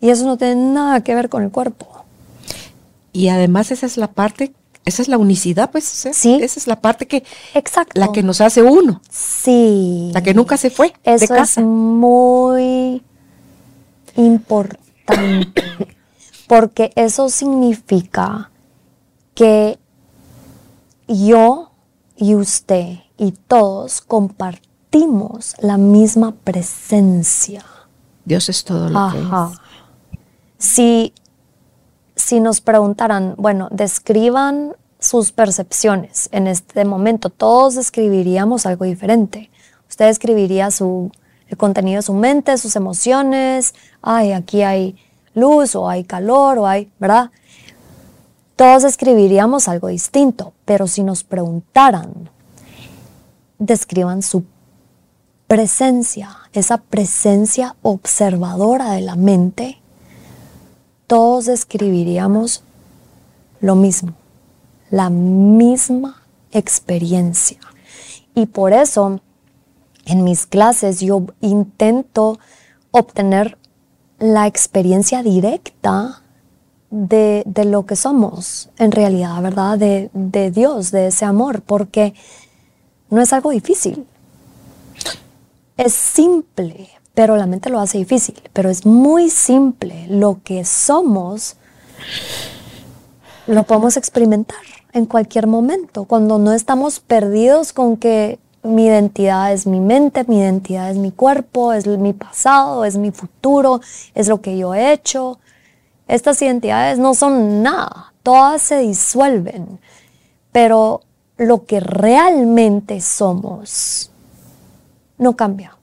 Y 0.00 0.10
eso 0.10 0.24
no 0.26 0.36
tiene 0.36 0.56
nada 0.56 1.02
que 1.02 1.14
ver 1.14 1.28
con 1.28 1.42
el 1.42 1.50
cuerpo. 1.50 1.86
Y 3.12 3.28
además 3.28 3.70
esa 3.70 3.86
es 3.86 3.96
la 3.96 4.08
parte, 4.10 4.52
esa 4.84 5.02
es 5.02 5.08
la 5.08 5.18
unicidad, 5.18 5.70
pues. 5.70 5.84
Sí. 5.84 6.38
Esa 6.42 6.58
es 6.58 6.66
la 6.66 6.80
parte 6.80 7.06
que, 7.06 7.22
Exacto. 7.54 8.00
la 8.00 8.10
que 8.10 8.22
nos 8.22 8.40
hace 8.40 8.62
uno, 8.62 9.00
Sí. 9.10 10.10
la 10.12 10.22
que 10.22 10.34
nunca 10.34 10.56
se 10.56 10.70
fue 10.70 10.92
de 11.04 11.14
Eso 11.14 11.36
es 11.36 11.58
muy 11.58 13.02
importante, 14.16 15.62
porque 16.48 16.92
eso 16.96 17.28
significa 17.28 18.50
que 19.34 19.78
yo 21.08 21.70
y 22.16 22.34
usted 22.34 22.98
y 23.18 23.32
todos 23.32 24.00
compartimos 24.00 25.54
la 25.58 25.76
misma 25.76 26.34
presencia. 26.44 27.64
Dios 28.24 28.48
es 28.48 28.64
todo 28.64 28.88
lo 28.88 29.10
que 29.10 29.18
Ajá. 29.18 29.50
es. 29.52 29.58
Si, 30.58 31.14
si 32.14 32.40
nos 32.40 32.60
preguntaran, 32.60 33.34
bueno, 33.36 33.68
describan 33.70 34.76
sus 35.00 35.32
percepciones 35.32 36.28
en 36.32 36.46
este 36.46 36.84
momento, 36.84 37.30
todos 37.30 37.74
describiríamos 37.74 38.66
algo 38.66 38.84
diferente. 38.84 39.50
Usted 39.88 40.08
escribiría 40.08 40.70
su, 40.70 41.10
el 41.48 41.56
contenido 41.56 41.96
de 41.96 42.02
su 42.02 42.14
mente, 42.14 42.56
sus 42.58 42.76
emociones, 42.76 43.74
ay, 44.00 44.32
aquí 44.32 44.62
hay 44.62 44.96
luz 45.34 45.74
o 45.74 45.88
hay 45.88 46.04
calor 46.04 46.58
o 46.58 46.66
hay, 46.66 46.90
¿verdad? 46.98 47.30
Todos 48.56 48.84
escribiríamos 48.84 49.68
algo 49.68 49.88
distinto, 49.88 50.52
pero 50.64 50.86
si 50.86 51.02
nos 51.02 51.24
preguntaran, 51.24 52.30
describan 53.58 54.22
su 54.22 54.44
presencia, 55.46 56.36
esa 56.52 56.78
presencia 56.78 57.76
observadora 57.82 58.92
de 58.92 59.00
la 59.00 59.16
mente, 59.16 59.80
todos 61.06 61.46
describiríamos 61.46 62.62
lo 63.60 63.74
mismo, 63.74 64.14
la 64.90 65.10
misma 65.10 66.22
experiencia. 66.52 67.58
Y 68.34 68.46
por 68.46 68.72
eso 68.72 69.20
en 70.04 70.24
mis 70.24 70.46
clases 70.46 71.00
yo 71.00 71.26
intento 71.40 72.38
obtener 72.90 73.58
la 74.22 74.46
experiencia 74.46 75.24
directa 75.24 76.22
de, 76.90 77.44
lo 77.64 77.86
que 77.86 77.96
somos 77.96 78.70
en 78.78 78.92
realidad, 78.92 79.42
¿verdad? 79.42 79.76
De, 79.76 80.10
de 80.12 80.52
Dios, 80.52 80.92
de 80.92 81.08
ese 81.08 81.24
amor, 81.24 81.62
porque 81.62 82.14
no 83.10 83.20
es 83.20 83.32
algo 83.32 83.50
difícil. 83.50 84.06
Es 85.76 85.92
simple, 85.92 86.88
pero 87.14 87.36
la 87.36 87.46
mente 87.46 87.68
lo 87.68 87.80
hace 87.80 87.98
difícil, 87.98 88.40
pero 88.52 88.70
es 88.70 88.86
muy 88.86 89.28
simple. 89.28 90.06
Lo 90.08 90.40
que 90.44 90.64
somos 90.64 91.56
lo 93.48 93.64
podemos 93.64 93.96
experimentar 93.96 94.60
en 94.92 95.06
cualquier 95.06 95.48
momento, 95.48 96.04
cuando 96.04 96.38
no 96.38 96.52
estamos 96.52 97.00
perdidos 97.00 97.72
con 97.72 97.96
que 97.96 98.38
mi 98.62 98.86
identidad 98.86 99.52
es 99.52 99.66
mi 99.66 99.80
mente, 99.80 100.24
mi 100.28 100.38
identidad 100.38 100.90
es 100.90 100.96
mi 100.96 101.10
cuerpo, 101.10 101.72
es 101.72 101.86
mi 101.86 102.12
pasado, 102.12 102.84
es 102.84 102.96
mi 102.96 103.10
futuro, 103.10 103.80
es 104.14 104.28
lo 104.28 104.40
que 104.40 104.56
yo 104.56 104.74
he 104.74 104.92
hecho. 104.92 105.40
Estas 106.06 106.40
identidades 106.42 106.98
no 106.98 107.14
son 107.14 107.62
nada, 107.62 108.12
todas 108.22 108.62
se 108.62 108.78
disuelven, 108.78 109.80
pero 110.52 111.02
lo 111.36 111.64
que 111.64 111.80
realmente 111.80 113.00
somos 113.00 114.10
no 115.18 115.34
cambia, 115.34 115.76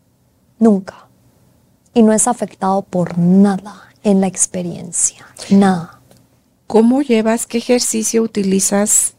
nunca, 0.57 1.07
y 1.93 2.03
no 2.03 2.13
es 2.13 2.27
afectado 2.27 2.81
por 2.81 3.17
nada 3.17 3.89
en 4.03 4.21
la 4.21 4.27
experiencia, 4.27 5.25
nada. 5.49 5.99
¿Cómo 6.67 7.01
llevas, 7.01 7.47
qué 7.47 7.57
ejercicio 7.57 8.21
utilizas 8.21 9.15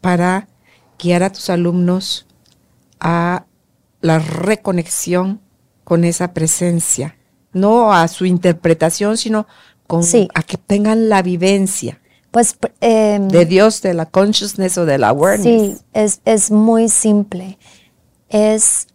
para 0.00 0.48
guiar 0.98 1.22
a 1.22 1.30
tus 1.30 1.48
alumnos 1.48 2.27
a 3.00 3.46
la 4.00 4.18
reconexión 4.18 5.40
con 5.84 6.04
esa 6.04 6.32
presencia, 6.34 7.16
no 7.52 7.92
a 7.92 8.08
su 8.08 8.26
interpretación, 8.26 9.16
sino 9.16 9.46
con, 9.86 10.04
a 10.34 10.42
que 10.42 10.56
tengan 10.56 11.08
la 11.08 11.22
vivencia. 11.22 12.00
Pues, 12.30 12.56
em, 12.80 13.28
de 13.28 13.46
Dios, 13.46 13.80
de 13.80 13.94
la 13.94 14.06
consciousness 14.06 14.76
o 14.76 14.84
de 14.84 14.98
la 14.98 15.08
awareness. 15.08 15.78
Sí, 15.78 15.84
es, 15.94 16.20
es 16.24 16.50
muy 16.50 16.88
simple. 16.88 17.58
Es 18.28 18.86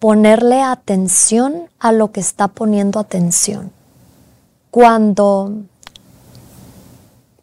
ponerle 0.00 0.60
atención 0.60 1.70
a 1.78 1.92
lo 1.92 2.10
que 2.10 2.20
está 2.20 2.48
poniendo 2.48 2.98
atención. 2.98 3.70
Cuando, 4.70 5.62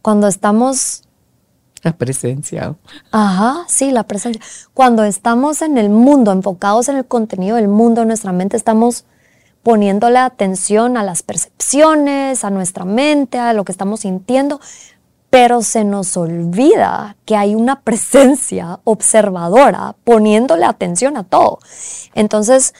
cuando 0.01 0.27
estamos 0.27 1.03
la 1.81 1.93
presencia. 1.93 2.75
Ajá, 3.11 3.65
sí, 3.67 3.91
la 3.91 4.03
presencia. 4.03 4.41
Cuando 4.73 5.03
estamos 5.03 5.61
en 5.61 5.77
el 5.77 5.89
mundo, 5.89 6.31
enfocados 6.31 6.89
en 6.89 6.97
el 6.97 7.05
contenido 7.05 7.55
del 7.55 7.67
mundo, 7.67 8.05
nuestra 8.05 8.31
mente 8.31 8.57
estamos 8.57 9.05
poniéndole 9.63 10.19
atención 10.19 10.97
a 10.97 11.03
las 11.03 11.23
percepciones, 11.23 12.43
a 12.43 12.49
nuestra 12.49 12.85
mente, 12.85 13.37
a 13.39 13.53
lo 13.53 13.63
que 13.63 13.71
estamos 13.71 14.01
sintiendo, 14.01 14.59
pero 15.29 15.61
se 15.61 15.83
nos 15.83 16.17
olvida 16.17 17.15
que 17.25 17.35
hay 17.35 17.55
una 17.55 17.81
presencia 17.81 18.79
observadora 18.83 19.95
poniéndole 20.03 20.65
atención 20.65 21.15
a 21.15 21.23
todo. 21.23 21.59
Entonces, 22.13 22.73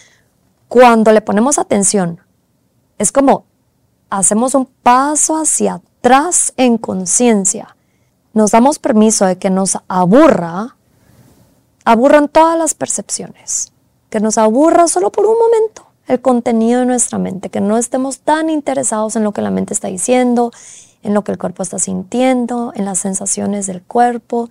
cuando 0.68 1.12
le 1.12 1.22
ponemos 1.22 1.60
atención, 1.60 2.20
es 2.98 3.12
como 3.12 3.46
hacemos 4.10 4.54
un 4.54 4.66
paso 4.66 5.38
hacia 5.38 5.76
atrás 5.76 6.54
en 6.58 6.78
conciencia 6.78 7.76
nos 8.34 8.52
damos 8.52 8.80
permiso 8.80 9.26
de 9.26 9.38
que 9.38 9.50
nos 9.50 9.78
aburra, 9.88 10.76
aburran 11.86 12.28
todas 12.28 12.58
las 12.58 12.74
percepciones, 12.74 13.74
que 14.10 14.20
nos 14.20 14.38
aburra 14.38 14.88
solo 14.88 15.12
por 15.12 15.26
un 15.26 15.38
momento 15.38 15.88
el 16.08 16.22
contenido 16.22 16.82
de 16.82 16.86
nuestra 16.86 17.18
mente, 17.18 17.50
que 17.50 17.62
no 17.62 17.78
estemos 17.78 18.20
tan 18.20 18.50
interesados 18.50 19.16
en 19.16 19.24
lo 19.24 19.32
que 19.32 19.42
la 19.42 19.52
mente 19.52 19.74
está 19.74 19.88
diciendo, 19.88 20.52
en 21.04 21.14
lo 21.14 21.24
que 21.24 21.32
el 21.32 21.38
cuerpo 21.38 21.64
está 21.64 21.80
sintiendo, 21.80 22.74
en 22.76 22.86
las 22.86 23.00
sensaciones 23.00 23.68
del 23.68 23.82
cuerpo, 23.82 24.50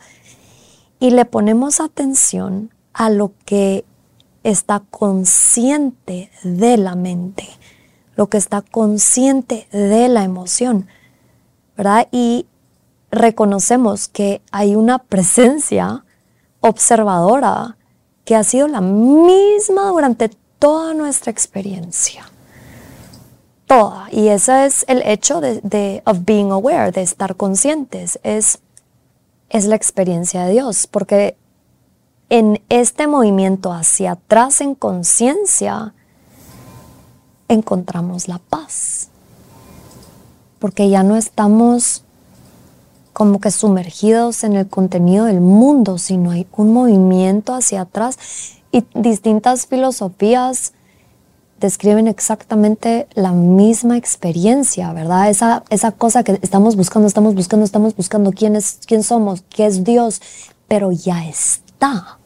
y 0.98 1.10
le 1.10 1.24
ponemos 1.24 1.80
atención 1.80 2.70
a 2.92 3.10
lo 3.10 3.32
que 3.44 3.84
está 4.42 4.82
consciente 4.90 6.30
de 6.42 6.76
la 6.76 6.94
mente, 6.94 7.46
lo 8.16 8.28
que 8.28 8.38
está 8.38 8.62
consciente 8.62 9.68
de 9.72 10.08
la 10.08 10.24
emoción, 10.24 10.86
¿verdad? 11.76 12.08
Y 12.10 12.46
reconocemos 13.10 14.08
que 14.08 14.40
hay 14.52 14.76
una 14.76 14.98
presencia 14.98 16.04
observadora 16.60 17.76
que 18.24 18.36
ha 18.36 18.44
sido 18.44 18.68
la 18.68 18.80
misma 18.80 19.88
durante 19.88 20.30
toda 20.58 20.94
nuestra 20.94 21.32
experiencia. 21.32 22.30
Toda. 23.66 24.08
Y 24.10 24.28
ese 24.28 24.66
es 24.66 24.84
el 24.88 25.02
hecho 25.02 25.40
de, 25.40 26.02
of 26.04 26.18
being 26.24 26.50
aware, 26.50 26.92
de 26.92 27.02
estar 27.02 27.36
conscientes. 27.36 28.18
Es, 28.22 28.58
es 29.48 29.64
la 29.64 29.76
experiencia 29.76 30.44
de 30.44 30.52
Dios. 30.52 30.86
Porque 30.86 31.36
en 32.28 32.62
este 32.68 33.06
movimiento 33.06 33.72
hacia 33.72 34.12
atrás 34.12 34.60
en 34.60 34.74
conciencia, 34.74 35.94
encontramos 37.48 38.28
la 38.28 38.38
paz. 38.38 39.08
Porque 40.58 40.90
ya 40.90 41.02
no 41.02 41.16
estamos 41.16 42.04
como 43.12 43.40
que 43.40 43.50
sumergidos 43.50 44.44
en 44.44 44.54
el 44.54 44.68
contenido 44.68 45.24
del 45.26 45.40
mundo, 45.40 45.98
sino 45.98 46.30
hay 46.30 46.46
un 46.56 46.72
movimiento 46.72 47.54
hacia 47.54 47.82
atrás 47.82 48.18
y 48.72 48.84
distintas 48.94 49.66
filosofías 49.66 50.72
describen 51.60 52.08
exactamente 52.08 53.06
la 53.14 53.32
misma 53.32 53.98
experiencia, 53.98 54.92
¿verdad? 54.92 55.28
Esa, 55.28 55.62
esa 55.68 55.92
cosa 55.92 56.24
que 56.24 56.38
estamos 56.42 56.74
buscando, 56.74 57.06
estamos 57.06 57.34
buscando, 57.34 57.64
estamos 57.64 57.94
buscando 57.94 58.32
quién, 58.32 58.56
es, 58.56 58.78
quién 58.86 59.02
somos, 59.02 59.44
qué 59.50 59.66
es 59.66 59.84
Dios, 59.84 60.22
pero 60.66 60.90
ya 60.90 61.26
está. 61.26 62.18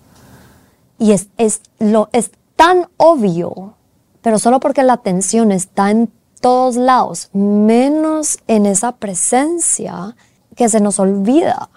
Y 0.98 1.12
es, 1.12 1.28
es, 1.36 1.62
lo, 1.80 2.08
es 2.12 2.30
tan 2.54 2.86
obvio, 2.96 3.74
pero 4.22 4.38
solo 4.38 4.60
porque 4.60 4.84
la 4.84 4.92
atención 4.92 5.50
está 5.50 5.90
en 5.90 6.12
todos 6.40 6.76
lados, 6.76 7.30
menos 7.32 8.38
en 8.46 8.66
esa 8.66 8.92
presencia, 8.92 10.14
que 10.56 10.68
se 10.68 10.80
nos 10.80 10.98
olvida 10.98 11.68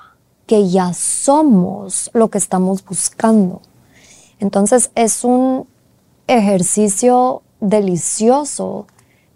que 0.46 0.70
ya 0.70 0.94
somos 0.94 2.10
lo 2.14 2.30
que 2.30 2.38
estamos 2.38 2.84
buscando. 2.84 3.62
Entonces 4.40 4.92
es 4.96 5.24
un 5.24 5.68
ejercicio 6.28 7.42
delicioso 7.60 8.88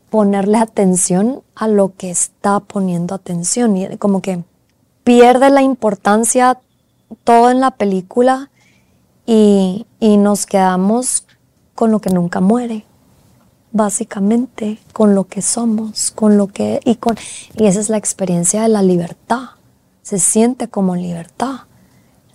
ponerle 0.10 0.58
atención 0.58 1.42
a 1.56 1.68
lo 1.68 1.96
que 1.96 2.10
está 2.10 2.60
poniendo 2.60 3.16
atención 3.16 3.78
y 3.78 3.98
como 3.98 4.22
que 4.22 4.44
pierde 5.04 5.50
la 5.50 5.62
importancia 5.62 6.60
todo 7.24 7.50
en 7.50 7.60
la 7.60 7.72
película 7.72 8.52
y, 9.26 9.86
y 10.00 10.18
nos 10.18 10.46
quedamos 10.46 11.26
con 11.76 11.92
lo 11.92 12.00
que 12.00 12.10
nunca 12.10 12.42
muere 12.42 12.86
básicamente 13.72 14.80
con 14.94 15.16
lo 15.16 15.26
que 15.26 15.42
somos, 15.42 16.12
con 16.12 16.38
lo 16.38 16.48
que 16.48 16.80
y 16.86 16.96
con 16.96 17.18
y 17.58 17.66
esa 17.66 17.80
es 17.80 17.90
la 17.90 17.98
experiencia 17.98 18.64
de 18.64 18.70
la 18.70 18.84
libertad. 18.84 19.52
Se 20.02 20.20
siente 20.20 20.68
como 20.68 20.96
libertad. 20.96 21.62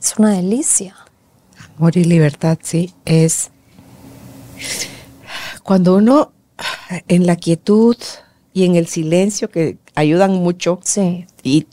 Es 0.01 0.15
una 0.19 0.31
delicia. 0.31 0.95
Amor 1.77 1.97
y 1.97 2.05
libertad, 2.05 2.59
sí, 2.63 2.95
es 3.05 3.51
cuando 5.63 5.97
uno 5.97 6.33
en 7.09 7.27
la 7.27 7.37
quietud 7.37 7.97
y 8.53 8.65
en 8.65 8.77
el 8.77 8.87
silencio 8.87 9.51
que 9.51 9.79
ayudan 9.95 10.35
mucho. 10.35 10.81
Sí. 10.83 11.27
Y 11.43 11.67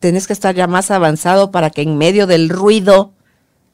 tienes 0.00 0.26
que 0.26 0.32
estar 0.32 0.54
ya 0.54 0.66
más 0.66 0.90
avanzado 0.90 1.50
para 1.50 1.70
que 1.70 1.82
en 1.82 1.96
medio 1.96 2.26
del 2.26 2.48
ruido 2.48 3.12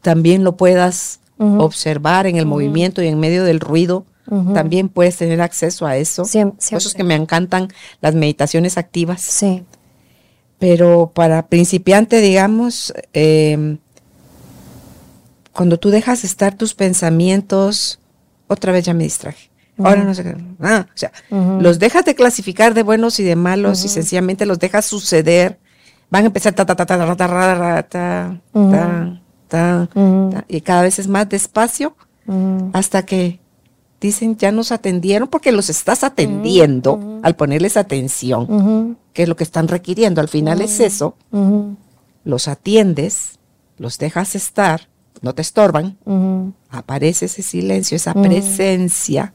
también 0.01 0.45
lo 0.45 0.57
puedas 0.57 1.20
observar 1.38 2.28
en 2.28 2.36
el 2.36 2.47
movimiento 2.47 3.03
y 3.03 3.09
en 3.09 3.18
medio 3.18 3.43
del 3.43 3.59
ruido 3.59 4.07
también 4.55 4.89
puedes 4.89 5.16
tener 5.16 5.41
acceso 5.41 5.87
a 5.87 5.97
eso. 5.97 6.25
Siempre, 6.25 6.59
Por 6.70 6.79
eso 6.79 6.89
es 6.89 6.95
que 6.95 7.05
me 7.05 7.14
encantan 7.14 7.68
las 8.01 8.14
meditaciones 8.14 8.79
activas. 8.79 9.20
Sí. 9.20 9.64
Pero 10.59 11.11
para 11.12 11.47
principiante, 11.49 12.20
digamos, 12.20 12.95
eh, 13.12 13.79
cuando 15.53 15.79
tú 15.79 15.91
dejas 15.91 16.25
estar 16.25 16.55
tus 16.55 16.75
pensamientos, 16.75 17.99
otra 18.47 18.73
vez 18.73 18.85
ya 18.85 18.95
me 18.95 19.05
distraje. 19.05 19.51
Ahora 19.79 20.05
no 20.05 20.14
sé 20.14 20.23
qué. 20.23 20.37
Ah, 20.61 20.87
o 20.89 20.97
sea, 20.97 21.12
los 21.31 21.79
dejas 21.79 22.05
de 22.05 22.14
clasificar 22.14 22.75
de 22.75 22.83
buenos 22.83 23.18
y 23.18 23.25
de 23.25 23.37
malos 23.37 23.85
y 23.85 23.89
sencillamente 23.89 24.47
los 24.47 24.59
dejas 24.59 24.85
suceder. 24.85 25.59
Van 26.11 26.25
a 26.25 26.27
empezar 26.27 26.53
ta 26.53 26.64
ta 26.66 26.77
ta 26.77 26.87
ta 26.87 26.99
ta 26.99 27.16
ta 27.16 27.16
ta 27.16 27.83
ta 27.89 28.41
ta 28.68 29.20
ta 29.49 29.89
ta 29.89 30.45
y 30.47 30.61
cada 30.61 30.83
vez 30.83 30.99
es 30.99 31.09
más 31.09 31.29
despacio 31.29 31.97
hasta 32.73 33.05
que 33.05 33.41
dicen 34.03 34.36
ya 34.36 34.53
nos 34.53 34.72
atendieron 34.72 35.28
porque 35.28 35.53
los 35.53 35.70
estás 35.70 36.05
atendiendo 36.05 37.20
al 37.22 37.36
ponerles 37.36 37.76
atención, 37.76 38.98
que 39.12 39.22
es 39.22 39.28
lo 39.28 39.36
que 39.36 39.44
están 39.44 39.68
requiriendo. 39.68 40.20
Al 40.20 40.28
final 40.28 40.61
es 40.61 40.80
eso. 40.80 41.16
Los 42.24 42.48
atiendes, 42.48 43.38
los 43.78 43.98
dejas 43.98 44.34
estar, 44.34 44.88
no 45.22 45.34
te 45.34 45.42
estorban, 45.42 45.96
aparece 46.68 47.26
ese 47.26 47.42
silencio, 47.42 47.96
esa 47.96 48.12
presencia, 48.12 49.32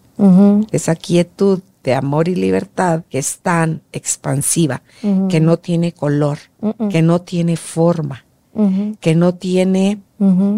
esa 0.71 0.95
quietud 0.95 1.61
de 1.83 1.95
amor 1.95 2.27
y 2.27 2.35
libertad 2.35 3.03
que 3.09 3.17
es 3.17 3.39
tan 3.39 3.81
expansiva, 3.93 4.81
que 5.29 5.39
no 5.39 5.57
tiene 5.57 5.93
color, 5.93 6.37
que 6.91 7.01
no 7.01 7.21
tiene 7.21 7.55
forma, 7.55 8.25
que 8.99 9.15
no 9.15 9.33
tiene 9.35 10.01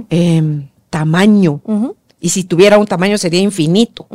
em, 0.10 0.70
tamaño. 0.90 1.62
Y 2.20 2.30
si 2.30 2.44
tuviera 2.44 2.78
un 2.78 2.86
tamaño 2.86 3.18
sería 3.18 3.42
infinito. 3.42 4.08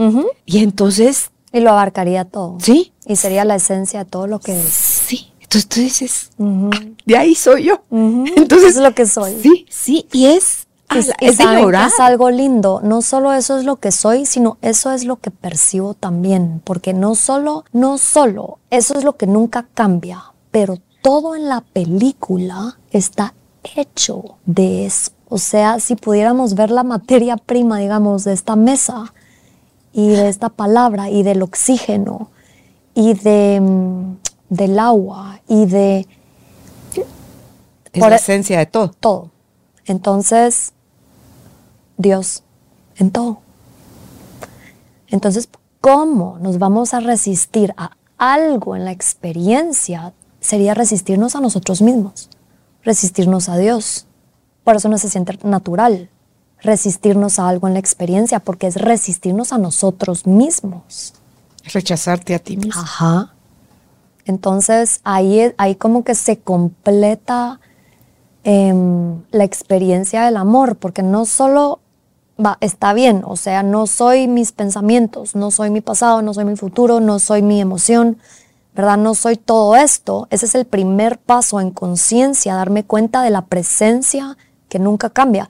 Y 0.45 0.59
entonces... 0.59 1.31
Y 1.53 1.61
lo 1.61 1.71
abarcaría 1.71 2.25
todo. 2.25 2.59
Sí. 2.61 2.93
Y 3.07 3.17
sería 3.17 3.45
la 3.45 3.57
esencia 3.57 4.01
de 4.01 4.11
todo 4.11 4.27
lo 4.27 4.41
que 4.41 4.59
es. 4.59 4.69
Sí. 4.69 5.33
Entonces 5.41 5.69
tú 5.69 5.81
dices, 5.81 6.31
ah, 6.41 6.71
de 7.07 7.17
ahí 7.17 7.35
soy 7.35 7.65
yo. 7.65 7.83
Entonces... 7.91 8.77
es 8.77 8.83
lo 8.83 8.95
que 8.95 9.07
soy. 9.07 9.41
Sí, 9.41 9.67
sí. 9.71 10.07
Y 10.13 10.27
es 10.27 10.67
es, 10.91 11.09
es, 11.21 11.41
es, 11.41 12.01
algo 12.01 12.31
lindo. 12.31 12.81
No 12.83 13.03
solo 13.03 13.33
eso 13.33 13.59
es 13.59 13.65
lo 13.65 13.77
que 13.77 13.91
soy, 13.91 14.27
sino 14.27 14.59
eso 14.63 14.93
es 14.93 15.05
lo 15.05 15.17
que 15.17 15.31
percibo 15.31 15.95
también. 15.95 16.61
Porque 16.65 16.93
no 16.93 17.15
solo, 17.15 17.65
no 17.73 17.99
solo, 17.99 18.59
eso 18.71 18.97
es 18.99 19.05
lo 19.05 19.17
que 19.17 19.27
nunca 19.27 19.67
cambia, 19.75 20.33
pero 20.51 20.79
todo 21.03 21.35
en 21.35 21.49
la 21.49 21.61
película 21.63 22.79
está 22.91 23.35
hecho 23.77 24.37
de 24.47 24.87
eso. 24.87 25.13
O 25.29 25.39
sea, 25.39 25.81
si 25.81 25.97
pudiéramos 25.97 26.55
ver 26.55 26.71
la 26.71 26.83
materia 26.83 27.37
prima, 27.37 27.79
digamos, 27.79 28.25
de 28.25 28.33
esta 28.33 28.57
mesa 28.57 29.15
y 29.93 30.09
de 30.09 30.29
esta 30.29 30.49
palabra 30.49 31.11
y 31.11 31.23
del 31.23 31.43
oxígeno 31.43 32.31
y 32.95 33.15
de, 33.15 33.61
mm, 33.61 34.17
del 34.51 34.79
agua 34.79 35.41
y 35.49 35.67
de... 35.67 36.07
Es 37.93 38.01
la 38.01 38.17
esencia 38.17 38.59
de 38.59 38.67
todo. 38.67 38.91
Todo. 38.99 39.31
Entonces, 39.87 40.73
Dios 41.97 42.43
en 42.97 43.11
todo. 43.11 43.39
Entonces, 45.09 45.49
¿cómo 45.81 46.39
nos 46.41 46.59
vamos 46.59 46.95
a 46.95 47.01
resistir 47.01 47.75
a 47.77 47.97
algo 48.19 48.77
en 48.77 48.85
la 48.85 48.93
experiencia? 48.93 50.13
Sería 50.41 50.75
resistirnos 50.75 51.37
a 51.37 51.41
nosotros 51.41 51.83
mismos, 51.83 52.31
resistirnos 52.83 53.49
a 53.49 53.57
Dios. 53.57 54.07
Por 54.65 54.77
eso 54.77 54.89
no 54.89 54.99
se 54.99 55.09
siente 55.09 55.39
natural 55.43 56.09
resistirnos 56.65 57.39
a 57.39 57.49
algo 57.49 57.69
en 57.69 57.75
la 57.75 57.81
experiencia, 57.81 58.41
porque 58.41 58.67
es 58.67 58.77
resistirnos 58.77 59.53
a 59.53 59.59
nosotros 59.59 60.27
mismos. 60.27 61.13
Rechazarte 61.73 62.35
a 62.35 62.39
ti 62.39 62.57
mismo. 62.57 62.81
Ajá. 62.81 63.35
Entonces 64.25 65.01
ahí, 65.05 65.53
ahí 65.59 65.75
como 65.75 66.03
que 66.03 66.15
se 66.15 66.39
completa 66.39 67.61
em, 68.43 69.23
la 69.31 69.45
experiencia 69.45 70.25
del 70.25 70.39
amor, 70.39 70.77
porque 70.77 71.03
no 71.03 71.27
solo 71.27 71.81
va, 72.45 72.57
está 72.61 72.95
bien, 72.95 73.23
o 73.27 73.37
sea, 73.37 73.63
no 73.63 73.87
soy 73.87 74.27
mis 74.27 74.53
pensamientos, 74.53 75.35
no 75.35 75.51
soy 75.51 75.69
mi 75.69 75.83
pasado, 75.83 76.23
no 76.23 76.33
soy 76.33 76.47
mi 76.47 76.57
futuro, 76.57 77.01
no 77.01 77.19
soy 77.19 77.43
mi 77.43 77.61
emoción, 77.61 78.17
¿verdad? 78.75 78.97
No 78.97 79.15
soy 79.15 79.37
todo 79.37 79.77
esto. 79.77 80.27
Ese 80.31 80.47
es 80.47 80.55
el 80.55 80.65
primer 80.65 81.19
paso 81.19 81.61
en 81.61 81.71
conciencia, 81.71 82.55
darme 82.55 82.85
cuenta 82.85 83.23
de 83.23 83.31
la 83.31 83.45
presencia 83.45 84.39
que 84.75 84.81
nunca 84.81 85.09
cambia. 85.09 85.49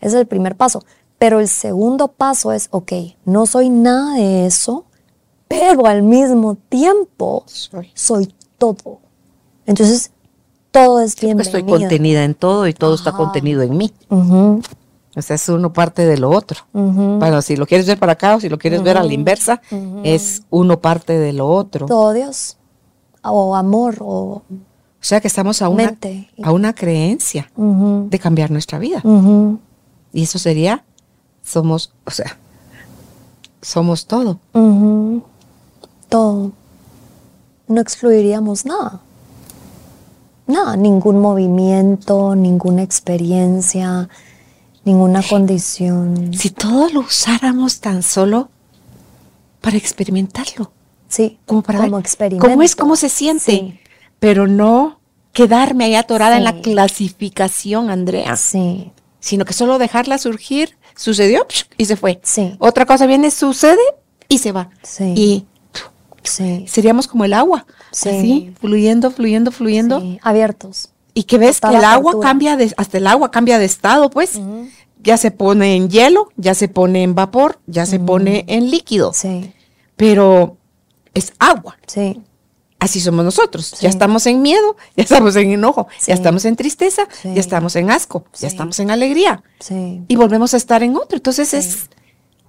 Ese 0.00 0.08
es 0.08 0.14
el 0.14 0.26
primer 0.26 0.56
paso. 0.56 0.82
Pero 1.18 1.38
el 1.38 1.46
segundo 1.46 2.08
paso 2.08 2.50
es, 2.50 2.66
ok, 2.72 2.92
no 3.24 3.46
soy 3.46 3.70
nada 3.70 4.16
de 4.16 4.44
eso, 4.46 4.86
pero 5.46 5.86
al 5.86 6.02
mismo 6.02 6.56
tiempo 6.68 7.44
soy, 7.94 8.34
todo. 8.58 8.98
Entonces, 9.66 10.10
todo 10.72 10.98
es 10.98 11.14
bienvenido. 11.14 11.58
Estoy 11.58 11.62
contenida 11.62 12.24
en 12.24 12.34
todo 12.34 12.66
y 12.66 12.74
todo 12.74 12.96
está 12.96 13.12
contenido 13.12 13.62
en 13.62 13.76
mí. 13.76 13.92
O 14.08 15.22
sea, 15.22 15.36
es 15.36 15.48
uno 15.48 15.72
parte 15.72 16.04
de 16.06 16.18
lo 16.18 16.30
otro. 16.30 16.58
Bueno, 16.72 17.40
si 17.42 17.54
lo 17.54 17.66
quieres 17.66 17.86
ver 17.86 18.00
para 18.00 18.14
acá 18.14 18.34
o 18.34 18.40
si 18.40 18.48
lo 18.48 18.58
quieres 18.58 18.82
ver 18.82 18.96
a 18.96 19.04
la 19.04 19.12
inversa, 19.12 19.62
es 20.02 20.42
uno 20.50 20.80
parte 20.80 21.16
de 21.16 21.32
lo 21.34 21.48
otro. 21.48 21.86
Todo 21.86 22.12
Dios. 22.12 22.56
O 23.22 23.54
amor, 23.54 23.98
o. 24.00 24.42
O 25.00 25.04
sea 25.04 25.20
que 25.20 25.28
estamos 25.28 25.62
a 25.62 25.70
una, 25.70 25.96
a 26.42 26.52
una 26.52 26.74
creencia 26.74 27.50
de 27.56 28.18
cambiar 28.18 28.50
nuestra 28.50 28.78
vida. 28.78 29.02
Y 30.12 30.24
eso 30.24 30.38
sería, 30.38 30.84
somos, 31.42 31.94
o 32.04 32.10
sea, 32.10 32.36
somos 33.62 34.06
todo. 34.06 34.38
Todo. 36.08 36.52
No 37.66 37.80
excluiríamos 37.80 38.66
nada. 38.66 39.00
Nada, 40.46 40.76
ningún 40.76 41.20
movimiento, 41.20 42.34
ninguna 42.34 42.82
experiencia, 42.82 44.08
ninguna 44.84 45.22
condición. 45.22 46.34
Si 46.34 46.50
todo 46.50 46.90
lo 46.90 47.00
usáramos 47.00 47.80
tan 47.80 48.02
solo 48.02 48.50
para 49.60 49.76
experimentarlo. 49.76 50.72
Sí, 51.08 51.38
como 51.46 51.62
para 51.62 51.78
como 51.78 51.98
experimento. 51.98 52.46
¿Cómo 52.46 52.62
es? 52.62 52.76
¿Cómo 52.76 52.96
se 52.96 53.08
siente? 53.08 53.80
Pero 54.20 54.46
no 54.46 55.00
quedarme 55.32 55.84
ahí 55.84 55.94
atorada 55.94 56.36
en 56.36 56.44
la 56.44 56.60
clasificación, 56.60 57.90
Andrea. 57.90 58.36
Sí. 58.36 58.92
Sino 59.18 59.44
que 59.44 59.52
solo 59.52 59.78
dejarla 59.78 60.18
surgir, 60.18 60.76
sucedió 60.94 61.46
y 61.76 61.86
se 61.86 61.96
fue. 61.96 62.20
Sí. 62.22 62.54
Otra 62.58 62.86
cosa 62.86 63.06
viene, 63.06 63.30
sucede 63.30 63.80
y 64.28 64.38
se 64.38 64.52
va. 64.52 64.70
Sí. 64.82 65.14
Y 65.16 65.46
sí. 66.22 66.64
seríamos 66.68 67.06
como 67.06 67.24
el 67.24 67.32
agua. 67.32 67.66
Sí. 67.92 68.08
Así, 68.08 68.54
fluyendo, 68.60 69.10
fluyendo, 69.10 69.50
fluyendo. 69.50 70.00
Sí. 70.00 70.18
Abiertos. 70.22 70.90
Y 71.14 71.24
que 71.24 71.38
ves 71.38 71.60
que 71.60 71.68
el 71.68 71.84
agua 71.84 72.20
cambia 72.20 72.56
de, 72.56 72.72
hasta 72.76 72.98
el 72.98 73.06
agua 73.06 73.30
cambia 73.30 73.58
de 73.58 73.64
estado, 73.64 74.10
pues. 74.10 74.38
Ya 75.02 75.16
se 75.16 75.30
pone 75.30 75.76
en 75.76 75.88
hielo, 75.88 76.28
ya 76.36 76.54
se 76.54 76.68
pone 76.68 77.02
en 77.02 77.14
vapor, 77.14 77.58
ya 77.66 77.86
se 77.86 77.98
pone 77.98 78.44
en 78.48 78.70
líquido. 78.70 79.12
Sí. 79.14 79.52
Pero 79.96 80.58
es 81.14 81.32
agua. 81.38 81.78
Sí. 81.86 82.20
Así 82.80 83.00
somos 83.00 83.24
nosotros. 83.24 83.78
Ya 83.80 83.88
estamos 83.88 84.26
en 84.26 84.42
miedo, 84.42 84.76
ya 84.96 85.04
estamos 85.04 85.36
en 85.36 85.52
enojo, 85.52 85.86
ya 86.06 86.14
estamos 86.14 86.44
en 86.44 86.56
tristeza, 86.56 87.06
ya 87.22 87.40
estamos 87.40 87.76
en 87.76 87.90
asco, 87.90 88.24
ya 88.38 88.48
estamos 88.48 88.80
en 88.80 88.90
alegría. 88.90 89.42
Y 90.08 90.16
volvemos 90.16 90.54
a 90.54 90.56
estar 90.56 90.82
en 90.82 90.96
otro. 90.96 91.16
Entonces 91.16 91.54
es 91.54 91.90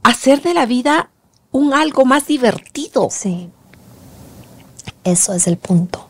hacer 0.03 0.41
de 0.41 0.53
la 0.53 0.65
vida 0.65 1.11
un 1.51 1.73
algo 1.73 2.05
más 2.05 2.25
divertido. 2.27 3.09
Sí. 3.11 3.49
Eso 5.03 5.33
es 5.33 5.47
el 5.47 5.57
punto 5.57 6.07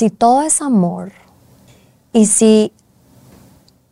si 0.00 0.08
todo 0.08 0.40
es 0.42 0.62
amor 0.62 1.12
y 2.12 2.24
si, 2.24 2.72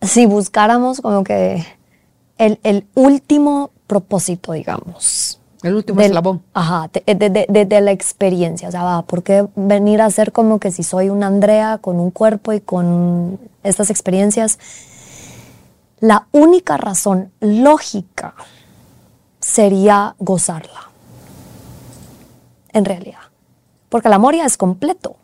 si 0.00 0.24
buscáramos 0.24 1.02
como 1.02 1.22
que 1.22 1.66
el, 2.38 2.86
último 2.94 3.72
propósito, 3.86 4.52
digamos. 4.52 5.37
El 5.62 5.74
último 5.74 6.00
eslabón. 6.00 6.42
Ajá, 6.54 6.88
de, 6.92 7.80
la 7.80 7.90
experiencia. 7.90 8.68
O 8.68 8.70
sea, 8.70 8.84
va, 8.84 9.02
¿por 9.02 9.22
qué 9.22 9.46
venir 9.56 10.00
a 10.00 10.10
ser 10.10 10.32
como 10.32 10.60
que 10.60 10.70
si 10.70 10.82
soy 10.82 11.10
una 11.10 11.26
Andrea 11.26 11.78
con 11.78 11.98
un 11.98 12.10
cuerpo 12.10 12.52
y 12.52 12.60
con 12.60 13.40
estas 13.64 13.90
experiencias? 13.90 14.58
La 16.00 16.28
única 16.30 16.76
razón 16.76 17.32
lógica 17.40 18.34
sería 19.40 20.14
gozarla. 20.18 20.90
En 22.72 22.84
realidad. 22.84 23.18
Porque 23.88 24.08
el 24.08 24.14
amor 24.14 24.36
ya 24.36 24.44
es 24.44 24.56
completo. 24.56 25.16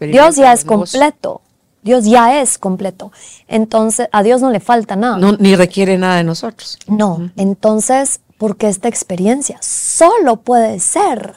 Dios 0.00 0.36
ya 0.36 0.52
es 0.52 0.64
completo. 0.64 1.40
Dios 1.82 2.04
ya 2.04 2.40
es 2.40 2.56
completo. 2.56 3.12
Entonces, 3.46 4.08
a 4.10 4.22
Dios 4.22 4.40
no 4.40 4.50
le 4.50 4.60
falta 4.60 4.96
nada. 4.96 5.18
No, 5.18 5.32
ni 5.32 5.54
requiere 5.54 5.98
nada 5.98 6.16
de 6.16 6.24
nosotros. 6.24 6.78
No. 6.86 7.30
Entonces, 7.36 8.20
porque 8.38 8.68
esta 8.68 8.88
experiencia 8.88 9.58
solo 9.60 10.36
puede 10.36 10.80
ser 10.80 11.34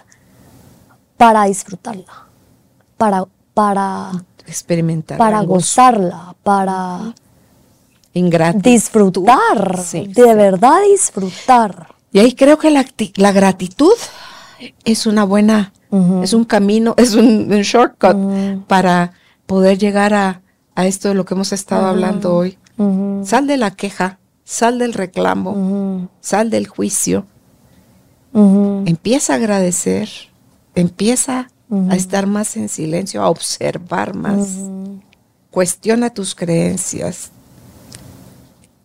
para 1.17 1.45
disfrutarla, 1.45 2.27
para, 2.97 3.25
para 3.53 4.11
experimentar, 4.45 5.17
para 5.17 5.41
gozarla, 5.41 6.35
para 6.43 7.13
disfrutar, 8.13 9.83
de 9.91 10.35
verdad 10.35 10.79
disfrutar. 10.91 11.95
Y 12.11 12.19
ahí 12.19 12.33
creo 12.33 12.57
que 12.57 12.71
la, 12.71 12.85
la 13.15 13.31
gratitud 13.31 13.93
es 14.85 15.05
una 15.05 15.23
buena 15.23 15.73
Es 16.23 16.33
un 16.33 16.43
camino, 16.43 16.95
es 16.97 17.15
un, 17.15 17.47
shortcut 17.47 18.65
para 18.67 19.13
poder 19.45 19.77
llegar 19.77 20.13
a, 20.13 20.41
esto 20.75 21.09
de 21.09 21.15
lo 21.15 21.25
que 21.25 21.33
hemos 21.33 21.53
estado 21.53 21.87
hablando 21.87 22.35
hoy. 22.35 22.57
Sal 23.23 23.47
de 23.47 23.57
la 23.57 23.71
queja, 23.71 24.19
sal 24.47 24.79
del 24.79 24.93
reclamo, 24.93 26.09
sal 26.21 26.49
del 26.49 26.67
juicio. 26.67 27.25
Empieza 28.33 29.33
a 29.33 29.35
agradecer, 29.35 30.09
empieza 30.73 31.49
a 31.89 31.95
estar 31.97 32.27
más 32.27 32.55
en 32.55 32.69
silencio, 32.69 33.21
a 33.21 33.29
observar 33.29 34.15
más. 34.15 34.47
Cuestiona 35.51 36.11
tus 36.11 36.33
creencias. 36.33 37.31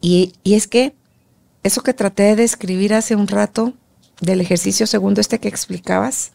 Y, 0.00 0.32
y 0.42 0.54
es 0.54 0.66
que 0.66 0.96
eso 1.62 1.82
que 1.82 1.94
traté 1.94 2.24
de 2.24 2.36
describir 2.36 2.92
hace 2.92 3.14
un 3.14 3.28
rato 3.28 3.72
del 4.20 4.40
ejercicio 4.40 4.88
segundo 4.88 5.20
este 5.20 5.38
que 5.38 5.46
explicabas, 5.46 6.32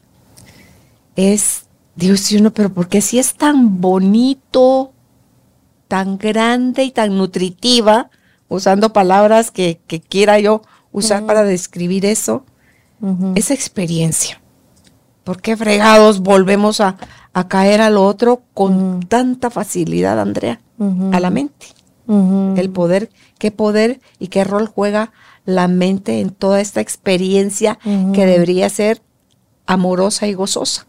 es, 1.17 1.63
Dios 1.97 2.31
uno, 2.31 2.53
pero 2.53 2.71
¿por 2.71 2.87
qué 2.87 3.01
si 3.01 3.19
es 3.19 3.33
tan 3.33 3.81
bonito, 3.81 4.93
tan 5.89 6.17
grande 6.17 6.85
y 6.85 6.91
tan 6.91 7.17
nutritiva, 7.17 8.09
usando 8.49 8.93
palabras 8.93 9.51
que, 9.51 9.79
quiera 10.09 10.39
yo 10.39 10.61
usar 10.91 11.25
para 11.25 11.43
describir 11.43 12.05
eso, 12.05 12.45
esa 13.35 13.53
experiencia? 13.53 14.41
¿Por 15.23 15.41
qué 15.41 15.57
fregados 15.57 16.21
volvemos 16.21 16.79
a, 16.79 16.95
caer 17.49 17.81
al 17.81 17.97
otro 17.97 18.41
con 18.53 19.01
tanta 19.01 19.49
facilidad, 19.49 20.19
Andrea? 20.19 20.61
A 21.11 21.19
la 21.19 21.29
mente. 21.29 21.67
El 22.07 22.69
poder, 22.69 23.09
qué 23.37 23.51
poder 23.51 23.99
y 24.19 24.27
qué 24.27 24.43
rol 24.43 24.67
juega 24.67 25.11
la 25.43 25.67
mente 25.67 26.21
en 26.21 26.29
toda 26.29 26.61
esta 26.61 26.79
experiencia 26.79 27.77
que 28.13 28.25
debería 28.25 28.69
ser 28.69 29.01
amorosa 29.65 30.27
y 30.27 30.33
gozosa. 30.33 30.87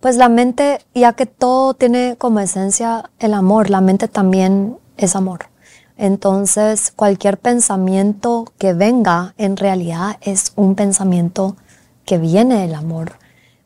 Pues 0.00 0.16
la 0.16 0.28
mente, 0.28 0.78
ya 0.94 1.14
que 1.14 1.26
todo 1.26 1.74
tiene 1.74 2.14
como 2.16 2.38
esencia 2.38 3.10
el 3.18 3.34
amor, 3.34 3.68
la 3.68 3.80
mente 3.80 4.06
también 4.06 4.76
es 4.96 5.16
amor. 5.16 5.46
Entonces, 5.98 6.92
cualquier 6.94 7.38
pensamiento 7.38 8.52
que 8.56 8.72
venga 8.72 9.34
en 9.36 9.56
realidad 9.56 10.16
es 10.20 10.52
un 10.54 10.76
pensamiento 10.76 11.56
que 12.06 12.18
viene 12.18 12.60
del 12.60 12.76
amor 12.76 13.14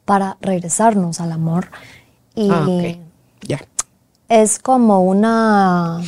para 0.07 0.39
regresarnos 0.41 1.21
al 1.21 1.31
amor. 1.31 1.69
Y 2.35 2.49
ah, 2.51 2.67
es 4.31 4.59
como 4.59 5.03
una, 5.03 6.01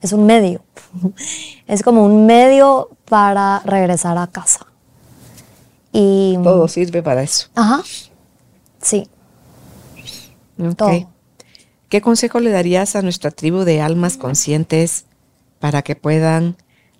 es 0.00 0.14
un 0.14 0.24
medio, 0.24 0.62
es 1.66 1.82
como 1.82 2.06
un 2.06 2.24
medio 2.24 2.88
para 3.04 3.60
regresar 3.66 4.16
a 4.16 4.28
casa. 4.28 4.66
Y, 5.92 6.38
Todo 6.42 6.68
sirve 6.68 7.02
para 7.02 7.22
eso. 7.22 7.48
Ajá. 7.54 7.82
Sí. 8.80 9.06
Todo. 10.74 11.10
¿Qué 11.90 12.00
consejo 12.00 12.40
le 12.40 12.50
darías 12.50 12.96
a 12.96 13.02
nuestra 13.02 13.30
tribu 13.30 13.58
de 13.58 13.82
almas 13.82 14.16
conscientes 14.16 15.04
para 15.58 15.82
que 15.82 15.96
puedan 15.96 16.56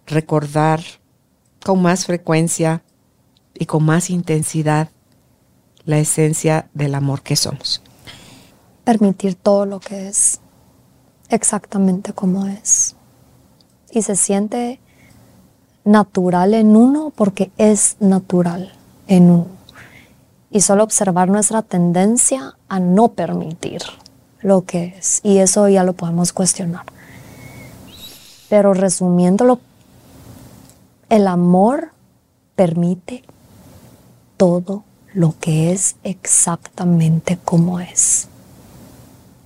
recordar 0.06 0.80
con 1.64 1.82
más 1.82 2.06
frecuencia 2.06 2.82
y 3.54 3.66
con 3.66 3.84
más 3.84 4.10
intensidad 4.10 4.90
la 5.84 5.98
esencia 5.98 6.68
del 6.74 6.94
amor 6.94 7.22
que 7.22 7.36
somos? 7.36 7.82
Permitir 8.84 9.34
todo 9.34 9.66
lo 9.66 9.80
que 9.80 10.08
es 10.08 10.40
exactamente 11.28 12.12
como 12.12 12.46
es. 12.46 12.94
Y 13.90 14.02
se 14.02 14.16
siente 14.16 14.80
natural 15.84 16.54
en 16.54 16.76
uno 16.76 17.12
porque 17.14 17.50
es 17.56 17.96
natural 18.00 18.72
en 19.06 19.30
uno. 19.30 19.46
Y 20.50 20.60
solo 20.60 20.84
observar 20.84 21.28
nuestra 21.28 21.62
tendencia 21.62 22.56
a 22.68 22.80
no 22.80 23.08
permitir 23.12 23.82
lo 24.40 24.64
que 24.64 24.94
es. 24.98 25.20
Y 25.22 25.38
eso 25.38 25.68
ya 25.68 25.84
lo 25.84 25.94
podemos 25.94 26.32
cuestionar. 26.32 26.84
Pero 28.48 28.74
resumiéndolo, 28.74 29.60
el 31.08 31.26
amor 31.26 31.90
permite 32.54 33.24
todo 34.36 34.84
lo 35.14 35.34
que 35.40 35.72
es 35.72 35.96
exactamente 36.04 37.38
como 37.44 37.80
es. 37.80 38.28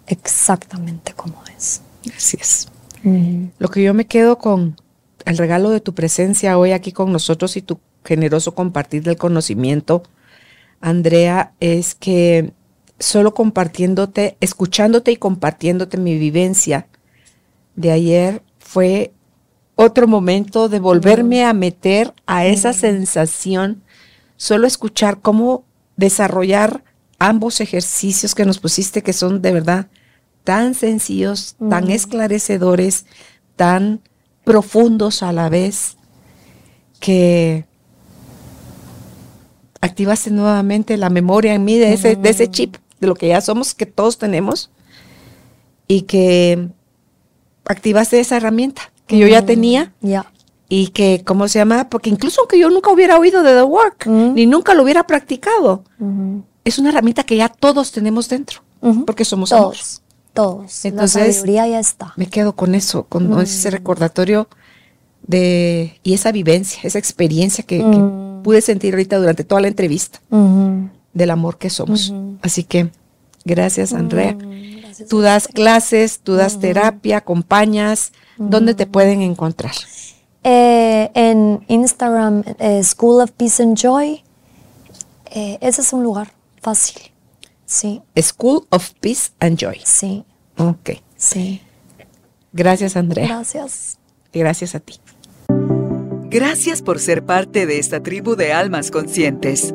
Exactamente 0.07 1.12
como 1.14 1.36
es. 1.57 1.82
Así 2.16 2.38
es. 2.40 2.68
Lo 3.59 3.68
que 3.68 3.82
yo 3.82 3.94
me 3.94 4.07
quedo 4.07 4.36
con 4.38 4.76
el 5.24 5.38
regalo 5.38 5.70
de 5.70 5.80
tu 5.80 5.94
presencia 5.94 6.59
hoy 6.59 6.72
aquí 6.72 6.92
con 6.92 7.12
nosotros 7.12 7.57
y 7.57 7.62
tu 7.62 7.78
generoso 8.05 8.55
compartir 8.55 9.03
del 9.03 9.16
conocimiento, 9.16 10.03
Andrea, 10.80 11.53
es 11.61 11.94
que 11.94 12.53
solo 12.98 13.32
compartiéndote, 13.34 14.36
escuchándote 14.40 15.12
y 15.12 15.16
compartiéndote 15.16 15.96
mi 15.96 16.18
vivencia 16.18 16.86
de 17.76 17.92
ayer 17.92 18.42
fue 18.71 19.12
otro 19.75 20.07
momento 20.07 20.68
de 20.68 20.79
volverme 20.79 21.45
a 21.45 21.53
meter 21.53 22.14
a 22.25 22.47
esa 22.47 22.73
sensación, 22.73 23.83
solo 24.37 24.68
escuchar 24.68 25.18
cómo 25.21 25.64
desarrollar 25.97 26.85
ambos 27.18 27.61
ejercicios 27.61 28.37
que 28.37 28.45
nos 28.45 28.61
pusiste, 28.61 29.03
que 29.03 29.12
son 29.12 29.43
de 29.43 29.53
verdad 29.53 29.89
tan 30.45 30.75
sencillos, 30.75 31.57
tan 31.68 31.91
esclarecedores, 31.91 33.07
tan 33.57 34.03
profundos 34.45 35.25
a 35.25 35.33
la 35.33 35.49
vez, 35.49 35.97
que 37.01 37.64
activaste 39.81 40.31
nuevamente 40.31 40.97
la 40.97 41.11
memoria 41.11 41.55
en 41.55 41.64
mí 41.64 41.77
de 41.77 41.93
ese, 41.93 42.14
de 42.14 42.29
ese 42.31 42.49
chip, 42.49 42.77
de 43.01 43.09
lo 43.09 43.16
que 43.16 43.27
ya 43.27 43.41
somos, 43.41 43.75
que 43.75 43.87
todos 43.87 44.16
tenemos, 44.16 44.71
y 45.89 46.03
que 46.03 46.71
activaste 47.71 48.21
esa 48.21 48.37
herramienta 48.37 48.83
que 49.07 49.18
yo 49.18 49.27
ya 49.27 49.45
tenía. 49.45 49.93
Y 50.73 50.89
que, 50.89 51.23
¿cómo 51.25 51.49
se 51.49 51.59
llama? 51.59 51.89
Porque 51.89 52.11
incluso 52.11 52.41
aunque 52.41 52.59
yo 52.59 52.71
nunca 52.71 52.93
hubiera 52.93 53.18
oído 53.18 53.43
de 53.43 53.55
The 53.55 53.62
Work, 53.62 54.07
ni 54.07 54.47
nunca 54.47 54.75
lo 54.75 54.85
hubiera 54.85 55.05
practicado, 55.05 55.83
es 56.64 56.79
una 56.79 56.91
herramienta 56.91 57.25
que 57.25 57.37
ya 57.37 57.49
todos 57.49 57.91
tenemos 57.91 58.29
dentro, 58.29 58.61
porque 59.07 59.25
somos 59.25 59.51
todos. 59.51 60.03
Todos. 60.33 60.85
Entonces, 60.85 61.45
la 61.45 61.66
ya 61.66 61.81
está. 61.81 62.12
Me 62.16 62.27
quedo 62.27 62.55
con 62.55 62.77
eso, 62.77 63.05
con 63.05 63.41
ese 63.41 63.71
recordatorio 63.71 64.49
de, 65.27 65.99
y 66.05 66.14
esa 66.14 66.31
vivencia, 66.31 66.81
esa 66.85 66.99
experiencia 67.01 67.64
que 67.64 67.81
pude 68.45 68.61
sentir 68.61 68.95
ahorita 68.95 69.18
durante 69.18 69.43
toda 69.43 69.61
la 69.61 69.68
entrevista 69.68 70.21
del 71.12 71.31
amor 71.31 71.59
que 71.59 71.68
somos. 71.68 72.14
Así 72.43 72.62
que 72.62 72.91
gracias, 73.45 73.93
Andrea. 73.93 74.37
Tú 75.09 75.20
das 75.20 75.48
clases, 75.48 76.20
tú 76.20 76.34
das 76.34 76.61
terapia, 76.61 77.18
acompañas. 77.18 78.12
¿Dónde 78.36 78.74
te 78.74 78.86
pueden 78.86 79.20
encontrar? 79.22 79.74
Eh, 80.42 81.11
en 81.14 81.64
Instagram, 81.68 82.42
eh, 82.59 82.82
School 82.82 83.22
of 83.22 83.32
Peace 83.32 83.62
and 83.62 83.76
Joy. 83.76 84.24
Eh, 85.26 85.59
ese 85.61 85.82
es 85.82 85.92
un 85.92 86.03
lugar 86.03 86.32
fácil. 86.61 87.03
Sí. 87.66 88.03
School 88.20 88.66
of 88.70 88.90
Peace 89.01 89.30
and 89.38 89.59
Joy. 89.59 89.80
Sí. 89.84 90.24
Ok. 90.57 90.90
Sí. 91.16 91.61
Gracias, 92.53 92.96
Andrea. 92.96 93.26
Gracias. 93.26 93.98
Y 94.32 94.38
gracias 94.40 94.74
a 94.74 94.80
ti. 94.80 94.94
Gracias 96.30 96.80
por 96.80 97.01
ser 97.01 97.24
parte 97.24 97.66
de 97.66 97.78
esta 97.78 98.03
tribu 98.03 98.36
de 98.36 98.53
almas 98.53 98.90
conscientes. 98.90 99.74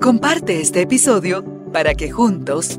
Comparte 0.00 0.60
este 0.60 0.82
episodio 0.82 1.44
para 1.72 1.94
que 1.94 2.10
juntos 2.10 2.78